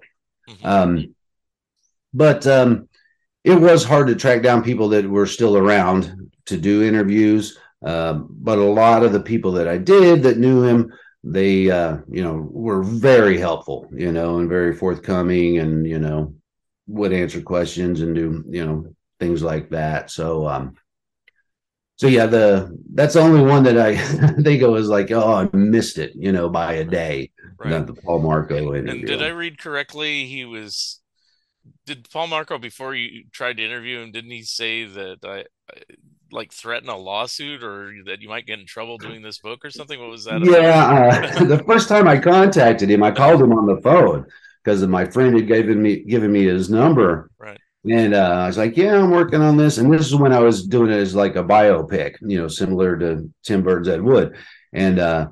Mhm. 0.50 0.66
Um, 0.66 1.16
but 2.14 2.48
um, 2.48 2.88
it 3.44 3.60
was 3.60 3.84
hard 3.84 4.08
to 4.08 4.16
track 4.16 4.42
down 4.42 4.64
people 4.64 4.90
that 4.90 5.06
were 5.06 5.26
still 5.26 5.58
around 5.58 6.32
to 6.46 6.58
do 6.58 6.84
interviews. 6.84 7.58
Um, 7.84 8.28
but 8.30 8.58
a 8.58 8.64
lot 8.64 9.04
of 9.04 9.12
the 9.12 9.20
people 9.20 9.52
that 9.54 9.68
I 9.68 9.78
did 9.78 10.24
that 10.24 10.38
knew 10.38 10.64
him, 10.64 10.94
they, 11.26 11.72
uh, 11.72 11.98
you 12.08 12.24
know, 12.24 12.48
were 12.52 12.84
very 12.84 13.38
helpful, 13.40 13.90
you 13.92 14.12
know, 14.12 14.38
and 14.38 14.48
very 14.48 14.76
forthcoming 14.76 15.58
and, 15.58 15.88
you 15.88 15.98
know, 15.98 16.36
would 16.88 17.12
answer 17.12 17.42
questions 17.42 18.02
and 18.02 18.14
do, 18.14 18.44
you 18.48 18.64
know, 18.64 18.96
things 19.20 19.42
like 19.42 19.72
that. 19.72 20.12
So, 20.12 20.48
um, 20.48 20.76
so 21.98 22.08
yeah, 22.08 22.28
the 22.28 22.78
that's 22.94 23.16
the 23.16 23.22
only 23.22 23.42
one 23.42 23.64
that 23.64 23.78
I 23.78 23.96
think 24.44 24.62
of 24.62 24.72
was 24.72 24.88
like, 24.88 25.12
oh, 25.12 25.34
I 25.34 25.56
missed 25.56 25.98
it, 25.98 26.12
you 26.16 26.32
know, 26.32 26.48
by 26.48 26.74
a 26.74 26.84
day. 26.84 27.32
Right. 27.58 27.72
Not 27.72 27.88
the 27.88 27.94
Paul 27.94 28.20
Marco 28.20 28.76
interview. 28.76 29.00
And 29.00 29.08
did 29.08 29.24
I 29.24 29.30
read 29.30 29.58
correctly? 29.58 30.26
He 30.26 30.46
was. 30.46 31.02
Did 31.88 32.08
Paul 32.12 32.28
Marco 32.28 32.60
before 32.60 32.94
you 32.94 33.24
tried 33.32 33.58
to 33.58 33.66
interview 33.66 34.00
him? 34.00 34.12
Didn't 34.12 34.32
he 34.32 34.44
say 34.44 34.86
that 34.86 35.20
I 35.24 35.46
like 36.36 36.52
threaten 36.52 36.90
a 36.90 36.98
lawsuit 36.98 37.64
or 37.64 37.94
that 38.06 38.22
you 38.22 38.30
might 38.30 38.46
get 38.46 38.60
in 38.60 38.66
trouble 38.66 38.98
doing 38.98 39.22
this 39.22 39.40
book 39.40 39.66
or 39.66 39.72
something? 39.72 40.00
What 40.00 40.10
was 40.10 40.26
that? 40.26 40.38
about? 40.44 40.62
Yeah, 40.62 41.32
uh, 41.40 41.44
the 41.46 41.64
first 41.64 41.90
time 41.90 42.08
I 42.08 42.18
contacted 42.20 42.90
him, 42.92 43.02
I 43.04 43.12
called 43.22 43.42
him 43.42 43.54
on 43.54 43.66
the 43.66 43.82
phone 43.82 44.26
because 44.64 44.86
my 44.86 45.06
friend 45.06 45.36
had 45.36 45.48
given 45.48 45.82
me 45.82 46.04
given 46.04 46.32
me 46.32 46.44
his 46.46 46.70
number, 46.70 47.30
Right. 47.40 47.60
and 47.90 48.14
uh, 48.14 48.42
I 48.44 48.48
was 48.48 48.58
like, 48.58 48.78
"Yeah, 48.78 49.02
I'm 49.02 49.12
working 49.12 49.42
on 49.42 49.58
this." 49.58 49.78
And 49.78 49.92
this 49.94 50.06
is 50.08 50.16
when 50.16 50.34
I 50.34 50.40
was 50.40 50.68
doing 50.68 50.92
it 50.92 50.98
as 50.98 51.16
like 51.16 51.36
a 51.36 51.44
biopic, 51.44 52.16
you 52.22 52.38
know, 52.40 52.48
similar 52.48 52.98
to 52.98 53.32
Tim 53.44 53.64
Burton's 53.64 53.88
Ed 53.90 54.02
Wood, 54.02 54.36
and 54.74 55.00
uh, 55.00 55.28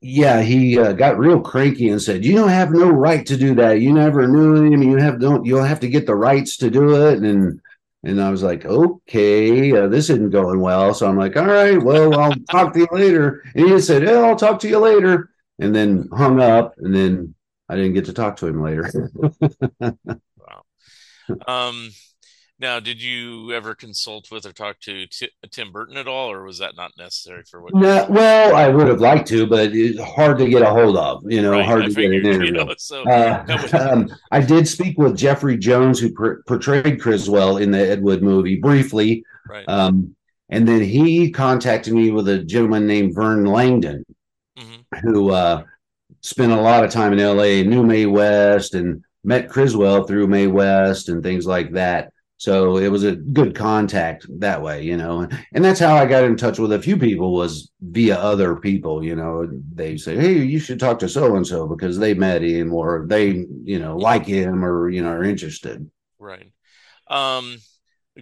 yeah, 0.00 0.42
he 0.42 0.78
uh, 0.78 0.92
got 0.92 1.18
real 1.18 1.40
cranky 1.40 1.90
and 1.90 2.02
said, 2.02 2.24
"You 2.24 2.34
don't 2.34 2.48
have 2.48 2.72
no 2.72 2.88
right 2.90 3.24
to 3.26 3.36
do 3.36 3.54
that. 3.56 3.80
You 3.80 3.92
never 3.92 4.26
knew 4.26 4.64
him. 4.64 4.82
You 4.82 4.96
have 4.96 5.20
don't. 5.20 5.44
You'll 5.46 5.62
have 5.62 5.80
to 5.80 5.88
get 5.88 6.06
the 6.06 6.14
rights 6.14 6.56
to 6.58 6.70
do 6.70 7.06
it." 7.08 7.18
And 7.22 7.60
and 8.06 8.22
I 8.22 8.30
was 8.30 8.42
like, 8.42 8.64
"Okay, 8.64 9.72
uh, 9.72 9.88
this 9.88 10.10
isn't 10.10 10.30
going 10.30 10.60
well." 10.60 10.94
So 10.94 11.08
I'm 11.08 11.18
like, 11.18 11.36
"All 11.36 11.46
right, 11.46 11.82
well, 11.82 12.18
I'll 12.18 12.34
talk 12.50 12.72
to 12.74 12.80
you 12.80 12.88
later." 12.92 13.42
And 13.54 13.68
he 13.68 13.80
said, 13.80 14.02
"Yeah, 14.02 14.20
I'll 14.20 14.36
talk 14.36 14.60
to 14.60 14.68
you 14.68 14.78
later," 14.78 15.30
and 15.58 15.74
then 15.74 16.08
hung 16.12 16.40
up. 16.40 16.74
And 16.78 16.94
then 16.94 17.34
I 17.68 17.76
didn't 17.76 17.94
get 17.94 18.06
to 18.06 18.12
talk 18.12 18.36
to 18.38 18.46
him 18.46 18.62
later. 18.62 18.90
Um, 21.48 21.90
now, 22.58 22.80
did 22.80 23.02
you 23.02 23.52
ever 23.52 23.74
consult 23.74 24.30
with 24.30 24.46
or 24.46 24.52
talk 24.52 24.80
to 24.80 25.06
Ti- 25.08 25.30
Tim 25.50 25.72
Burton 25.72 25.96
at 25.98 26.08
all, 26.08 26.30
or 26.32 26.42
was 26.44 26.58
that 26.58 26.74
not 26.76 26.92
necessary 26.96 27.42
for 27.50 27.60
what? 27.60 27.74
no, 27.74 28.06
well, 28.08 28.56
I 28.56 28.68
would 28.68 28.86
have 28.88 29.00
liked 29.00 29.28
to, 29.28 29.46
but 29.46 29.72
it's 29.74 30.00
hard 30.00 30.38
to 30.38 30.48
get 30.48 30.62
a 30.62 30.70
hold 30.70 30.96
of. 30.96 31.22
You 31.30 31.42
know, 31.42 31.52
Right, 31.52 31.64
hard 31.66 31.82
I 31.82 31.88
to 31.88 31.94
get 31.94 32.04
an 32.04 32.10
figured, 32.12 32.24
you 32.24 32.30
interview. 32.32 32.52
know, 32.52 32.74
so 32.78 33.02
Uh, 33.04 33.68
um, 33.92 34.08
I 34.30 34.40
did 34.40 34.66
speak 34.66 34.96
with 34.98 35.16
Jeffrey 35.16 35.58
Jones, 35.58 36.00
who 36.00 36.10
per- 36.12 36.42
portrayed 36.44 37.00
Criswell 37.00 37.58
in 37.58 37.70
the 37.70 37.90
Ed 37.90 38.02
Wood 38.02 38.22
movie 38.22 38.56
briefly. 38.56 39.22
right. 39.48 39.68
Um, 39.68 40.14
and 40.48 40.66
then 40.66 40.80
he 40.80 41.30
contacted 41.32 41.92
me 41.92 42.10
with 42.12 42.28
a 42.28 42.38
gentleman 42.38 42.86
named 42.86 43.14
Vern 43.14 43.44
Langdon, 43.46 44.04
Mhm. 44.58 45.00
who 45.02 45.30
uh, 45.32 45.64
spent 46.22 46.52
a 46.52 46.60
lot 46.60 46.84
of 46.84 46.90
time 46.90 47.12
in 47.12 47.18
LA, 47.18 47.62
knew 47.68 47.82
Mae 47.82 48.06
West, 48.06 48.74
and 48.74 49.02
met 49.24 49.50
Criswell 49.50 50.04
through 50.04 50.28
Mae 50.28 50.46
West 50.46 51.08
and 51.10 51.22
things 51.22 51.46
like 51.46 51.72
that. 51.72 52.12
So 52.38 52.76
it 52.76 52.88
was 52.88 53.04
a 53.04 53.16
good 53.16 53.54
contact 53.54 54.26
that 54.40 54.60
way, 54.60 54.82
you 54.82 54.96
know. 54.96 55.26
And 55.54 55.64
that's 55.64 55.80
how 55.80 55.94
I 55.94 56.04
got 56.04 56.24
in 56.24 56.36
touch 56.36 56.58
with 56.58 56.72
a 56.72 56.82
few 56.82 56.98
people 56.98 57.32
was 57.32 57.70
via 57.80 58.16
other 58.16 58.56
people, 58.56 59.02
you 59.02 59.16
know. 59.16 59.48
They 59.74 59.96
say, 59.96 60.16
"Hey, 60.16 60.42
you 60.42 60.58
should 60.58 60.78
talk 60.78 60.98
to 60.98 61.08
so 61.08 61.36
and 61.36 61.46
so 61.46 61.66
because 61.66 61.98
they 61.98 62.12
met 62.14 62.42
him 62.42 62.74
or 62.74 63.06
they, 63.08 63.46
you 63.64 63.78
know, 63.78 63.96
like 63.96 64.26
him 64.26 64.64
or 64.64 64.90
you 64.90 65.02
know 65.02 65.10
are 65.10 65.24
interested." 65.24 65.90
Right. 66.18 66.52
Um, 67.08 67.58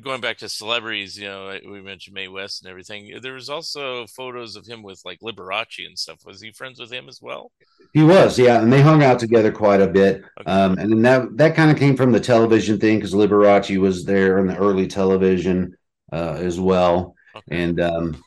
going 0.02 0.20
back 0.20 0.38
to 0.38 0.48
celebrities, 0.48 1.18
you 1.18 1.28
know, 1.28 1.58
we 1.68 1.80
mentioned 1.80 2.14
Mae 2.14 2.28
West 2.28 2.62
and 2.62 2.70
everything. 2.70 3.18
There 3.22 3.34
was 3.34 3.48
also 3.48 4.06
photos 4.06 4.56
of 4.56 4.66
him 4.66 4.82
with 4.82 5.00
like 5.04 5.20
Liberace 5.20 5.86
and 5.86 5.98
stuff. 5.98 6.18
Was 6.24 6.40
he 6.40 6.50
friends 6.50 6.80
with 6.80 6.92
him 6.92 7.08
as 7.08 7.20
well? 7.22 7.52
He 7.92 8.02
was, 8.02 8.38
yeah, 8.38 8.60
and 8.60 8.72
they 8.72 8.82
hung 8.82 9.02
out 9.02 9.18
together 9.18 9.52
quite 9.52 9.80
a 9.80 9.86
bit. 9.86 10.24
Okay. 10.40 10.50
Um, 10.50 10.78
and 10.78 10.90
then 10.90 11.02
that 11.02 11.36
that 11.36 11.54
kind 11.54 11.70
of 11.70 11.78
came 11.78 11.96
from 11.96 12.12
the 12.12 12.20
television 12.20 12.78
thing 12.78 12.98
because 12.98 13.14
Liberace 13.14 13.78
was 13.78 14.04
there 14.04 14.38
in 14.38 14.46
the 14.46 14.56
early 14.56 14.86
television 14.86 15.76
uh, 16.12 16.36
as 16.38 16.58
well. 16.58 17.14
Okay. 17.36 17.62
And 17.62 17.80
um, 17.80 18.24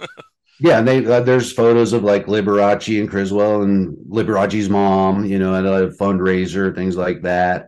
yeah, 0.60 0.82
they 0.82 1.06
uh, 1.06 1.22
there's 1.22 1.52
photos 1.52 1.94
of 1.94 2.04
like 2.04 2.28
Liberace 2.28 3.00
and 3.00 3.10
Criswell 3.10 3.64
and 3.64 3.96
Liberace's 4.10 4.70
mom, 4.70 5.26
you 5.26 5.40
know, 5.40 5.56
at 5.56 5.66
a 5.66 5.90
fundraiser, 5.90 6.74
things 6.74 6.96
like 6.96 7.22
that. 7.24 7.68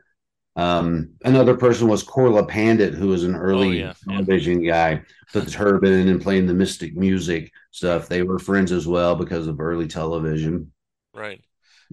Um, 0.60 1.12
another 1.24 1.56
person 1.56 1.88
was 1.88 2.04
Korla 2.04 2.48
Pandit, 2.48 2.94
who 2.94 3.08
was 3.10 3.24
an 3.24 3.36
early 3.36 3.68
Oh, 3.68 3.72
yeah, 3.72 3.94
yeah. 4.08 4.18
television 4.18 4.64
guy, 4.64 5.04
with 5.34 5.46
the 5.46 5.52
turban 5.52 6.08
and 6.10 6.22
playing 6.22 6.48
the 6.48 6.54
mystic 6.54 6.96
music 6.96 7.52
stuff. 7.72 8.08
They 8.08 8.24
were 8.24 8.40
friends 8.40 8.72
as 8.72 8.88
well 8.88 9.16
because 9.16 9.48
of 9.48 9.60
early 9.60 9.88
television. 9.88 10.72
Right. 11.14 11.42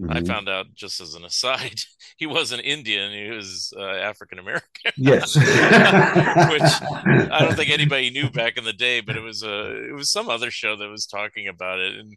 I 0.09 0.21
Mhm. 0.21 0.27
found 0.27 0.47
out 0.49 0.67
just 0.75 1.01
as 1.01 1.15
an 1.15 1.25
aside, 1.25 1.81
he 2.17 2.25
wasn't 2.27 2.63
Indian, 2.63 3.11
he 3.11 3.29
was 3.35 3.73
uh, 3.77 3.83
African 3.83 4.37
American. 4.39 4.91
Yes. 4.95 5.35
Which 5.35 6.61
I 6.61 7.39
don't 7.41 7.55
think 7.55 7.69
anybody 7.71 8.09
knew 8.11 8.29
back 8.29 8.57
in 8.57 8.63
the 8.63 8.73
day, 8.73 9.01
but 9.01 9.15
it 9.17 9.21
was 9.21 9.43
a 9.43 9.89
it 9.89 9.93
was 9.95 10.11
some 10.11 10.29
other 10.29 10.51
show 10.51 10.75
that 10.75 10.89
was 10.89 11.05
talking 11.07 11.47
about 11.47 11.79
it, 11.79 11.95
and 11.99 12.13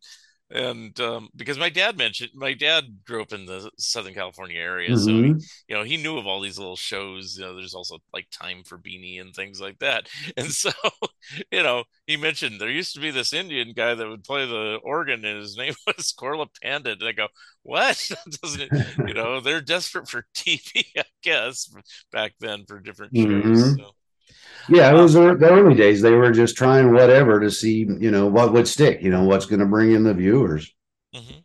and 0.50 0.98
um, 1.00 1.28
because 1.36 1.58
my 1.58 1.68
dad 1.70 1.96
mentioned 1.96 2.30
my 2.34 2.54
dad 2.54 2.84
grew 3.06 3.22
up 3.22 3.32
in 3.32 3.46
the 3.46 3.70
Southern 3.78 4.14
California 4.14 4.58
area, 4.58 4.96
so 4.96 5.22
he, 5.22 5.32
Mhm. 5.32 5.42
you 5.68 5.76
know 5.76 5.82
he 5.84 5.96
knew 5.96 6.18
of 6.18 6.26
all 6.26 6.40
these 6.40 6.58
little 6.58 6.76
shows. 6.76 7.36
You 7.38 7.44
know, 7.44 7.54
there's 7.56 7.74
also 7.74 7.98
like 8.12 8.28
Time 8.30 8.64
for 8.64 8.78
Beany 8.78 9.18
and 9.18 9.34
things 9.34 9.60
like 9.60 9.78
that. 9.80 10.08
And 10.36 10.50
so, 10.52 10.70
you 11.50 11.62
know, 11.62 11.84
he 12.06 12.16
mentioned 12.16 12.60
there 12.60 12.70
used 12.70 12.94
to 12.94 13.00
be 13.00 13.10
this 13.10 13.32
Indian 13.32 13.72
guy 13.74 13.94
that 13.94 14.08
would 14.08 14.24
play 14.24 14.46
the 14.46 14.78
organ, 14.82 15.24
and 15.24 15.40
his 15.40 15.56
name 15.58 15.74
was 15.86 16.12
Korla 16.18 16.46
Pandit. 16.62 17.00
And 17.00 17.08
I 17.08 17.12
go, 17.12 17.28
what? 17.62 18.10
Doesn't 18.42 18.60
it? 18.60 18.72
You 19.04 19.14
know, 19.14 19.40
they're 19.40 19.60
desperate 19.60 20.08
for 20.08 20.26
TV, 20.34 20.84
I 20.96 21.04
guess, 21.22 21.72
back 22.12 22.34
then 22.40 22.64
for 22.66 22.80
different 22.80 23.16
shows. 23.16 23.64
Mhm. 23.64 23.76
So. 23.76 23.92
Yeah, 24.70 24.90
it 24.90 24.94
was 24.94 25.14
the 25.14 25.34
the 25.34 25.50
early 25.50 25.74
days. 25.74 26.00
They 26.00 26.12
were 26.12 26.30
just 26.32 26.56
trying 26.56 26.92
whatever 26.92 27.40
to 27.40 27.50
see, 27.50 27.78
you 27.98 28.10
know, 28.10 28.26
what 28.26 28.52
would 28.52 28.68
stick, 28.68 29.02
you 29.02 29.10
know, 29.10 29.24
what's 29.24 29.46
going 29.46 29.60
to 29.60 29.66
bring 29.66 29.92
in 29.92 30.04
the 30.04 30.14
viewers. 30.14 30.72
Mhm. 31.12 31.44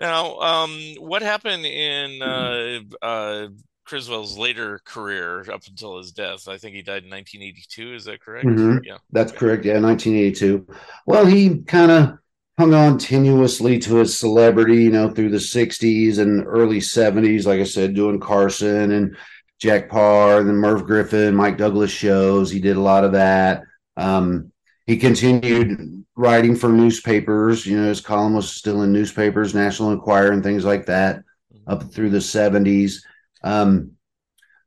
Now, 0.00 0.38
um, 0.40 0.94
what 0.98 1.22
happened 1.22 1.64
in 1.66 2.20
uh, 2.20 2.80
uh, 3.00 3.48
Criswell's 3.84 4.36
later 4.36 4.80
career 4.84 5.40
up 5.50 5.62
until 5.66 5.98
his 5.98 6.12
death? 6.12 6.48
I 6.48 6.58
think 6.58 6.74
he 6.74 6.82
died 6.82 7.04
in 7.04 7.10
1982. 7.10 7.94
Is 7.94 8.04
that 8.06 8.20
correct? 8.20 8.48
Mhm. 8.48 8.80
Yeah. 8.82 8.98
That's 9.12 9.32
Okay. 9.32 9.38
correct. 9.38 9.64
Yeah, 9.64 9.78
1982. 9.78 10.66
Well, 11.06 11.26
he 11.26 11.58
kind 11.62 11.90
of 11.90 12.18
hung 12.58 12.74
on 12.74 12.98
tenuously 12.98 13.80
to 13.82 13.96
his 13.96 14.16
celebrity, 14.16 14.84
you 14.84 14.90
know, 14.90 15.10
through 15.10 15.30
the 15.30 15.40
60s 15.40 16.18
and 16.18 16.44
early 16.46 16.80
70s. 16.80 17.46
Like 17.46 17.60
I 17.60 17.64
said, 17.64 17.94
doing 17.94 18.20
Carson 18.20 18.92
and 18.92 19.16
Jack 19.60 19.88
Paar, 19.88 20.42
then 20.42 20.56
Merv 20.56 20.86
Griffin, 20.86 21.34
Mike 21.34 21.56
Douglas 21.56 21.90
shows. 21.90 22.50
He 22.50 22.60
did 22.60 22.76
a 22.76 22.80
lot 22.80 23.04
of 23.04 23.12
that. 23.12 23.62
Um, 23.96 24.52
he 24.86 24.96
continued 24.96 26.04
writing 26.16 26.54
for 26.54 26.68
newspapers. 26.68 27.66
You 27.66 27.80
know, 27.80 27.88
his 27.88 28.00
column 28.00 28.34
was 28.34 28.50
still 28.50 28.82
in 28.82 28.92
newspapers, 28.92 29.54
National 29.54 29.92
Enquirer, 29.92 30.32
and 30.32 30.42
things 30.42 30.64
like 30.64 30.86
that 30.86 31.22
up 31.66 31.92
through 31.92 32.10
the 32.10 32.18
70s. 32.18 32.96
Um, 33.42 33.92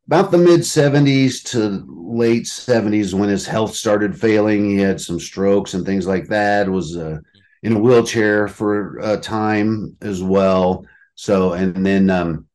about 0.08 0.32
the 0.32 0.38
mid 0.38 0.62
70s 0.62 1.44
to 1.52 1.86
late 1.90 2.46
70s 2.46 3.14
when 3.14 3.30
his 3.30 3.46
health 3.46 3.76
started 3.76 4.20
failing 4.20 4.70
he 4.70 4.78
had 4.78 5.02
some 5.02 5.20
strokes 5.20 5.74
and 5.74 5.86
things 5.86 6.08
like 6.08 6.28
that 6.28 6.70
was 6.70 6.96
uh, 6.96 7.18
in 7.64 7.74
a 7.76 7.80
wheelchair 7.80 8.48
for 8.48 8.98
a 9.00 9.18
time 9.18 9.96
as 10.02 10.24
well 10.24 10.86
so 11.16 11.54
and 11.54 11.86
then 11.86 12.10
um, 12.10 12.47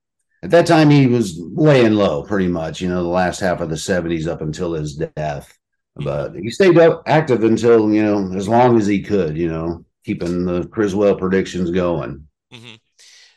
at 0.42 0.50
that 0.50 0.66
time 0.66 0.90
he 0.90 1.06
was 1.06 1.38
laying 1.38 1.92
low 1.94 2.22
pretty 2.24 2.48
much 2.48 2.80
you 2.80 2.88
know 2.88 3.02
the 3.02 3.08
last 3.08 3.40
half 3.40 3.60
of 3.60 3.70
the 3.70 3.76
70s 3.76 4.26
up 4.26 4.40
until 4.40 4.72
his 4.74 4.96
death. 4.96 5.56
But 5.96 6.34
he 6.34 6.50
stayed 6.50 6.78
up 6.78 7.02
active 7.06 7.44
until 7.44 7.92
you 7.92 8.02
know 8.02 8.32
as 8.36 8.48
long 8.48 8.78
as 8.78 8.86
he 8.86 9.02
could 9.02 9.36
you 9.36 9.48
know 9.48 9.84
keeping 10.04 10.44
the 10.44 10.66
criswell 10.68 11.16
predictions 11.16 11.70
going. 11.70 12.26
Hmm 12.52 12.74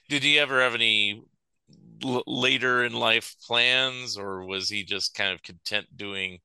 Did 0.10 0.24
he 0.24 0.40
ever 0.40 0.62
have 0.62 0.76
any 0.76 1.24
l 2.04 2.24
later 2.28 2.84
in 2.86 2.94
life 2.94 3.36
plans, 3.48 4.18
or 4.18 4.46
was 4.46 4.70
he 4.70 4.84
just 4.84 5.16
kind 5.16 5.34
of 5.34 5.44
content 5.44 5.88
doing, 5.98 6.40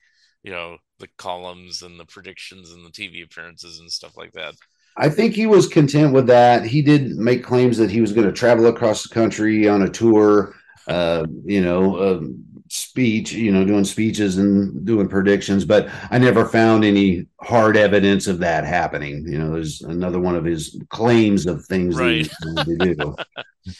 you 0.45 0.53
know, 0.53 0.79
the 1.01 1.09
columns 1.19 1.83
and 1.83 2.01
the 2.01 2.07
predictions 2.07 2.73
and 2.73 2.85
the 2.87 2.91
TV 2.93 3.23
appearances 3.23 3.81
and 3.81 3.93
stuff 3.93 4.17
like 4.17 4.33
that? 4.35 4.55
I 5.01 5.09
think 5.09 5.35
he 5.35 5.47
was 5.47 5.67
content 5.67 6.13
with 6.13 6.27
that. 6.27 6.65
He 6.65 6.83
did 6.83 7.17
make 7.17 7.43
claims 7.43 7.79
that 7.79 7.91
he 7.91 8.03
was 8.03 8.13
going 8.13 8.27
to 8.27 8.33
travel 8.33 8.67
across 8.67 9.03
the 9.03 9.15
country 9.15 9.67
on 9.67 9.83
a 9.83 9.89
tour, 9.89 10.55
uh, 10.87 11.25
you 11.45 11.63
know, 11.63 12.19
um, 12.19 12.45
speech, 12.69 13.33
you 13.33 13.51
know, 13.51 13.65
doing 13.65 13.85
speeches 13.85 14.37
and 14.37 14.85
doing 14.85 15.09
predictions, 15.09 15.65
but 15.65 15.89
I 16.11 16.19
never 16.19 16.45
found 16.47 16.85
any 16.85 17.27
hard 17.41 17.77
evidence 17.77 18.27
of 18.27 18.39
that 18.41 18.65
happening. 18.65 19.27
You 19.27 19.39
know, 19.39 19.53
there's 19.55 19.81
another 19.81 20.21
one 20.21 20.37
of 20.37 20.45
his 20.45 20.79
claims 20.91 21.47
of 21.47 21.65
things 21.65 21.97
Right. 21.97 22.29
going 22.45 22.79
to 22.79 22.95
do. 22.95 23.17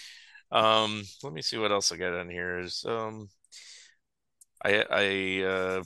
Um, 0.53 1.05
let 1.23 1.33
me 1.33 1.43
see 1.43 1.59
what 1.59 1.71
else 1.71 1.93
I 1.93 1.97
got 1.97 2.13
on 2.13 2.29
here. 2.29 2.59
Is 2.59 2.85
um, 2.85 3.29
I 4.65 4.85
I 4.91 5.45
uh, 5.47 5.83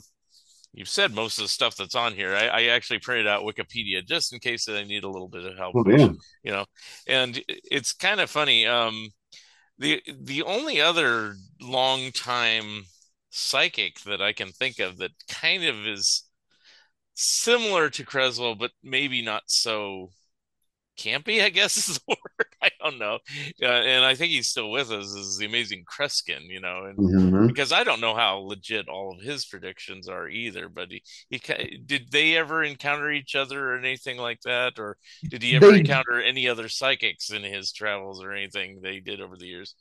you've 0.75 0.89
said 0.89 1.13
most 1.13 1.37
of 1.37 1.43
the 1.43 1.49
stuff 1.49 1.75
that's 1.75 1.95
on 1.95 2.13
here. 2.13 2.35
I, 2.35 2.47
I 2.47 2.63
actually 2.65 2.99
printed 2.99 3.27
out 3.27 3.43
Wikipedia 3.43 4.05
just 4.05 4.33
in 4.33 4.39
case 4.39 4.65
that 4.65 4.77
I 4.77 4.83
need 4.83 5.03
a 5.03 5.09
little 5.09 5.29
bit 5.29 5.45
of 5.45 5.57
help. 5.57 5.75
Oh. 5.75 6.15
You 6.43 6.51
know, 6.51 6.65
and 7.07 7.41
it's 7.47 7.93
kind 7.93 8.19
of 8.19 8.29
funny. 8.29 8.65
Um, 8.65 9.09
the 9.77 10.01
the 10.21 10.43
only 10.43 10.79
other 10.81 11.35
long 11.61 12.11
time 12.11 12.83
psychic 13.29 14.01
that 14.01 14.21
I 14.21 14.33
can 14.33 14.51
think 14.51 14.79
of 14.79 14.97
that 14.97 15.11
kind 15.29 15.65
of 15.65 15.85
is 15.85 16.23
similar 17.15 17.89
to 17.89 18.05
Criswell, 18.05 18.55
but 18.55 18.71
maybe 18.83 19.21
not 19.21 19.43
so 19.47 20.11
campy, 20.97 21.41
I 21.43 21.49
guess 21.49 21.77
is 21.89 21.99
the 21.99 22.01
word. 22.07 22.47
I 22.61 22.69
don't 22.81 22.97
know. 22.97 23.19
Uh, 23.61 23.65
and 23.65 24.03
I 24.03 24.15
think 24.15 24.31
he's 24.31 24.47
still 24.49 24.71
with 24.71 24.91
us 24.91 25.05
is 25.13 25.37
the 25.37 25.45
amazing 25.45 25.85
Kreskin, 25.85 26.47
you 26.47 26.59
know, 26.59 26.85
and 26.85 26.97
Mhm. 26.97 27.47
because 27.47 27.71
I 27.71 27.83
don't 27.83 28.01
know 28.01 28.15
how 28.15 28.37
legit 28.37 28.87
all 28.87 29.13
of 29.13 29.21
his 29.23 29.45
predictions 29.45 30.07
are 30.09 30.27
either, 30.27 30.67
but 30.67 30.89
he, 30.89 31.03
he 31.29 31.39
did 31.85 32.11
they 32.11 32.35
ever 32.35 32.63
encounter 32.63 33.11
each 33.11 33.35
other 33.35 33.71
or 33.73 33.77
anything 33.77 34.17
like 34.17 34.41
that? 34.41 34.79
Or 34.79 34.97
did 35.29 35.43
he 35.43 35.55
ever 35.55 35.71
They- 35.71 35.79
encounter 35.79 36.19
any 36.21 36.47
other 36.49 36.67
psychics 36.69 37.29
in 37.29 37.43
his 37.43 37.71
travels 37.71 38.23
or 38.23 38.31
anything 38.31 38.79
they 38.81 38.99
did 38.99 39.21
over 39.21 39.35
the 39.37 39.45
years? 39.47 39.75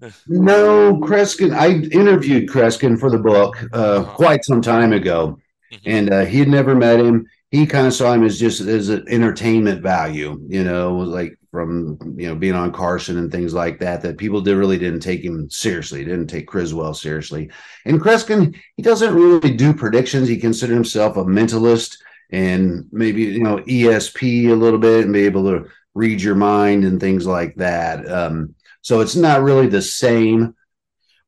No, 0.28 0.96
Kreskin. 1.02 1.52
I 1.54 1.68
interviewed 1.96 2.48
Kreskin 2.48 2.98
for 2.98 3.10
the 3.10 3.18
book 3.18 3.56
uh, 3.72 3.76
Uh-huh. 3.76 4.14
quite 4.14 4.44
some 4.44 4.62
time 4.62 4.92
ago, 4.92 5.38
Mhm. 5.72 5.80
and 5.86 6.12
uh, 6.12 6.24
he 6.26 6.38
had 6.38 6.48
never 6.48 6.74
met 6.74 7.00
him. 7.00 7.26
He 7.50 7.66
kind 7.66 7.86
of 7.86 7.92
saw 7.92 8.12
him 8.12 8.22
as 8.22 8.38
just 8.38 8.60
as 8.60 8.88
an 8.90 9.04
entertainment 9.08 9.82
value, 9.82 10.40
you 10.48 10.62
know, 10.62 10.96
like 10.96 11.36
from 11.50 11.98
you 12.16 12.28
know 12.28 12.34
being 12.34 12.54
on 12.54 12.72
Carson 12.72 13.18
and 13.18 13.30
things 13.30 13.52
like 13.52 13.80
that. 13.80 14.02
That 14.02 14.18
people 14.18 14.40
did 14.40 14.56
really 14.56 14.78
didn't 14.78 15.00
take 15.00 15.24
him 15.24 15.50
seriously, 15.50 16.04
didn't 16.04 16.28
take 16.28 16.46
Criswell 16.46 16.94
seriously. 16.94 17.50
And 17.84 18.00
Kreskin, 18.00 18.56
he 18.76 18.82
doesn't 18.82 19.14
really 19.14 19.56
do 19.56 19.74
predictions. 19.74 20.28
He 20.28 20.36
considered 20.36 20.74
himself 20.74 21.16
a 21.16 21.24
mentalist 21.24 21.96
and 22.30 22.86
maybe 22.92 23.22
you 23.22 23.42
know 23.42 23.58
ESP 23.58 24.50
a 24.50 24.54
little 24.54 24.78
bit 24.78 25.04
and 25.04 25.12
be 25.12 25.24
able 25.24 25.44
to 25.50 25.68
read 25.94 26.22
your 26.22 26.36
mind 26.36 26.84
and 26.84 27.00
things 27.00 27.26
like 27.26 27.54
that. 27.56 28.08
Um, 28.10 28.54
so 28.82 29.00
it's 29.00 29.16
not 29.16 29.42
really 29.42 29.66
the 29.66 29.82
same. 29.82 30.54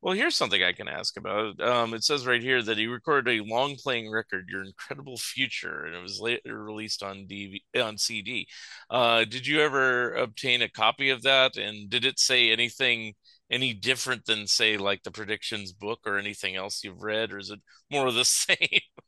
Well, 0.03 0.15
here's 0.15 0.35
something 0.35 0.63
I 0.65 0.73
can 0.73 0.89
ask 0.89 1.17
about. 1.17 1.61
Um, 1.61 1.95
it 1.95 2.03
says 2.03 2.27
right 2.27 2.43
here 2.43 2.61
that 2.61 2.77
he 2.77 2.89
recorded 2.89 3.41
a 3.41 3.45
long 3.45 3.77
playing 3.77 4.11
record, 4.11 4.49
"Your 4.51 4.65
Incredible 4.65 5.17
Future," 5.17 5.85
and 5.85 5.95
it 5.95 6.03
was 6.03 6.19
later 6.21 6.61
released 6.61 7.05
on 7.05 7.29
DV 7.29 7.63
on 7.81 7.99
CD. 7.99 8.49
Uh, 8.91 9.25
did 9.25 9.47
you 9.47 9.61
ever 9.61 10.13
obtain 10.15 10.61
a 10.61 10.69
copy 10.69 11.11
of 11.11 11.23
that? 11.23 11.57
And 11.57 11.89
did 11.89 12.05
it 12.05 12.19
say 12.19 12.51
anything 12.51 13.15
any 13.49 13.75
different 13.75 14.25
than, 14.27 14.49
say, 14.49 14.77
like 14.77 15.05
the 15.05 15.11
predictions 15.13 15.73
book 15.73 16.01
or 16.05 16.19
anything 16.19 16.57
else 16.57 16.83
you've 16.83 17.03
read, 17.03 17.33
or 17.33 17.39
is 17.39 17.51
it 17.51 17.61
more 17.91 18.09
of 18.09 18.15
the 18.15 18.25
same? 18.25 18.57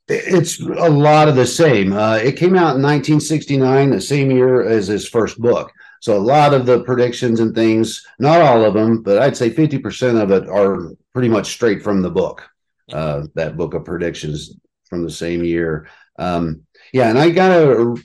It's 0.07 0.61
a 0.61 0.91
lot 0.91 1.29
of 1.29 1.35
the 1.35 1.47
same. 1.47 1.93
Uh, 1.93 2.17
it 2.17 2.37
came 2.37 2.55
out 2.55 2.77
in 2.77 2.83
1969, 2.83 3.91
the 3.91 4.01
same 4.01 4.31
year 4.31 4.63
as 4.63 4.87
his 4.87 5.09
first 5.09 5.41
book. 5.41 5.73
So 6.05 6.19
a 6.19 6.19
lot 6.19 6.53
of 6.53 6.67
the 6.67 6.85
predictions 6.85 7.41
and 7.41 7.55
things, 7.55 8.07
not 8.19 8.43
all 8.43 8.63
of 8.63 8.75
them, 8.75 9.03
but 9.03 9.23
I'd 9.23 9.39
say 9.39 9.49
50% 9.49 10.23
of 10.23 10.31
it 10.33 10.47
are 10.51 10.91
pretty 11.15 11.31
much 11.31 11.53
straight 11.53 11.83
from 11.83 12.03
the 12.03 12.11
book. 12.11 12.47
Uh, 12.93 13.23
that 13.37 13.57
book 13.57 13.73
of 13.73 13.87
predictions 13.87 14.55
from 14.91 15.03
the 15.03 15.11
same 15.11 15.43
year. 15.43 15.89
Um, 16.19 16.67
yeah, 16.93 17.09
and 17.09 17.19
I 17.19 17.31
got 17.31 17.53
a, 17.53 17.97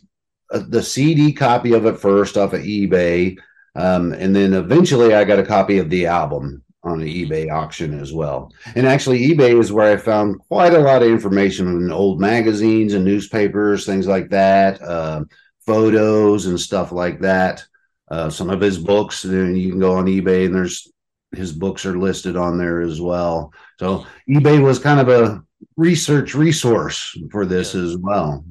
a 0.51 0.59
the 0.59 0.81
CD 0.81 1.33
copy 1.33 1.73
of 1.73 1.85
it 1.85 1.99
first 1.99 2.37
off 2.37 2.53
of 2.53 2.61
eBay, 2.61 3.37
um, 3.75 4.13
and 4.13 4.33
then 4.33 4.53
eventually 4.53 5.13
I 5.13 5.25
got 5.25 5.39
a 5.39 5.45
copy 5.45 5.77
of 5.79 5.89
the 5.89 6.05
album 6.05 6.63
on 6.83 7.01
the 7.01 7.25
eBay 7.25 7.51
auction 7.51 7.99
as 7.99 8.13
well. 8.13 8.49
And 8.75 8.87
actually, 8.87 9.27
eBay 9.27 9.59
is 9.59 9.73
where 9.73 9.91
I 9.91 9.97
found 9.97 10.39
quite 10.47 10.73
a 10.73 10.79
lot 10.79 11.03
of 11.03 11.09
information 11.09 11.67
in 11.67 11.91
old 11.91 12.21
magazines 12.21 12.93
and 12.93 13.03
newspapers, 13.03 13.85
things 13.85 14.07
like 14.07 14.29
that, 14.29 14.81
uh, 14.81 15.25
photos 15.65 16.45
and 16.45 16.57
stuff 16.57 16.93
like 16.93 17.19
that. 17.19 17.65
Uh, 18.09 18.29
some 18.29 18.49
of 18.49 18.61
his 18.61 18.77
books, 18.77 19.21
then 19.23 19.55
you 19.55 19.71
can 19.71 19.79
go 19.79 19.93
on 19.93 20.05
eBay 20.05 20.45
and 20.45 20.55
there's 20.55 20.91
his 21.35 21.51
books 21.53 21.85
are 21.85 21.97
listed 21.97 22.35
on 22.35 22.57
there 22.57 22.81
as 22.81 22.99
well. 22.99 23.53
So 23.79 24.05
eBay 24.27 24.61
was 24.63 24.79
kind 24.79 24.99
of 24.99 25.09
a 25.09 25.43
research 25.77 26.33
resource 26.33 27.15
for 27.31 27.45
this 27.45 27.75
Yeah. 27.75 27.75
as 27.75 27.97
well. 27.97 28.43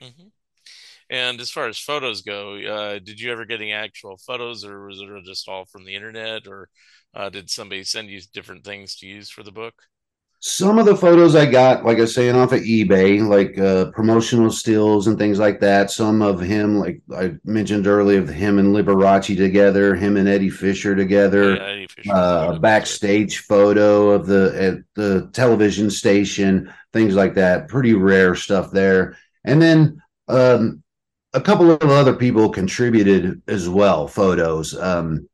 hmm 0.00 0.28
And 1.10 1.40
as 1.40 1.50
far 1.50 1.68
as 1.68 1.78
photos 1.78 2.22
go, 2.22 2.56
uh, 2.58 2.98
did 3.00 3.20
you 3.20 3.32
ever 3.32 3.44
get 3.46 3.60
any 3.60 3.72
actual 3.72 4.18
photos, 4.18 4.64
or 4.64 4.86
was 4.86 5.00
it 5.00 5.24
just 5.24 5.48
all 5.48 5.66
from 5.66 5.84
the 5.84 5.94
internet, 5.96 6.46
or 6.46 6.68
uh, 7.14 7.30
did 7.30 7.50
somebody 7.50 7.84
send 7.84 8.10
you 8.10 8.20
different 8.34 8.64
things 8.64 8.96
to 8.96 9.06
use 9.06 9.30
for 9.30 9.42
the 9.42 9.52
book? 9.52 9.74
Some 10.42 10.78
of 10.78 10.86
the 10.86 10.96
photos 10.96 11.36
I 11.36 11.44
got, 11.44 11.84
like 11.84 11.98
I 11.98 12.02
was 12.02 12.14
saying, 12.14 12.34
off 12.34 12.52
of 12.52 12.62
eBay, 12.62 13.26
like 13.26 13.58
uh, 13.58 13.90
promotional 13.90 14.50
stills 14.50 15.06
and 15.06 15.18
things 15.18 15.38
like 15.38 15.60
that. 15.60 15.90
Some 15.90 16.22
of 16.22 16.40
him, 16.40 16.78
like 16.78 17.02
I 17.14 17.34
mentioned 17.44 17.86
earlier, 17.86 18.20
of 18.20 18.28
him 18.30 18.58
and 18.58 18.74
Liberace 18.74 19.36
together, 19.36 19.94
him 19.94 20.16
and 20.16 20.26
Eddie 20.26 20.48
Fisher 20.48 20.96
together. 20.96 21.56
Yeah, 21.56 21.62
Eddie 21.62 21.86
Fisher. 21.88 22.12
uh, 22.12 22.54
a 22.54 22.58
backstage 22.58 23.40
photo 23.40 24.10
of 24.10 24.26
the 24.26 24.54
at 24.58 24.78
the 24.94 25.28
television 25.34 25.90
station, 25.90 26.72
things 26.94 27.14
like 27.14 27.34
that. 27.34 27.68
Pretty 27.68 27.92
rare 27.92 28.34
stuff 28.34 28.70
there. 28.70 29.18
And 29.44 29.60
then 29.60 30.02
um, 30.28 30.82
a 31.34 31.40
couple 31.40 31.70
of 31.70 31.82
other 31.82 32.14
people 32.14 32.48
contributed 32.48 33.42
as 33.46 33.68
well 33.68 34.08
photos. 34.08 34.74
Um, 34.74 35.28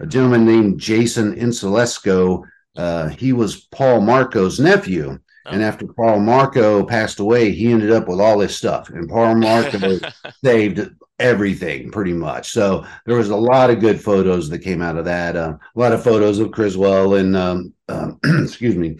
a 0.00 0.06
gentleman 0.06 0.44
named 0.44 0.80
Jason 0.80 1.36
Insalaco, 1.36 2.42
uh, 2.76 3.08
he 3.08 3.32
was 3.32 3.56
Paul 3.66 4.00
Marco's 4.00 4.60
nephew. 4.60 5.18
And 5.46 5.62
after 5.62 5.86
Paul 5.86 6.20
Marco 6.20 6.84
passed 6.84 7.18
away, 7.18 7.50
he 7.50 7.72
ended 7.72 7.90
up 7.90 8.06
with 8.06 8.20
all 8.20 8.38
this 8.38 8.56
stuff. 8.56 8.88
And 8.90 9.08
Paul 9.08 9.34
Marco 9.34 9.98
saved 10.44 10.88
everything 11.18 11.90
pretty 11.90 12.12
much. 12.12 12.50
So 12.50 12.86
there 13.04 13.16
was 13.16 13.30
a 13.30 13.36
lot 13.36 13.70
of 13.70 13.80
good 13.80 14.00
photos 14.00 14.48
that 14.48 14.60
came 14.60 14.80
out 14.80 14.96
of 14.96 15.06
that. 15.06 15.36
Uh, 15.36 15.56
a 15.74 15.78
lot 15.78 15.92
of 15.92 16.04
photos 16.04 16.38
of 16.38 16.52
Criswell 16.52 17.14
and, 17.14 17.36
um, 17.36 17.74
uh, 17.88 18.12
excuse 18.24 18.76
me, 18.76 18.98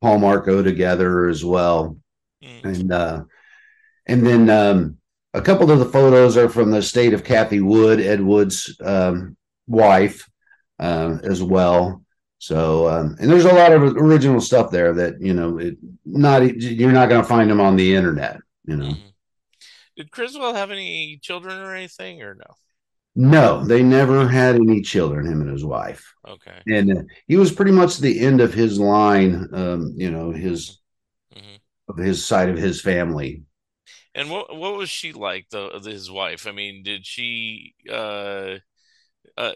Paul 0.00 0.18
Marco 0.18 0.62
together 0.62 1.28
as 1.28 1.44
well. 1.44 1.96
Mm. 2.42 2.64
And, 2.64 2.92
uh, 2.92 3.24
and 4.06 4.26
then 4.26 4.50
um, 4.50 4.98
a 5.34 5.40
couple 5.40 5.70
of 5.70 5.78
the 5.78 5.84
photos 5.86 6.36
are 6.36 6.48
from 6.48 6.70
the 6.70 6.82
state 6.82 7.14
of 7.14 7.24
Kathy 7.24 7.60
Wood, 7.60 8.00
Ed 8.00 8.20
Wood's 8.20 8.76
um, 8.82 9.36
wife, 9.66 10.28
uh, 10.78 11.18
as 11.22 11.42
well. 11.42 12.01
So, 12.42 12.88
um, 12.88 13.16
and 13.20 13.30
there's 13.30 13.44
a 13.44 13.54
lot 13.54 13.72
of 13.72 13.82
original 13.84 14.40
stuff 14.40 14.72
there 14.72 14.92
that 14.94 15.20
you 15.20 15.32
know, 15.32 15.58
it, 15.58 15.76
not 16.04 16.42
you're 16.60 16.90
not 16.90 17.08
going 17.08 17.22
to 17.22 17.28
find 17.28 17.48
them 17.48 17.60
on 17.60 17.76
the 17.76 17.94
internet. 17.94 18.38
You 18.64 18.76
know, 18.76 18.96
Mhm. 18.96 19.14
Did 19.96 20.10
Criswell 20.12 20.54
have 20.54 20.70
any 20.72 21.18
children 21.18 21.58
or 21.60 21.74
anything, 21.74 22.22
or 22.22 22.34
no? 22.36 22.56
no, 23.14 23.64
they 23.64 23.82
never 23.82 24.28
had 24.28 24.56
any 24.56 24.80
children. 24.80 25.26
Him 25.26 25.42
and 25.42 25.50
his 25.50 25.64
wife, 25.64 26.14
Okay. 26.24 26.64
and 26.66 26.92
uh, 26.98 27.02
he 27.28 27.36
was 27.36 27.52
pretty 27.52 27.72
much 27.72 27.98
the 27.98 28.20
end 28.20 28.40
of 28.40 28.54
his 28.54 28.78
line. 28.78 29.48
Um, 29.52 29.94
you 29.96 30.10
know, 30.10 30.30
his 30.30 30.80
hmm 31.32 31.56
of 31.88 31.96
his 31.96 32.24
side 32.24 32.48
of 32.48 32.56
his 32.56 32.80
family. 32.80 33.42
And 34.14 34.30
what 34.30 34.54
what 34.56 34.74
was 34.76 34.90
she 34.90 35.12
like, 35.12 35.48
the 35.50 35.80
his 35.84 36.10
wife? 36.10 36.46
I 36.46 36.52
mean, 36.52 36.82
did 36.82 37.06
she 37.06 37.74
uh 37.90 38.58
uh 39.36 39.52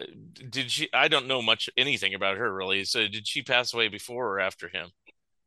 did 0.49 0.71
she 0.71 0.89
I 0.93 1.07
don't 1.07 1.27
know 1.27 1.41
much 1.41 1.69
anything 1.77 2.13
about 2.13 2.37
her 2.37 2.53
really. 2.53 2.83
So 2.85 3.07
did 3.07 3.27
she 3.27 3.41
pass 3.43 3.73
away 3.73 3.87
before 3.89 4.27
or 4.27 4.39
after 4.39 4.69
him? 4.69 4.91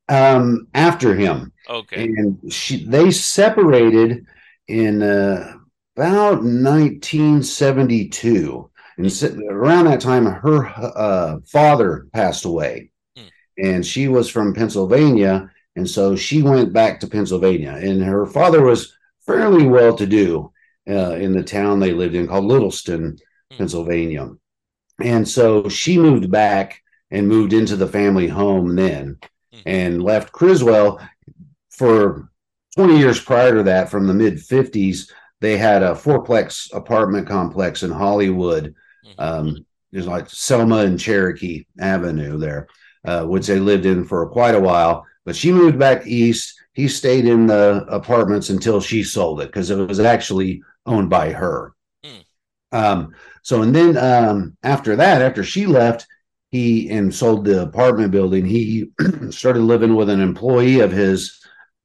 Um, 0.08 0.66
after 0.74 1.14
him, 1.14 1.52
Okay. 1.68 2.02
and 2.02 2.52
she 2.52 2.84
they 2.84 3.12
separated 3.12 4.26
in 4.66 5.02
uh, 5.02 5.54
about 5.96 6.42
1972 6.42 8.68
and 8.98 9.06
around 9.48 9.84
that 9.84 10.00
time 10.00 10.26
her 10.26 10.66
uh, 10.66 11.38
father 11.46 12.08
passed 12.12 12.44
away 12.44 12.90
Hmm. 13.16 13.28
and 13.58 13.84
she 13.86 14.08
was 14.08 14.28
from 14.30 14.54
pennsylvania 14.54 15.50
and 15.76 15.88
so 15.88 16.16
she 16.16 16.42
went 16.42 16.72
back 16.72 17.00
to 17.00 17.06
pennsylvania 17.08 17.78
and 17.82 18.02
her 18.02 18.26
father 18.26 18.62
was 18.62 18.96
fairly 19.26 19.66
well 19.66 19.94
to 19.96 20.06
do 20.06 20.50
uh, 20.90 21.12
in 21.16 21.32
the 21.32 21.42
town 21.44 21.78
they 21.80 21.92
lived 21.92 22.14
in 22.14 22.26
called 22.28 22.44
Littlestown 22.46 22.98
Hmm. 22.98 23.14
Pennsylvania 23.56 24.30
and 25.02 25.28
so 25.28 25.68
she 25.68 25.98
moved 25.98 26.30
back 26.30 26.82
and 27.10 27.26
moved 27.26 27.52
into 27.52 27.76
the 27.76 27.86
family 27.86 28.28
home 28.28 28.76
then 28.76 29.18
Mhm. 29.54 29.62
and 29.66 30.02
left 30.02 30.32
criswell 30.32 31.00
for 31.70 32.30
20 32.76 32.98
years 32.98 33.20
prior 33.20 33.54
to 33.56 33.62
that, 33.64 33.88
from 33.90 34.06
the 34.06 34.14
mid 34.14 34.40
50s, 34.40 35.10
they 35.40 35.56
had 35.56 35.82
a 35.82 35.94
fourplex 35.94 36.72
apartment 36.72 37.26
complex 37.26 37.82
in 37.82 37.90
Hollywood. 37.90 38.74
Mhm. 39.04 39.14
Um, 39.18 39.66
there's 39.90 40.06
like 40.06 40.30
Selma 40.30 40.78
and 40.78 40.98
Cherokee 41.00 41.64
Avenue 41.80 42.38
there, 42.38 42.68
uh, 43.04 43.24
which 43.24 43.48
they 43.48 43.58
lived 43.58 43.86
in 43.86 44.04
for 44.04 44.28
quite 44.28 44.54
a 44.54 44.60
while. 44.60 45.04
But 45.24 45.34
she 45.34 45.50
moved 45.50 45.78
back 45.80 46.06
east. 46.06 46.54
He 46.74 46.86
stayed 46.86 47.24
in 47.26 47.46
the 47.48 47.84
apartments 47.88 48.50
until 48.50 48.80
she 48.80 49.02
sold 49.02 49.40
it 49.40 49.46
because 49.46 49.70
it 49.70 49.76
was 49.88 49.98
actually 49.98 50.62
owned 50.86 51.10
by 51.10 51.32
her. 51.32 51.72
Hmm. 52.04 52.20
Um, 52.70 53.14
so, 53.42 53.62
and 53.62 53.74
then 53.74 53.96
um, 53.96 54.56
after 54.62 54.96
that, 54.96 55.22
after 55.22 55.42
she 55.44 55.66
left, 55.66 56.06
he 56.50 56.90
and 56.90 57.14
sold 57.14 57.44
the 57.44 57.62
apartment 57.62 58.10
building. 58.12 58.44
He 58.44 58.90
started 59.30 59.60
living 59.62 59.94
with 59.94 60.10
an 60.10 60.20
employee 60.20 60.80
of 60.80 60.92
his 60.92 61.40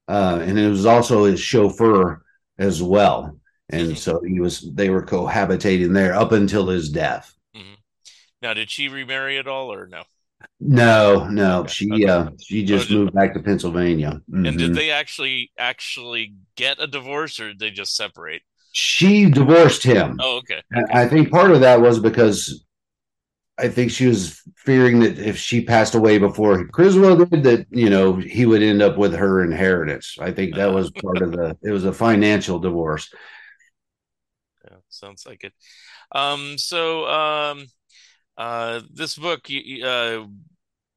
uh, 0.08 0.40
and 0.44 0.60
it 0.60 0.70
was 0.70 0.86
also 0.86 1.26
his 1.26 1.40
chauffeur 1.40 2.24
as 2.58 2.82
well. 2.82 3.38
And 3.70 3.98
Mhm. 3.98 4.00
so 4.00 4.22
he 4.22 4.40
was 4.40 4.62
they 4.76 4.90
were 4.90 5.04
cohabitating 5.06 5.94
there 5.94 6.14
up 6.14 6.32
until 6.32 6.68
his 6.68 6.90
death. 6.90 7.36
Now 8.42 8.54
did 8.54 8.72
she 8.72 8.88
remarry 8.88 9.38
at 9.38 9.46
all 9.46 9.74
or 9.74 9.88
no? 9.88 10.06
No, 10.60 11.28
no, 11.28 11.66
Okay, 11.66 11.68
she 11.68 12.08
okay. 12.08 12.08
uh 12.08 12.32
she 12.40 12.64
just 12.64 12.90
moved 12.90 13.14
back 13.14 13.34
to 13.34 13.42
Pennsylvania. 13.42 14.22
And 14.44 14.58
did 14.58 14.74
Mhm. 14.74 14.76
they 14.76 14.92
actually 14.92 15.52
actually 15.58 16.36
get 16.56 16.80
a 16.80 16.88
divorce 16.88 17.38
or 17.40 17.50
did 17.50 17.60
they 17.60 17.72
just 17.72 17.96
separate? 17.96 18.44
She 18.78 19.30
divorced 19.30 19.84
him. 19.84 20.18
Oh, 20.22 20.40
okay. 20.40 20.62
And 20.70 20.86
I 20.92 21.08
think 21.08 21.32
part 21.32 21.52
of 21.52 21.62
that 21.62 21.80
was 21.80 21.98
because 21.98 22.66
I 23.58 23.70
think 23.70 23.90
she 23.90 24.06
was 24.06 24.42
fearing 24.58 25.00
that 25.00 25.18
if 25.18 25.38
she 25.38 25.64
passed 25.64 25.96
away 25.96 26.18
before 26.18 26.68
Criswell 26.68 27.16
did, 27.16 27.44
that 27.44 27.68
you 27.70 27.90
know 27.90 28.18
he 28.18 28.46
would 28.46 28.62
end 28.62 28.82
up 28.82 28.98
with 28.98 29.16
her 29.16 29.46
inheritance. 29.46 30.18
I 30.20 30.34
think 30.34 30.56
that 30.56 30.74
was 30.74 30.92
part 31.04 31.22
of 31.22 31.32
the. 31.32 31.58
It 31.64 31.72
was 31.72 31.86
a 31.86 31.94
financial 31.94 32.60
divorce. 32.60 33.10
Yeah, 34.66 34.78
sounds 34.90 35.26
like 35.26 35.46
it. 35.46 35.54
Um, 36.12 36.58
so 36.58 37.08
um, 37.08 37.68
uh, 38.38 38.82
this 38.94 39.18
book, 39.18 39.50
you, 39.50 39.86
uh, 39.86 40.26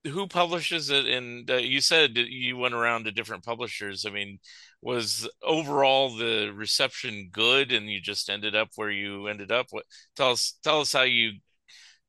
who 0.09 0.27
publishes 0.27 0.91
it? 0.91 1.07
And 1.07 1.49
uh, 1.49 1.59
you 1.59 1.81
said 1.81 2.17
you 2.17 2.57
went 2.57 2.75
around 2.75 3.05
to 3.05 3.13
different 3.13 3.45
publishers. 3.45 4.05
I 4.05 4.11
mean, 4.11 4.41
was 4.81 5.29
overall 5.43 6.17
the 6.17 6.53
reception 6.55 7.31
good, 7.33 7.73
and 7.73 7.91
you 7.91 8.01
just 8.01 8.31
ended 8.31 8.55
up 8.55 8.69
where 8.77 8.91
you 8.91 9.27
ended 9.27 9.51
up? 9.51 9.67
What 9.71 9.85
tell 10.17 10.31
us? 10.31 10.59
Tell 10.63 10.81
us 10.81 10.93
how 10.93 11.03
you 11.03 11.33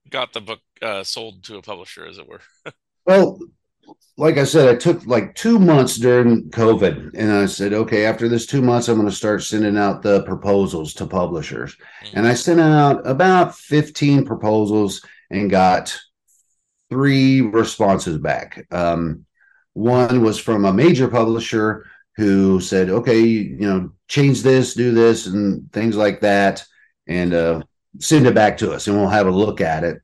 got 0.09 0.33
the 0.33 0.41
book 0.41 0.59
uh, 0.81 1.03
sold 1.03 1.43
to 1.45 1.57
a 1.57 1.61
publisher, 1.61 2.05
as 2.05 2.17
it 2.17 2.27
were. 2.27 2.41
Well, 3.05 3.39
like 4.17 4.37
I 4.37 4.43
said, 4.43 4.69
I 4.69 4.75
took 4.75 5.03
like 5.07 5.33
two 5.33 5.57
months 5.57 5.95
during 5.95 6.51
COVID, 6.51 7.11
and 7.15 7.31
I 7.31 7.47
said, 7.47 7.73
okay, 7.73 8.05
after 8.05 8.27
this 8.27 8.45
two 8.45 8.61
months, 8.61 8.87
I'm 8.87 8.97
going 8.97 9.09
to 9.09 9.15
start 9.15 9.41
sending 9.41 9.77
out 9.77 10.03
the 10.03 10.21
proposals 10.23 10.93
to 10.95 11.07
publishers. 11.07 11.75
And 12.13 12.27
I 12.27 12.35
sent 12.35 12.59
out 12.59 13.07
about 13.07 13.55
15 13.55 14.25
proposals 14.25 15.03
and 15.31 15.49
got 15.49 15.97
three 16.89 17.41
responses 17.41 18.19
back. 18.19 18.67
Um, 18.71 19.25
one 19.73 20.21
was 20.21 20.37
from 20.37 20.65
a 20.65 20.73
major 20.73 21.07
publisher 21.07 21.85
who 22.19 22.59
said, 22.59 22.89
okay, 22.89 23.19
you 23.21 23.55
know, 23.59 23.91
change 24.09 24.41
this, 24.43 24.73
do 24.73 24.91
this, 24.91 25.25
and 25.25 25.71
things 25.71 25.95
like 25.95 26.19
that, 26.19 26.65
and 27.07 27.33
uh, 27.33 27.61
send 27.99 28.27
it 28.27 28.35
back 28.35 28.57
to 28.57 28.71
us, 28.73 28.87
and 28.87 28.97
we'll 28.97 29.07
have 29.07 29.27
a 29.27 29.31
look 29.31 29.61
at 29.61 29.83
it. 29.85 30.01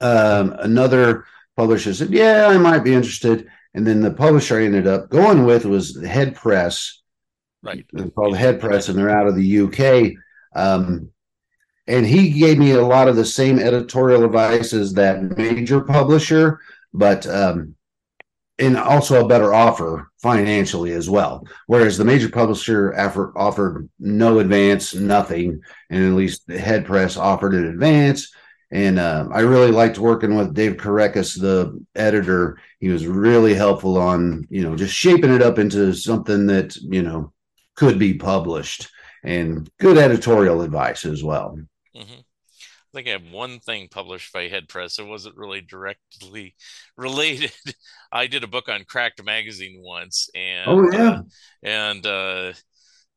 Um, 0.00 0.54
another 0.58 1.24
publisher 1.56 1.92
said, 1.92 2.10
yeah, 2.10 2.46
I 2.48 2.58
might 2.58 2.84
be 2.84 2.94
interested. 2.94 3.48
And 3.74 3.84
then 3.86 4.00
the 4.02 4.12
publisher 4.12 4.58
I 4.58 4.64
ended 4.64 4.86
up 4.86 5.08
going 5.08 5.44
with 5.44 5.64
was 5.64 5.96
Headpress, 5.96 7.00
Right. 7.62 7.84
called 8.14 8.36
Headpress, 8.36 8.88
and 8.88 8.96
they're 8.98 9.10
out 9.10 9.26
of 9.26 9.34
the 9.34 9.60
UK. 9.60 10.12
Um, 10.54 11.10
and 11.86 12.06
he 12.06 12.30
gave 12.30 12.58
me 12.58 12.72
a 12.72 12.86
lot 12.86 13.08
of 13.08 13.16
the 13.16 13.24
same 13.24 13.58
editorial 13.58 14.24
advice 14.24 14.72
as 14.72 14.92
that 14.94 15.36
major 15.36 15.80
publisher, 15.80 16.60
but 16.94 17.26
um, 17.26 17.74
and 18.62 18.76
also 18.76 19.24
a 19.24 19.28
better 19.28 19.52
offer 19.52 20.08
financially 20.22 20.92
as 20.92 21.10
well. 21.10 21.46
Whereas 21.66 21.98
the 21.98 22.04
major 22.04 22.28
publisher 22.28 22.94
offer, 22.98 23.32
offered 23.36 23.88
no 23.98 24.38
advance, 24.38 24.94
nothing, 24.94 25.60
and 25.90 26.04
at 26.04 26.12
least 26.12 26.46
the 26.46 26.58
Headpress 26.58 27.16
offered 27.16 27.54
an 27.54 27.66
advance. 27.66 28.32
And 28.70 28.98
uh, 28.98 29.28
I 29.30 29.40
really 29.40 29.70
liked 29.70 29.98
working 29.98 30.36
with 30.36 30.54
Dave 30.54 30.76
Kerekes, 30.76 31.38
the 31.38 31.78
editor. 31.94 32.58
He 32.80 32.88
was 32.88 33.06
really 33.06 33.54
helpful 33.54 33.98
on, 33.98 34.46
you 34.48 34.62
know, 34.62 34.76
just 34.76 34.94
shaping 34.94 35.34
it 35.34 35.42
up 35.42 35.58
into 35.58 35.92
something 35.92 36.46
that, 36.46 36.76
you 36.76 37.02
know, 37.02 37.32
could 37.76 37.98
be 37.98 38.14
published 38.14 38.88
and 39.24 39.68
good 39.78 39.98
editorial 39.98 40.62
advice 40.62 41.04
as 41.04 41.22
well. 41.22 41.58
hmm 41.94 42.20
I 42.94 42.98
think 42.98 43.08
I 43.08 43.12
have 43.12 43.32
one 43.32 43.58
thing 43.58 43.88
published 43.88 44.34
by 44.34 44.48
Headpress. 44.48 44.98
It 44.98 45.06
wasn't 45.06 45.36
really 45.36 45.62
directly 45.62 46.54
related. 46.96 47.52
I 48.12 48.26
did 48.26 48.44
a 48.44 48.48
book 48.48 48.68
on 48.68 48.84
Cracked 48.84 49.24
magazine 49.24 49.80
once, 49.84 50.28
and 50.34 50.78
Oh, 50.78 50.90
yeah. 50.92 51.16
uh, 51.16 51.22
and 51.62 52.06
uh, 52.06 52.52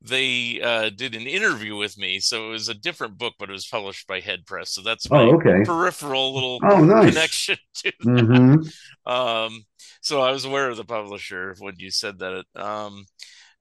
they 0.02 0.62
uh, 0.62 0.90
did 0.92 1.16
an 1.16 1.28
interview 1.28 1.76
with 1.76 1.98
me. 1.98 2.20
So 2.20 2.48
it 2.48 2.52
was 2.52 2.70
a 2.70 2.74
different 2.76 3.18
book, 3.18 3.34
but 3.40 3.50
it 3.50 3.54
was 3.54 3.68
published 3.68 4.08
by 4.08 4.22
Headpress. 4.22 4.70
So 4.74 4.82
that's 4.82 5.12
my 5.12 5.30
Oh, 5.30 5.36
okay. 5.36 5.66
peripheral 5.66 6.34
little 6.36 6.64
Oh, 6.64 6.84
nice. 6.84 7.36
connection 7.36 7.58
to 7.76 7.92
hmm 8.04 8.70
um 9.06 9.64
so 10.02 10.22
i 10.22 10.32
was 10.32 10.46
aware 10.46 10.70
of 10.70 10.78
the 10.78 10.84
publisher 10.86 11.56
when 11.60 11.76
you 11.78 11.92
said 11.92 12.20
that 12.20 12.44
um 12.56 13.06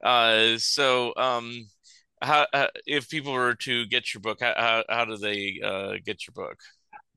uh 0.05 0.57
so 0.59 1.15
um 1.17 1.67
how, 2.23 2.47
uh, 2.55 2.69
if 2.87 3.11
people 3.11 3.33
were 3.33 3.55
to 3.55 3.87
get 3.87 4.15
your 4.15 4.21
book 4.23 4.39
how, 4.41 4.55
how, 4.57 4.85
how 4.89 5.05
do 5.05 5.17
they 5.17 5.61
uh 5.65 5.95
get 6.05 6.27
your 6.27 6.33
book 6.35 6.59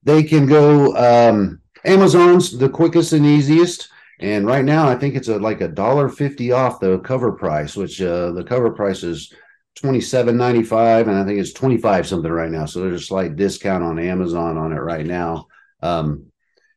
They 0.04 0.24
can 0.24 0.46
go 0.46 0.96
um, 0.96 1.62
Amazon's 1.86 2.58
the 2.58 2.70
quickest 2.70 3.14
and 3.14 3.26
easiest. 3.26 3.90
And 4.20 4.48
right 4.48 4.66
now, 4.66 4.88
I 4.88 4.96
think 4.96 5.16
it's 5.16 5.28
a, 5.28 5.38
like 5.38 5.62
a 5.62 5.68
dollar 5.68 6.10
fifty 6.10 6.52
off 6.52 6.80
the 6.80 7.00
cover 7.00 7.32
price, 7.32 7.76
which 7.76 8.02
uh, 8.02 8.32
the 8.32 8.44
cover 8.44 8.72
price 8.72 9.04
is 9.04 9.32
twenty 9.76 10.02
seven 10.02 10.38
ninety 10.38 10.64
five, 10.64 11.08
and 11.08 11.18
I 11.18 11.24
think 11.24 11.40
it's 11.40 11.54
twenty 11.54 11.78
five 11.78 12.08
something 12.08 12.32
right 12.32 12.50
now. 12.50 12.66
So 12.66 12.82
there's 12.82 13.02
a 13.02 13.06
slight 13.06 13.36
discount 13.36 13.84
on 13.84 14.00
Amazon 14.00 14.58
on 14.58 14.74
it 14.74 14.80
right 14.80 15.06
now. 15.06 15.48
Um, 15.84 16.26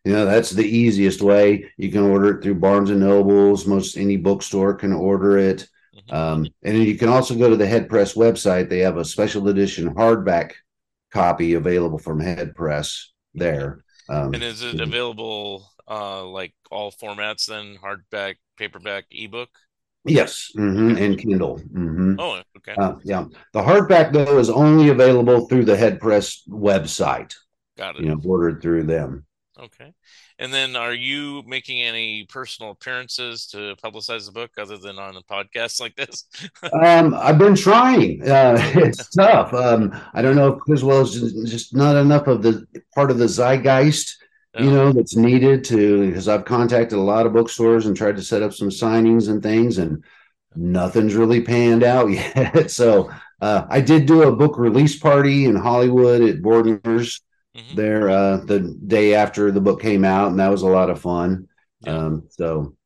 you 0.05 0.12
know, 0.12 0.26
that's 0.26 0.51
the 0.51 0.64
easiest 0.64 1.22
way. 1.22 1.70
You 1.76 1.91
can 1.91 2.03
order 2.03 2.36
it 2.36 2.43
through 2.43 2.57
Barnes 2.57 2.91
and 2.91 3.01
Nobles. 3.01 3.66
Most 3.66 3.97
any 3.97 4.16
bookstore 4.16 4.74
can 4.74 4.93
order 4.93 5.38
it. 5.38 5.66
Mhm. 5.95 6.14
Um, 6.14 6.47
and 6.62 6.76
then 6.76 6.82
you 6.82 6.97
can 6.97 7.09
also 7.09 7.34
go 7.34 7.51
to 7.51 7.57
the 7.57 7.66
Headpress 7.66 8.16
website. 8.16 8.68
They 8.68 8.80
have 8.80 8.97
a 8.97 9.05
special 9.05 9.49
edition 9.49 9.95
hardback 9.95 10.53
copy 11.12 11.55
available 11.55 11.99
from 11.99 12.20
Headpress 12.20 13.09
there. 13.34 13.84
Um, 14.09 14.34
And 14.34 14.43
is 14.43 14.62
it 14.62 14.80
available 14.80 15.70
uh 15.91 16.24
like 16.26 16.55
all 16.70 16.93
formats 16.93 17.47
then 17.47 17.76
hardback, 17.82 18.36
paperback, 18.57 19.07
ebook? 19.11 19.51
yes, 20.05 20.51
mhm, 20.57 21.01
and 21.01 21.18
Kindle. 21.18 21.59
hmm 21.59 22.14
Oh, 22.18 22.41
okay. 22.59 22.74
Uh, 22.76 22.95
yeah, 23.05 23.24
the 23.53 23.61
hardback 23.61 24.12
though 24.12 24.38
is 24.38 24.51
only 24.51 24.88
available 24.88 25.47
through 25.49 25.64
the 25.64 25.76
Headpress 25.76 26.43
website. 26.49 27.34
Got 27.76 27.97
it. 27.97 28.03
You 28.03 28.09
know, 28.11 28.20
ordered 28.24 28.62
through 28.62 28.84
them. 28.84 29.26
Okay. 29.59 29.93
And 30.38 30.55
then 30.55 30.74
are 30.74 30.95
you 30.95 31.43
making 31.47 31.82
any 31.82 32.24
personal 32.24 32.70
appearances 32.70 33.47
to 33.49 33.76
publicize 33.84 34.24
the 34.24 34.32
book 34.32 34.53
other 34.59 34.78
than 34.78 34.99
on 34.99 35.16
a 35.16 35.22
podcast 35.22 35.80
like 35.80 35.97
this? 35.97 36.24
Um, 36.72 37.14
I've 37.14 37.38
been 37.38 37.55
trying. 37.57 38.22
Uh, 38.22 38.57
it's 38.76 39.09
tough. 39.11 39.53
Um, 39.53 39.93
I 40.14 40.22
don't 40.22 40.36
know 40.36 40.55
if 40.55 40.61
Criswell 40.61 41.03
is 41.03 41.12
just- 41.14 41.47
just 41.51 41.74
not 41.74 41.97
enough 41.97 42.26
of 42.26 42.43
the 42.43 42.66
part 42.95 43.11
of 43.11 43.18
the 43.18 43.26
zeitgeist, 43.28 44.16
you 44.59 44.70
know, 44.70 44.92
that's 44.92 45.16
needed 45.16 45.64
to. 45.64 46.07
Because 46.07 46.28
I've 46.28 46.44
contacted 46.44 46.98
a 46.98 47.03
lot 47.03 47.26
of 47.26 47.32
bookstores 47.32 47.86
and 47.86 47.96
tried 47.96 48.16
to 48.16 48.22
set 48.22 48.42
up 48.42 48.53
some 48.53 48.68
signings 48.68 49.28
and 49.28 49.42
things, 49.42 49.78
and 49.78 50.05
nothing's 50.57 51.14
really 51.14 51.42
panned 51.42 51.82
out 51.82 52.07
yet. 52.11 52.70
so 52.70 53.11
uh, 53.40 53.66
I 53.68 53.80
did 53.80 54.07
do 54.07 54.22
a 54.24 54.36
book 54.36 54.59
release 54.59 54.98
party 54.98 55.44
in 55.46 55.57
Hollywood 55.57 56.22
at 56.22 56.42
Boardner's 56.42 57.20
Mhm. 57.57 57.74
there 57.74 58.09
uh, 58.09 58.36
the 58.36 58.61
day 58.86 59.14
after 59.14 59.51
the 59.51 59.61
book 59.61 59.82
came 59.82 60.05
out, 60.05 60.30
and 60.30 60.38
that 60.38 60.51
was 60.51 60.62
a 60.62 60.68
lot 60.68 60.88
of 60.88 61.01
fun. 61.01 61.48
Yeah. 61.84 61.96
Um, 61.96 62.28
so, 62.30 62.76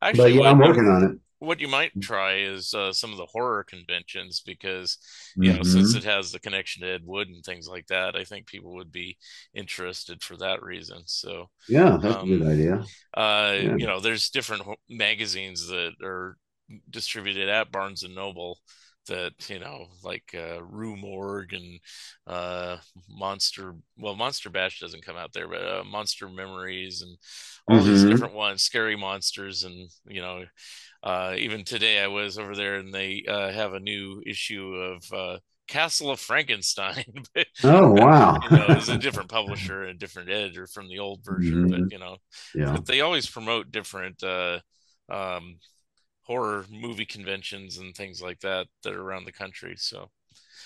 but 0.00 0.34
yeah, 0.34 0.50
I'm 0.50 0.58
working 0.58 0.84
on 0.86 1.04
it. 1.04 1.18
What 1.42 1.60
you 1.60 1.68
might 1.68 1.92
try 2.00 2.36
is 2.38 2.74
uh, 2.74 2.92
some 2.92 3.12
of 3.12 3.18
the 3.18 3.26
horror 3.26 3.64
conventions 3.64 4.42
because 4.44 4.98
you 5.40 5.52
know 5.52 5.62
since 5.62 5.94
Mhm. 5.94 5.96
it 5.96 6.04
has 6.04 6.32
the 6.32 6.40
connection 6.40 6.82
to 6.82 6.88
Ed 6.92 7.02
Wood 7.04 7.28
and 7.28 7.44
things 7.44 7.68
like 7.68 7.86
that, 7.88 8.16
I 8.16 8.24
think 8.24 8.46
people 8.46 8.74
would 8.74 8.92
be 8.92 9.18
interested 9.54 10.22
for 10.22 10.36
that 10.38 10.62
reason. 10.62 11.02
So 11.06 11.50
Yeah, 11.66 11.96
that's 12.00 12.16
um, 12.16 12.22
a 12.22 12.26
good 12.26 12.42
idea. 12.46 12.86
uh 13.14 13.58
Yeah. 13.58 13.76
you 13.76 13.86
know 13.86 14.00
there's 14.00 14.30
different 14.30 14.62
magazines 14.88 15.66
that 15.68 15.92
are 16.02 16.36
distributed 16.90 17.48
at 17.48 17.72
Barnes 17.72 18.02
and 18.02 18.14
Noble 18.14 18.58
that 19.08 19.32
you 19.48 19.58
know 19.58 19.86
like 20.04 20.34
uh 20.34 20.62
Rue 20.62 20.96
Morgue 20.96 21.52
and 21.54 21.80
uh 22.26 22.76
Monster 23.08 23.74
well 23.98 24.14
Monster 24.14 24.50
Bash 24.50 24.80
doesn't 24.80 25.04
come 25.04 25.16
out 25.16 25.32
there 25.32 25.48
but 25.48 25.62
uh, 25.66 25.84
Monster 25.84 26.28
Memories 26.28 27.02
and 27.02 27.16
all 27.66 27.84
these 27.84 28.04
Mhm. 28.04 28.04
different 28.04 28.34
ones 28.34 28.62
scary 28.62 28.96
monsters 28.96 29.64
and 29.64 29.90
you 30.06 30.20
know 30.22 30.44
uh 31.02 31.34
even 31.38 31.64
today 31.64 32.00
I 32.02 32.08
was 32.08 32.38
over 32.38 32.54
there 32.54 32.76
and 32.76 32.92
they 32.94 33.24
uh 33.28 33.52
have 33.52 33.74
a 33.74 33.80
new 33.80 34.22
issue 34.26 34.74
of 34.74 35.04
uh 35.12 35.38
Castle 35.68 36.10
of 36.10 36.20
Frankenstein 36.20 37.04
Oh 37.64 37.92
wow! 37.94 38.38
you 38.40 38.50
know 38.50 38.72
it's 38.72 38.88
a 38.88 38.96
different 38.98 39.30
publisher 39.30 39.84
and 39.84 39.98
different 39.98 40.30
editor 40.30 40.66
from 40.66 40.88
the 40.88 40.98
old 40.98 41.24
version 41.24 41.64
Mhm. 41.64 41.68
but 41.68 41.82
you 41.90 41.98
know 41.98 42.16
yeah, 42.54 42.72
but 42.72 42.84
they 42.86 43.00
always 43.00 43.28
promote 43.28 43.70
different 43.70 44.22
uh 44.22 44.58
um 45.10 45.56
horror 46.24 46.64
movie 46.70 47.04
conventions 47.06 47.78
and 47.78 47.94
things 47.94 48.22
like 48.22 48.40
that 48.40 48.66
that 48.82 48.94
are 48.94 49.02
around 49.02 49.24
the 49.24 49.32
country 49.32 49.74
so 49.76 50.10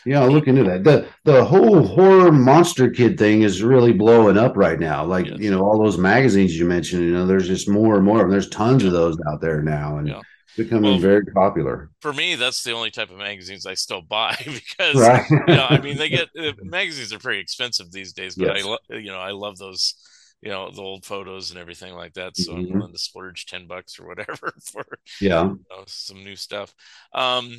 yeah. 0.05 0.21
I'll 0.21 0.31
look 0.31 0.47
into 0.47 0.63
that. 0.65 0.85
the 0.85 1.09
The 1.25 1.45
whole 1.45 1.83
horror 1.83 2.31
monster 2.31 2.91
kid 2.91 3.19
thing 3.19 3.43
is 3.43 3.63
really 3.63 3.93
blowing 3.93 4.39
up 4.39 4.57
right 4.57 4.79
now. 4.79 5.05
Like 5.05 5.27
Yes. 5.27 5.39
you 5.41 5.51
know, 5.51 5.63
all 5.63 5.83
those 5.83 5.99
magazines 5.99 6.57
you 6.57 6.65
mentioned. 6.67 7.03
You 7.03 7.13
know, 7.13 7.27
there's 7.27 7.49
just 7.49 7.69
more 7.69 7.97
and 7.97 8.05
more. 8.05 8.19
of 8.19 8.23
them. 8.23 8.31
There's 8.31 8.49
tons 8.51 8.85
of 8.85 8.93
those 8.93 9.17
out 9.29 9.41
there 9.41 9.63
now, 9.63 9.99
and 9.99 10.07
Yeah. 10.09 10.21
becoming 10.57 10.85
Well, 10.93 11.01
very 11.01 11.25
popular. 11.35 11.91
for 12.01 12.13
me 12.13 12.35
that's 12.37 12.63
the 12.63 12.73
only 12.73 12.91
type 12.91 13.11
of 13.11 13.19
magazines 13.19 13.67
i 13.67 13.75
still 13.75 14.01
buy 14.01 14.35
because 14.45 14.97
Right? 14.97 15.25
you 15.31 15.55
know 15.55 15.67
i 15.69 15.79
mean 15.81 15.97
they 15.99 16.09
get 16.19 16.29
uh, 16.39 16.53
magazines 16.63 17.13
are 17.13 17.19
pretty 17.19 17.41
expensive 17.41 17.91
these 17.93 18.13
days 18.13 18.37
but 18.37 18.55
Yes. 18.55 18.65
i 18.65 18.67
lo- 18.69 18.79
you 18.91 19.11
know 19.11 19.19
i 19.19 19.33
love 19.33 19.59
those 19.59 19.95
you 20.43 20.51
know 20.51 20.71
the 20.71 20.83
old 20.83 21.05
photos 21.05 21.51
and 21.51 21.59
everything 21.59 21.95
like 21.95 22.15
that 22.15 22.37
so 22.37 22.55
Mhm. 22.55 22.59
i'm 22.59 22.71
willing 22.71 22.93
to 22.93 22.99
splurge 22.99 23.47
10 23.47 23.67
bucks 23.67 23.99
or 23.99 24.07
whatever 24.07 24.53
for 24.73 24.85
yeah. 25.21 25.45
you 25.45 25.59
know, 25.71 25.85
some 25.87 26.23
new 26.25 26.37
stuff 26.37 26.75
um 27.13 27.57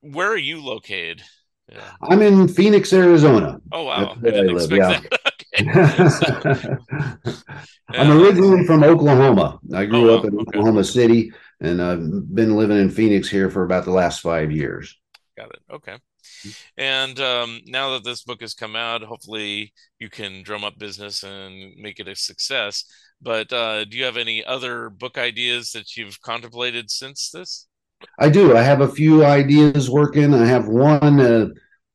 where 0.00 0.28
are 0.28 0.36
you 0.36 0.60
located 0.62 1.22
yeah. 1.72 1.92
I'm 2.02 2.20
in 2.22 2.48
Phoenix, 2.48 2.92
Arizona. 2.92 3.58
oh 3.72 3.84
wow 3.84 4.16
i 4.24 4.28
where 4.28 4.34
I 4.42 4.46
didn't 4.46 4.54
live, 4.54 4.70
expect 4.70 4.72
yeah. 4.72 5.00
that 5.00 5.20
okay 5.26 5.70
I'm 7.88 8.10
originally 8.10 8.64
from 8.64 8.82
Oklahoma. 8.84 9.58
I 9.72 9.86
grew 9.86 10.10
Oh, 10.10 10.18
up 10.18 10.24
in 10.24 10.38
Okay. 10.40 10.40
Oklahoma 10.40 10.84
City, 10.84 11.32
and 11.60 11.80
I've 11.80 12.00
been 12.34 12.56
living 12.56 12.78
in 12.78 12.90
Phoenix 12.90 13.28
here 13.28 13.50
for 13.50 13.64
about 13.64 13.84
the 13.84 13.92
last 13.92 14.20
five 14.20 14.50
years. 14.50 14.98
Got 15.36 15.50
it. 15.50 15.60
Okay. 15.70 15.98
And 16.76 17.18
um, 17.20 17.60
now 17.66 17.92
that 17.92 18.04
this 18.04 18.22
book 18.22 18.40
has 18.40 18.54
come 18.54 18.76
out, 18.76 19.02
hopefully 19.02 19.72
you 19.98 20.10
can 20.10 20.42
drum 20.42 20.64
up 20.64 20.78
business 20.78 21.22
and 21.22 21.74
make 21.76 22.00
it 22.00 22.08
a 22.08 22.16
success. 22.16 22.84
But 23.20 23.52
uh, 23.52 23.84
do 23.86 23.96
you 23.96 24.04
have 24.04 24.16
any 24.16 24.44
other 24.44 24.90
book 24.90 25.18
ideas 25.18 25.72
that 25.72 25.96
you've 25.96 26.20
contemplated 26.20 26.90
since 26.90 27.30
this? 27.30 27.66
I 28.18 28.28
do. 28.28 28.56
I 28.56 28.62
have 28.62 28.80
a 28.80 28.88
few 28.88 29.24
ideas 29.24 29.90
working. 29.90 30.34
I 30.34 30.46
have 30.46 30.68
one. 30.68 31.20
Uh, 31.20 31.48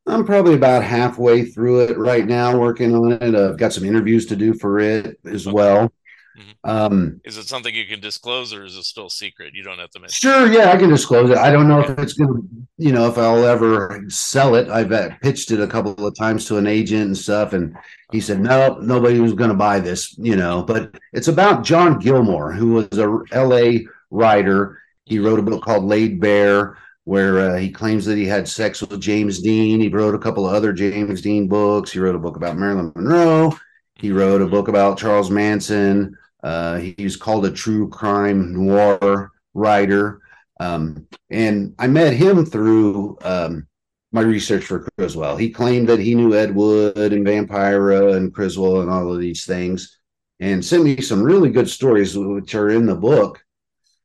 I'm 0.08 0.26
probably 0.26 0.56
about 0.56 0.84
halfway 0.84 1.46
through 1.46 1.82
it 1.82 1.98
right 1.98 2.26
now, 2.26 2.58
working 2.58 2.96
on 2.96 3.12
it. 3.14 3.36
Uh, 3.36 3.50
I've 3.50 3.58
got 3.58 3.74
some 3.74 3.86
interviews 3.86 4.26
to 4.28 4.36
do 4.36 4.54
for 4.54 4.80
it 4.80 5.18
as 5.26 5.48
Okay. 5.48 5.48
well. 5.48 5.92
Mhm. 6.40 6.70
Um, 6.70 7.22
Is 7.26 7.38
it 7.38 7.48
something 7.48 7.74
you 7.76 7.86
can 7.86 8.00
disclose, 8.00 8.54
or 8.54 8.64
is 8.64 8.76
it 8.78 8.84
still 8.84 9.10
secret? 9.10 9.54
You 9.54 9.64
don't 9.64 9.78
have 9.80 9.90
to 9.92 10.00
mention. 10.00 10.30
sure, 10.30 10.52
yeah, 10.52 10.72
I 10.72 10.78
can 10.78 10.90
disclose 10.90 11.30
it. 11.30 11.38
I 11.38 11.52
don't 11.52 11.68
know 11.68 11.82
if 11.82 11.90
it's 12.00 12.14
going 12.14 12.34
to, 12.34 12.48
you 12.78 12.92
know, 12.94 13.08
if 13.08 13.18
I'll 13.18 13.44
ever 13.46 14.04
sell 14.08 14.56
it. 14.56 14.70
I've 14.70 14.92
uh, 14.92 15.10
pitched 15.22 15.52
it 15.52 15.60
a 15.60 15.68
couple 15.68 16.06
of 16.08 16.16
times 16.16 16.46
to 16.46 16.58
an 16.58 16.68
agent 16.68 17.04
and 17.08 17.18
stuff, 17.18 17.54
and 17.54 17.76
he 18.12 18.22
said, 18.22 18.40
no, 18.40 18.78
nobody 18.82 19.20
was 19.20 19.34
going 19.34 19.50
to 19.50 19.56
buy 19.56 19.80
this, 19.80 20.18
you 20.18 20.36
know. 20.38 20.64
But 20.64 20.96
it's 21.14 21.28
about 21.28 21.64
John 21.64 22.00
Gilmore, 22.00 22.54
who 22.54 22.74
was 22.74 22.98
a 22.98 23.08
LA 23.34 23.80
writer. 24.10 24.80
He 25.06 25.20
wrote 25.20 25.40
a 25.40 25.44
book 25.44 25.64
called 25.64 25.84
Laid 25.84 26.22
Bare, 26.22 26.78
where 27.04 27.40
uh, 27.40 27.58
he 27.58 27.70
claims 27.72 28.06
that 28.06 28.18
he 28.18 28.26
had 28.26 28.48
sex 28.48 28.82
with 28.82 29.02
James 29.02 29.42
Dean. 29.42 29.80
He 29.82 29.90
wrote 29.90 30.16
a 30.16 30.20
couple 30.20 30.48
of 30.48 30.54
other 30.54 30.72
James 30.72 31.22
Dean 31.22 31.48
books. 31.48 31.92
He 31.92 32.00
wrote 32.00 32.16
a 32.16 32.20
book 32.20 32.38
about 32.38 32.58
Marilyn 32.58 32.94
Monroe. 32.96 33.58
He 33.96 34.12
wrote 34.12 34.42
a 34.42 34.48
book 34.48 34.68
about 34.70 34.98
Charles 34.98 35.30
Manson. 35.30 36.16
Uh, 36.44 36.78
he's 36.78 37.18
called 37.18 37.46
a 37.46 37.52
true 37.52 37.90
crime 37.90 38.54
noir 38.54 39.32
writer. 39.54 40.22
Um, 40.60 41.08
and 41.30 41.74
I 41.80 41.88
met 41.88 42.14
him 42.14 42.46
through 42.46 43.18
um, 43.22 43.68
my 44.12 44.22
research 44.22 44.66
for 44.66 44.88
Criswell. 44.98 45.38
He 45.38 45.50
claimed 45.50 45.88
that 45.90 46.00
he 46.00 46.16
knew 46.16 46.36
Ed 46.36 46.56
Wood 46.56 46.98
and 46.98 47.26
Vampira 47.26 48.16
and 48.16 48.34
Criswell 48.34 48.82
and 48.82 48.90
all 48.90 49.14
of 49.14 49.20
these 49.20 49.46
things 49.46 50.00
and 50.40 50.64
sent 50.64 50.84
me 50.84 51.02
some 51.02 51.22
really 51.22 51.50
good 51.50 51.70
stories, 51.70 52.18
which 52.18 52.56
are 52.56 52.70
in 52.70 52.86
the 52.86 52.96
book. 52.96 53.44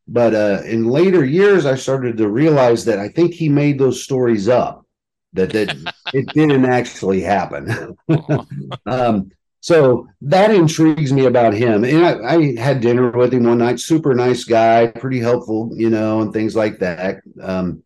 But 0.07 0.35
uh, 0.35 0.63
in 0.67 0.85
later 0.85 1.25
years, 1.25 1.65
I 1.65 1.77
started 1.77 2.17
to 2.19 2.29
realize 2.29 2.85
that 2.85 2.99
I 2.99 3.09
think 3.09 3.33
he 3.33 3.49
made 3.49 3.79
those 3.79 4.03
stories 4.03 4.49
up, 4.49 4.85
that, 5.33 5.53
that 5.53 5.95
it 6.15 6.27
didn't 6.35 6.67
actually 6.67 7.21
happen. 7.21 7.97
um, 8.87 9.31
so 9.65 10.07
that 10.21 10.51
intrigues 10.51 11.11
me 11.11 11.25
about 11.25 11.55
him. 11.55 11.85
And 11.85 12.05
I, 12.05 12.35
I 12.35 12.61
had 12.61 12.83
dinner 12.83 13.11
with 13.11 13.33
him 13.33 13.45
one 13.45 13.57
night, 13.57 13.81
super 13.81 14.15
nice 14.15 14.45
guy, 14.45 14.89
pretty 14.89 15.21
helpful, 15.21 15.71
you 15.73 15.89
know, 15.89 16.21
and 16.21 16.35
things 16.35 16.55
like 16.55 16.81
that. 16.81 17.23
Um, 17.41 17.83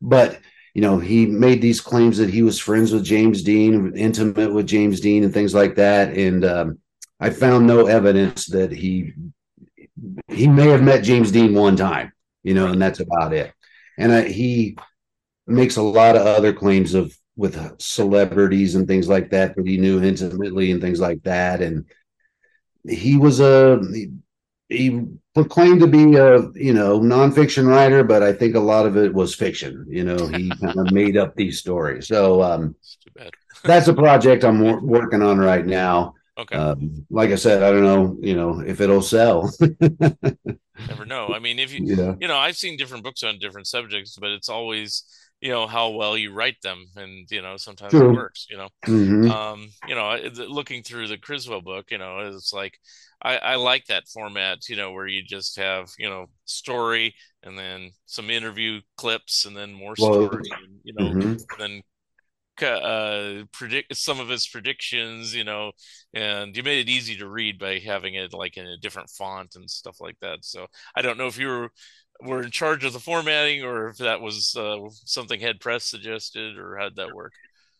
but 0.00 0.38
you 0.72 0.82
know, 0.82 1.00
he 1.00 1.26
made 1.26 1.60
these 1.60 1.80
claims 1.80 2.18
that 2.18 2.30
he 2.30 2.42
was 2.42 2.60
friends 2.60 2.92
with 2.92 3.02
James 3.02 3.42
Dean, 3.42 3.96
intimate 3.96 4.54
with 4.54 4.68
James 4.68 5.00
Dean, 5.00 5.24
and 5.24 5.34
things 5.34 5.52
like 5.52 5.74
that. 5.74 6.16
And 6.16 6.44
um, 6.44 6.78
I 7.18 7.30
found 7.30 7.66
no 7.66 7.86
evidence 7.86 8.46
that 8.46 8.70
he 8.70 9.14
he 10.28 10.46
may 10.46 10.68
have 10.68 10.82
met 10.84 11.02
James 11.02 11.32
Dean 11.32 11.54
one 11.54 11.74
time, 11.74 12.12
you 12.44 12.54
know, 12.54 12.68
and 12.68 12.80
that's 12.80 13.00
about 13.00 13.32
it. 13.32 13.52
And 13.98 14.12
I, 14.12 14.28
he 14.28 14.78
makes 15.44 15.74
a 15.74 15.82
lot 15.82 16.14
of 16.14 16.24
other 16.24 16.52
claims 16.52 16.94
of 16.94 17.12
with 17.36 17.80
celebrities 17.80 18.74
and 18.74 18.86
things 18.86 19.08
like 19.08 19.30
that 19.30 19.56
that 19.56 19.66
he 19.66 19.76
knew 19.76 20.02
intimately 20.02 20.70
and 20.70 20.80
things 20.80 21.00
like 21.00 21.22
that. 21.24 21.62
And 21.62 21.84
he 22.88 23.16
was 23.16 23.40
a 23.40 23.80
he, 23.92 24.12
he 24.68 25.06
proclaimed 25.34 25.80
to 25.80 25.86
be 25.86 26.16
a 26.16 26.40
you 26.54 26.72
know 26.74 27.00
nonfiction 27.00 27.66
writer, 27.66 28.04
but 28.04 28.22
I 28.22 28.32
think 28.32 28.54
a 28.54 28.60
lot 28.60 28.86
of 28.86 28.96
it 28.96 29.12
was 29.12 29.34
fiction. 29.34 29.86
You 29.88 30.04
know, 30.04 30.26
he 30.28 30.56
kind 30.60 30.78
of 30.78 30.90
made 30.92 31.16
up 31.16 31.34
these 31.34 31.58
stories. 31.58 32.08
So 32.08 32.42
um, 32.42 32.74
It's 32.80 32.96
too 32.96 33.10
bad. 33.16 33.32
that's 33.64 33.88
a 33.88 33.94
project 33.94 34.44
I'm 34.44 34.60
wor- 34.60 34.80
working 34.80 35.22
on 35.22 35.38
right 35.38 35.66
now. 35.66 36.14
Okay. 36.36 36.56
Um, 36.56 37.06
like 37.10 37.30
I 37.30 37.36
said, 37.36 37.62
I 37.62 37.70
don't 37.70 37.84
know, 37.84 38.16
you 38.20 38.34
know, 38.34 38.60
if 38.60 38.80
it'll 38.80 39.02
sell. 39.02 39.52
Never 40.88 41.04
know. 41.06 41.32
I 41.32 41.38
mean, 41.38 41.58
if 41.60 41.72
you 41.72 41.80
yeah. 41.84 42.14
you 42.20 42.26
know, 42.26 42.36
I've 42.36 42.56
seen 42.56 42.76
different 42.76 43.04
books 43.04 43.22
on 43.22 43.38
different 43.38 43.68
subjects, 43.68 44.16
but 44.20 44.30
it's 44.30 44.48
always 44.48 45.04
you 45.44 45.52
know 45.52 45.68
how 45.68 45.90
well 45.90 46.18
you 46.18 46.32
write 46.34 46.58
them, 46.64 46.86
and 46.96 47.28
you 47.30 47.42
know 47.42 47.58
sometimes 47.58 48.00
True. 48.00 48.02
it 48.02 48.10
works. 48.10 48.48
You 48.50 48.58
know, 48.58 48.70
Mhm. 48.88 49.34
um, 49.34 49.68
you 49.86 49.94
know, 49.94 50.16
looking 50.48 50.82
through 50.82 51.08
the 51.08 51.18
Criswell 51.18 51.62
book, 51.62 51.90
you 51.90 51.98
know, 51.98 52.20
it's 52.20 52.52
like 52.52 52.78
I, 53.22 53.38
I 53.38 53.56
like 53.56 53.86
that 53.86 54.08
format, 54.08 54.68
you 54.68 54.76
know, 54.76 54.92
where 54.92 55.06
you 55.08 55.22
just 55.24 55.56
have 55.58 55.90
you 55.98 56.08
know 56.10 56.26
story 56.46 57.14
and 57.42 57.58
then 57.58 57.92
some 58.06 58.30
interview 58.30 58.80
clips 58.96 59.44
and 59.46 59.56
then 59.56 59.72
more 59.74 59.96
Well, 59.96 60.28
story, 60.28 60.58
and, 60.64 60.80
you 60.84 60.94
know, 60.94 61.14
Mhm. 61.14 61.44
and 61.58 61.60
then 61.60 61.82
uh 62.62 63.42
predict 63.52 63.96
some 63.96 64.20
of 64.20 64.28
his 64.28 64.46
predictions 64.46 65.34
you 65.34 65.42
know 65.42 65.72
and 66.14 66.56
you 66.56 66.62
made 66.62 66.78
it 66.86 66.90
easy 66.90 67.16
to 67.16 67.28
read 67.28 67.58
by 67.58 67.80
having 67.80 68.14
it 68.14 68.32
like 68.32 68.56
in 68.56 68.64
a 68.66 68.78
different 68.78 69.10
font 69.10 69.56
and 69.56 69.68
stuff 69.68 69.96
like 70.00 70.16
that 70.20 70.38
so 70.44 70.66
i 70.94 71.02
don't 71.02 71.18
know 71.18 71.26
if 71.26 71.36
you 71.36 71.48
were 71.48 71.68
were 72.24 72.42
in 72.42 72.50
charge 72.50 72.84
of 72.84 72.92
the 72.92 73.00
formatting 73.00 73.62
or 73.62 73.88
if 73.88 73.98
that 73.98 74.20
was 74.20 74.56
uh, 74.56 74.78
something 75.04 75.40
Headpress 75.40 75.84
suggested 75.84 76.58
or 76.58 76.76
how'd 76.76 76.96
that 76.96 77.14
work 77.14 77.32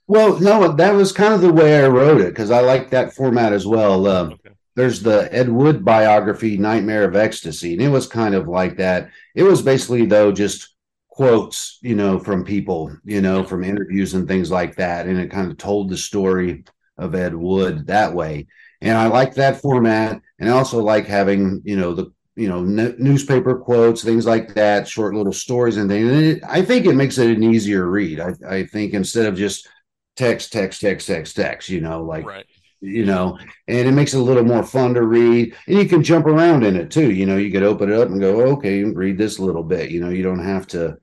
Well, 0.06 0.38
no, 0.38 0.72
that 0.72 0.94
was 0.94 1.12
kind 1.12 1.34
of 1.34 1.40
the 1.40 1.52
way 1.52 1.82
I 1.82 1.88
wrote 1.88 2.20
it 2.20 2.30
because 2.30 2.50
I 2.50 2.60
like 2.60 2.90
that 2.90 3.14
format 3.14 3.52
as 3.52 3.66
well. 3.66 4.06
Um, 4.06 4.32
okay 4.32 4.54
there's 4.76 5.02
the 5.02 5.32
Ed 5.32 5.48
Wood 5.48 5.84
biography, 5.84 6.56
Nightmare 6.56 7.04
of 7.04 7.16
Ecstasy, 7.16 7.74
and 7.74 7.82
it 7.82 7.88
was 7.88 8.06
kind 8.06 8.34
of 8.34 8.48
like 8.48 8.76
that. 8.78 9.10
It 9.34 9.44
was 9.44 9.62
basically 9.62 10.06
though 10.06 10.32
just 10.32 10.74
quotes, 11.08 11.78
you 11.80 11.94
know, 11.94 12.18
from 12.18 12.44
people, 12.44 12.96
you 13.04 13.20
know, 13.20 13.44
from 13.44 13.62
interviews 13.62 14.14
and 14.14 14.26
things 14.26 14.50
like 14.50 14.76
that, 14.76 15.06
and 15.06 15.18
it 15.18 15.30
kind 15.30 15.50
of 15.50 15.58
told 15.58 15.88
the 15.88 15.96
story 15.96 16.64
of 16.98 17.14
Ed 17.14 17.34
Wood 17.34 17.86
that 17.86 18.14
way. 18.14 18.46
And 18.80 18.98
I 18.98 19.06
like 19.06 19.34
that 19.34 19.60
format, 19.60 20.20
and 20.38 20.48
I 20.48 20.52
also 20.52 20.82
like 20.82 21.06
having, 21.06 21.62
you 21.64 21.76
know, 21.76 21.94
the 21.94 22.12
you 22.36 22.48
know 22.48 22.60
n- 22.60 22.96
newspaper 22.98 23.56
quotes, 23.56 24.02
things 24.02 24.26
like 24.26 24.54
that, 24.54 24.88
short 24.88 25.14
little 25.14 25.32
stories 25.32 25.76
and 25.76 25.88
things. 25.88 26.10
And 26.10 26.24
it, 26.24 26.42
I 26.46 26.62
think 26.62 26.86
it 26.86 26.94
makes 26.94 27.18
it 27.18 27.36
an 27.36 27.42
easier 27.42 27.88
read. 27.88 28.20
I, 28.20 28.34
I 28.48 28.66
think 28.66 28.94
instead 28.94 29.26
of 29.26 29.36
just 29.36 29.68
text, 30.16 30.52
text, 30.52 30.80
text, 30.80 31.06
text, 31.06 31.36
text, 31.36 31.68
you 31.68 31.80
know, 31.80 32.02
like 32.02 32.26
right 32.26 32.46
you 32.84 33.06
know, 33.06 33.38
and 33.66 33.88
it 33.88 33.92
makes 33.92 34.12
it 34.12 34.18
a 34.18 34.22
little 34.22 34.44
more 34.44 34.62
fun 34.62 34.92
to 34.94 35.02
read. 35.02 35.56
And 35.66 35.78
you 35.78 35.88
can 35.88 36.02
jump 36.02 36.26
around 36.26 36.64
in 36.64 36.76
it 36.76 36.90
too. 36.90 37.10
You 37.10 37.24
know, 37.24 37.38
you 37.38 37.50
could 37.50 37.62
open 37.62 37.90
it 37.90 37.98
up 37.98 38.08
and 38.08 38.20
go, 38.20 38.42
okay, 38.52 38.84
read 38.84 39.16
this 39.16 39.38
a 39.38 39.44
little 39.44 39.62
bit. 39.62 39.90
You 39.90 40.00
know, 40.00 40.10
you 40.10 40.22
don't 40.22 40.44
have 40.44 40.66
to 40.68 40.98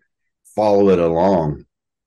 follow 0.56 0.90
it 0.90 1.00
along. 1.00 1.66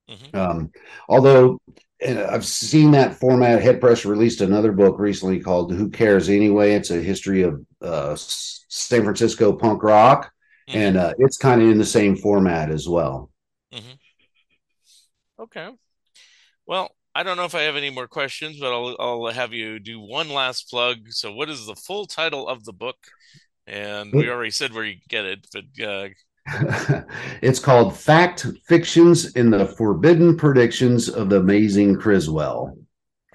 Mhm. 0.09 0.35
Um, 0.35 0.71
although 1.09 1.61
and 2.01 2.19
I've 2.19 2.45
seen 2.47 2.91
that 2.93 3.15
format. 3.15 3.63
Headpress 3.63 4.05
released 4.05 4.41
another 4.41 4.73
book 4.73 4.99
recently 4.99 5.41
called 5.41 5.73
"Who 5.73 5.91
Cares 5.91 6.29
Anyway." 6.29 6.73
It's 6.75 6.91
a 6.91 7.01
history 7.01 7.43
of 7.43 7.65
uh, 7.81 8.15
San 8.17 9.03
Francisco 9.05 9.53
punk 9.53 9.83
rock, 9.83 10.33
Mhm. 10.69 10.75
and 10.75 10.97
uh, 10.97 11.15
it's 11.19 11.37
kind 11.37 11.63
of 11.63 11.69
in 11.69 11.79
the 11.79 11.85
same 11.85 12.17
format 12.17 12.71
as 12.71 12.89
well. 12.89 13.31
okay 15.39 15.69
well 16.67 16.91
i 17.15 17.23
don't 17.23 17.37
know 17.37 17.45
if 17.45 17.55
i 17.57 17.63
have 17.63 17.77
any 17.77 17.91
more 17.91 18.07
questions 18.07 18.59
but 18.61 18.73
i'll 18.73 18.97
i'll 19.01 19.27
have 19.33 19.53
you 19.53 19.79
do 19.81 19.99
one 20.01 20.29
last 20.29 20.71
plug 20.71 20.99
so 21.11 21.33
what 21.33 21.51
is 21.51 21.67
the 21.67 21.75
full 21.75 22.07
title 22.07 22.49
of 22.49 22.65
the 22.65 22.73
book 22.73 22.97
and 23.67 24.13
we 24.13 24.31
already 24.31 24.51
said 24.53 24.73
where 24.73 24.85
you 24.85 24.97
get 25.09 25.25
it 25.25 25.47
but 25.53 25.85
uh 25.85 26.09
it's 27.43 27.59
called 27.59 27.97
Fact 27.97 28.47
Fictions 28.65 29.35
in 29.35 29.51
the 29.51 29.67
Forbidden 29.67 30.37
Predictions 30.37 31.09
of 31.09 31.31
the 31.31 31.39
Amazing 31.39 31.97
Criswell. 31.97 32.77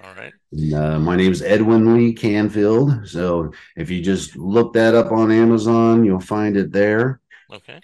all 0.02 0.14
right 0.16 0.32
And, 0.52 0.74
uh, 0.74 0.98
my 1.00 1.16
name's 1.16 1.42
Edwin 1.42 1.94
Lee 1.94 2.12
Canfield. 2.12 3.08
So 3.08 3.52
if 3.76 3.90
you 3.90 4.00
just 4.00 4.36
look 4.36 4.74
that 4.74 4.94
up 4.94 5.10
on 5.10 5.32
Amazon, 5.32 6.04
you'll 6.04 6.20
find 6.20 6.56
it 6.56 6.72
there. 6.72 7.20
okay 7.52 7.80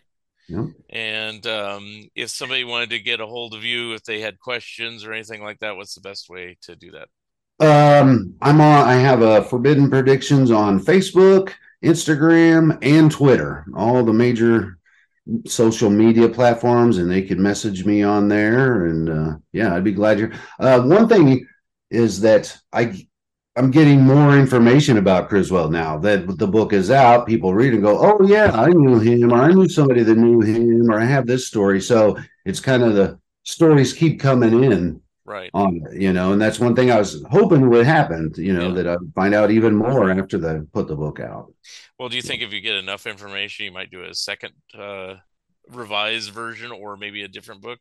Yep. 0.48 0.66
And 0.90 1.46
um, 1.46 2.08
if 2.14 2.30
somebody 2.30 2.64
wanted 2.64 2.90
to 2.90 3.00
get 3.00 3.20
a 3.20 3.26
hold 3.26 3.54
of 3.54 3.64
you, 3.64 3.94
if 3.94 4.04
they 4.04 4.20
had 4.20 4.38
questions 4.38 5.04
or 5.04 5.12
anything 5.12 5.42
like 5.42 5.58
that, 5.58 5.76
what's 5.76 5.94
the 5.94 6.00
best 6.00 6.30
way 6.30 6.56
to 6.62 6.76
do 6.76 6.92
that? 6.92 7.08
Um, 7.58 8.34
I'm 8.40 8.60
on. 8.60 8.86
I 8.86 8.94
have 8.94 9.22
a 9.22 9.42
Forbidden 9.42 9.90
Predictions 9.90 10.50
on 10.50 10.78
Facebook, 10.78 11.52
Instagram, 11.82 12.78
and 12.82 13.10
Twitter. 13.10 13.64
All 13.74 14.04
the 14.04 14.12
major 14.12 14.78
social 15.46 15.90
media 15.90 16.28
platforms, 16.28 16.98
and 16.98 17.10
they 17.10 17.22
could 17.22 17.38
message 17.38 17.84
me 17.84 18.02
on 18.02 18.28
there. 18.28 18.86
And 18.86 19.08
uh, 19.10 19.36
yeah, 19.52 19.74
I'd 19.74 19.84
be 19.84 19.92
glad 19.92 20.18
to. 20.18 20.32
Uh, 20.58 20.82
one 20.82 21.08
thing 21.08 21.46
is 21.90 22.20
that 22.20 22.56
I 22.72 23.06
I'm 23.56 23.70
getting 23.70 24.02
more 24.02 24.36
information 24.36 24.98
about 24.98 25.30
Criswell 25.30 25.70
now 25.70 25.96
that 25.98 26.38
the 26.38 26.46
book 26.46 26.72
is 26.74 26.90
out. 26.90 27.26
People 27.26 27.54
read 27.54 27.72
and 27.72 27.82
go, 27.82 27.98
"Oh 27.98 28.26
yeah, 28.26 28.50
I 28.52 28.68
knew 28.68 28.98
him," 28.98 29.32
or 29.32 29.38
"I 29.38 29.52
knew 29.52 29.68
somebody 29.68 30.02
that 30.02 30.18
knew 30.18 30.40
him," 30.40 30.90
or 30.90 31.00
"I 31.00 31.04
have 31.04 31.26
this 31.26 31.46
story." 31.46 31.80
So 31.80 32.18
it's 32.44 32.60
kind 32.60 32.82
of 32.82 32.94
the 32.94 33.18
stories 33.44 33.92
keep 33.92 34.20
coming 34.20 34.64
in 34.64 35.00
Right. 35.26 35.50
on 35.52 35.82
it, 35.90 36.00
you 36.00 36.12
know, 36.12 36.32
and 36.32 36.40
that's 36.40 36.60
one 36.60 36.76
thing 36.76 36.90
I 36.90 36.98
was 36.98 37.22
hoping 37.30 37.68
would 37.68 37.84
happen, 37.84 38.32
you 38.36 38.52
know, 38.52 38.68
Yeah. 38.68 38.74
that 38.74 38.86
I'd 38.86 39.14
find 39.14 39.34
out 39.34 39.50
even 39.50 39.74
more 39.74 40.10
after 40.10 40.38
they 40.38 40.60
put 40.72 40.86
the 40.86 40.94
book 40.96 41.18
out. 41.18 41.52
Well, 41.98 42.08
do 42.08 42.16
you 42.16 42.22
think 42.22 42.42
if 42.42 42.52
you 42.52 42.60
get 42.60 42.76
enough 42.76 43.06
information, 43.06 43.64
you 43.64 43.72
might 43.72 43.90
do 43.90 44.04
a 44.04 44.14
second 44.14 44.52
uh, 44.78 45.16
revised 45.68 46.30
version 46.30 46.70
or 46.70 46.96
maybe 46.96 47.22
a 47.22 47.28
different 47.28 47.60
book? 47.60 47.80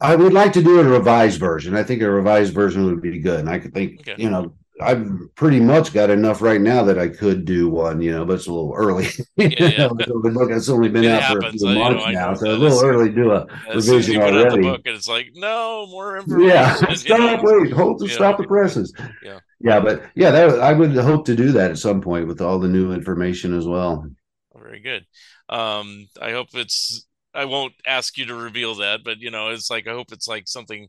I 0.00 0.16
would 0.16 0.32
like 0.32 0.52
to 0.54 0.62
do 0.62 0.80
a 0.80 0.84
revised 0.84 1.38
version. 1.38 1.76
I 1.76 1.82
think 1.84 2.02
a 2.02 2.10
revised 2.10 2.54
version 2.54 2.86
would 2.86 3.02
be 3.02 3.18
good. 3.20 3.38
And 3.40 3.50
I 3.50 3.58
could 3.58 3.72
think, 3.74 4.00
Okay. 4.00 4.20
you 4.20 4.30
know, 4.30 4.54
I've 4.82 5.08
pretty 5.34 5.60
much 5.60 5.92
got 5.92 6.10
enough 6.10 6.42
right 6.42 6.60
now 6.60 6.82
that 6.84 6.98
I 6.98 7.08
could 7.08 7.44
do 7.44 7.68
one, 7.68 8.00
you 8.00 8.12
know, 8.12 8.24
but 8.24 8.34
it's 8.34 8.46
a 8.46 8.52
little 8.52 8.74
early. 8.74 9.06
Yeah, 9.36 9.68
yeah. 9.68 9.88
The 9.88 10.30
book 10.34 10.50
has 10.50 10.68
only 10.68 10.88
been 10.88 11.04
It 11.04 11.10
out 11.10 11.24
for 11.24 11.38
a 11.40 11.50
few 11.50 11.66
know, 11.66 11.74
months 11.74 12.04
I 12.04 12.12
now, 12.12 12.34
so 12.34 12.46
a 12.46 12.56
little 12.56 12.82
early 12.84 13.08
to 13.10 13.14
do 13.14 13.32
a 13.32 13.46
As 13.74 13.86
soon 13.86 13.98
as 13.98 14.06
revision 14.06 14.14
you 14.14 14.20
put 14.20 14.34
out 14.34 14.50
the 14.50 14.58
book, 14.58 14.82
and 14.84 14.96
it's 14.96 15.08
like, 15.08 15.30
no, 15.34 15.86
more 15.86 16.16
information. 16.16 16.48
Yeah, 16.48 16.74
stop, 16.94 17.42
know? 17.42 17.42
wait, 17.42 17.72
hold 17.72 18.00
to 18.00 18.06
Yeah. 18.06 18.14
stop 18.14 18.38
the 18.38 18.44
presses. 18.44 18.92
Yeah. 19.20 19.40
yeah, 19.60 19.80
but 19.80 20.04
yeah, 20.14 20.30
that 20.30 20.60
I 20.60 20.72
would 20.72 20.94
hope 20.96 21.26
to 21.26 21.36
do 21.36 21.52
that 21.52 21.70
at 21.70 21.78
some 21.78 22.00
point 22.00 22.26
with 22.28 22.40
all 22.40 22.58
the 22.58 22.68
new 22.68 22.92
information 22.92 23.54
as 23.56 23.66
well. 23.66 24.06
Very 24.54 24.80
good. 24.80 25.06
Um, 25.48 26.08
I 26.20 26.32
hope 26.32 26.48
it's. 26.54 27.06
I 27.32 27.44
won't 27.44 27.74
ask 27.86 28.18
you 28.18 28.26
to 28.26 28.34
reveal 28.34 28.76
that, 28.76 29.00
but 29.04 29.18
you 29.20 29.30
know, 29.30 29.50
it's 29.50 29.70
like 29.70 29.86
I 29.86 29.92
hope 29.92 30.12
it's 30.12 30.26
like 30.28 30.48
something 30.48 30.88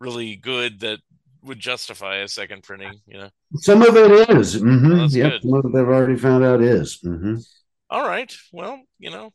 really 0.00 0.36
good 0.36 0.80
that 0.80 0.98
would 1.42 1.58
justify 1.58 2.16
a 2.16 2.28
second 2.28 2.62
printing. 2.62 3.00
You 3.06 3.18
know. 3.18 3.30
Some 3.56 3.82
of 3.82 3.96
it 3.96 4.30
is. 4.30 4.54
hmm 4.54 4.90
Well, 4.90 5.08
yep, 5.10 5.32
good. 5.32 5.42
some 5.42 5.54
of 5.54 5.64
it 5.66 5.78
I've 5.78 5.88
already 5.88 6.16
found 6.16 6.44
out 6.44 6.62
is. 6.62 6.98
hmm 7.02 7.36
All 7.90 8.06
right. 8.06 8.34
Well, 8.52 8.80
you 8.98 9.10
know, 9.10 9.30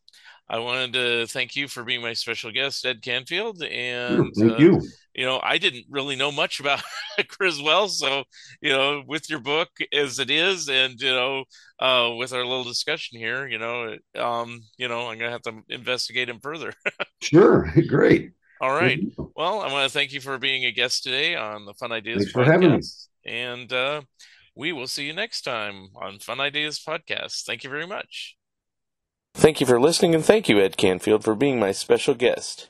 I 0.49 0.59
wanted 0.59 0.93
to 0.93 1.27
thank 1.27 1.55
you 1.55 1.67
for 1.67 1.83
being 1.83 2.01
my 2.01 2.13
special 2.13 2.51
guest, 2.51 2.85
Ed 2.85 3.01
Canfield, 3.01 3.61
and 3.63 4.33
Thank 4.35 4.51
uh, 4.51 4.59
you. 4.59 4.81
you 5.13 5.25
know, 5.25 5.39
I 5.43 5.57
didn't 5.57 5.85
really 5.89 6.15
know 6.15 6.31
much 6.31 6.59
about 6.59 6.81
Criswell, 7.27 7.89
so 7.89 8.23
you 8.61 8.71
know, 8.71 9.03
with 9.05 9.29
your 9.29 9.39
book 9.39 9.69
as 9.93 10.19
it 10.19 10.31
is, 10.31 10.69
and 10.69 10.99
you 10.99 11.11
know, 11.11 11.43
uh, 11.79 12.11
with 12.17 12.33
our 12.33 12.45
little 12.45 12.63
discussion 12.63 13.19
here, 13.19 13.47
you 13.47 13.59
know, 13.59 13.97
um, 14.15 14.61
you 14.77 14.87
know, 14.87 15.09
I'm 15.09 15.19
gonna 15.19 15.31
have 15.31 15.41
to 15.43 15.61
investigate 15.69 16.29
him 16.29 16.39
further. 16.41 16.73
Sure, 17.21 17.71
great. 17.87 18.31
All 18.59 18.73
right. 18.73 18.99
Well, 19.35 19.61
I 19.61 19.71
want 19.71 19.89
to 19.89 19.93
thank 19.93 20.13
you 20.13 20.21
for 20.21 20.37
being 20.37 20.65
a 20.65 20.71
guest 20.71 21.03
today 21.03 21.35
on 21.35 21.65
the 21.65 21.73
Fun 21.73 21.91
Ideas 21.91 22.23
Thanks 22.23 22.31
for 22.31 22.43
having 22.43 22.71
me. 22.71 22.77
podcast, 22.77 23.07
and 23.25 23.73
uh, 23.73 24.01
we 24.55 24.71
will 24.71 24.87
see 24.87 25.05
you 25.05 25.13
next 25.13 25.41
time 25.41 25.89
on 25.95 26.19
Fun 26.19 26.39
Ideas 26.39 26.79
podcast. 26.79 27.43
Thank 27.45 27.63
you 27.63 27.69
very 27.69 27.85
much. 27.85 28.35
Thank 29.35 29.61
you 29.61 29.67
for 29.67 29.79
listening, 29.79 30.15
and 30.15 30.25
thank 30.25 30.49
you, 30.49 30.59
Ed 30.59 30.77
Canfield, 30.77 31.23
for 31.23 31.35
being 31.35 31.59
my 31.59 31.71
special 31.71 32.15
guest. 32.15 32.69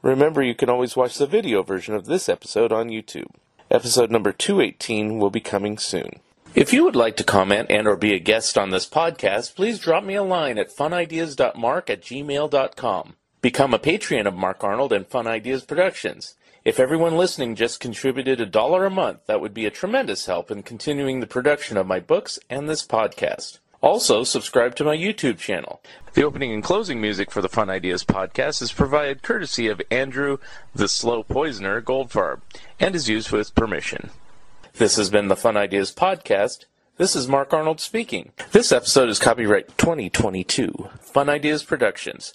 Remember, 0.00 0.42
you 0.42 0.54
can 0.54 0.70
always 0.70 0.96
watch 0.96 1.18
the 1.18 1.26
video 1.26 1.62
version 1.62 1.94
of 1.94 2.06
this 2.06 2.28
episode 2.28 2.72
on 2.72 2.88
YouTube. 2.88 3.30
Episode 3.70 4.10
number 4.10 4.32
218 4.32 5.18
will 5.18 5.30
be 5.30 5.40
coming 5.40 5.76
soon. 5.76 6.20
If 6.54 6.72
you 6.72 6.84
would 6.84 6.96
like 6.96 7.16
to 7.18 7.24
comment 7.24 7.70
and 7.70 7.86
or 7.86 7.96
be 7.96 8.14
a 8.14 8.18
guest 8.18 8.56
on 8.56 8.70
this 8.70 8.88
podcast, 8.88 9.54
please 9.54 9.78
drop 9.78 10.04
me 10.04 10.14
a 10.14 10.22
line 10.22 10.56
at 10.56 10.74
funideas.mark 10.74 11.90
at 11.90 12.00
gmail.com. 12.00 13.16
Become 13.46 13.74
a 13.74 13.78
patron 13.78 14.26
of 14.26 14.34
Mark 14.34 14.64
Arnold 14.64 14.92
and 14.92 15.06
Fun 15.06 15.28
Ideas 15.28 15.64
Productions. 15.64 16.34
If 16.64 16.80
everyone 16.80 17.16
listening 17.16 17.54
just 17.54 17.78
contributed 17.78 18.40
a 18.40 18.44
dollar 18.44 18.84
a 18.84 18.90
month, 18.90 19.20
that 19.26 19.40
would 19.40 19.54
be 19.54 19.66
a 19.66 19.70
tremendous 19.70 20.26
help 20.26 20.50
in 20.50 20.64
continuing 20.64 21.20
the 21.20 21.28
production 21.28 21.76
of 21.76 21.86
my 21.86 22.00
books 22.00 22.40
and 22.50 22.68
this 22.68 22.84
podcast. 22.84 23.60
Also, 23.80 24.24
subscribe 24.24 24.74
to 24.74 24.82
my 24.82 24.96
YouTube 24.96 25.38
channel. 25.38 25.80
The 26.14 26.24
opening 26.24 26.52
and 26.52 26.60
closing 26.60 27.00
music 27.00 27.30
for 27.30 27.40
the 27.40 27.48
Fun 27.48 27.70
Ideas 27.70 28.04
podcast 28.04 28.62
is 28.62 28.72
provided 28.72 29.22
courtesy 29.22 29.68
of 29.68 29.80
Andrew 29.92 30.38
the 30.74 30.88
Slow 30.88 31.22
Poisoner 31.22 31.80
Goldfarb 31.80 32.40
and 32.80 32.96
is 32.96 33.08
used 33.08 33.30
with 33.30 33.54
permission. 33.54 34.10
This 34.74 34.96
has 34.96 35.08
been 35.08 35.28
the 35.28 35.36
Fun 35.36 35.56
Ideas 35.56 35.92
podcast. 35.92 36.64
This 36.96 37.14
is 37.14 37.28
Mark 37.28 37.54
Arnold 37.54 37.80
speaking. 37.80 38.32
This 38.50 38.72
episode 38.72 39.08
is 39.08 39.20
copyright 39.20 39.78
2022. 39.78 40.88
Fun 41.00 41.28
Ideas 41.28 41.62
Productions. 41.62 42.34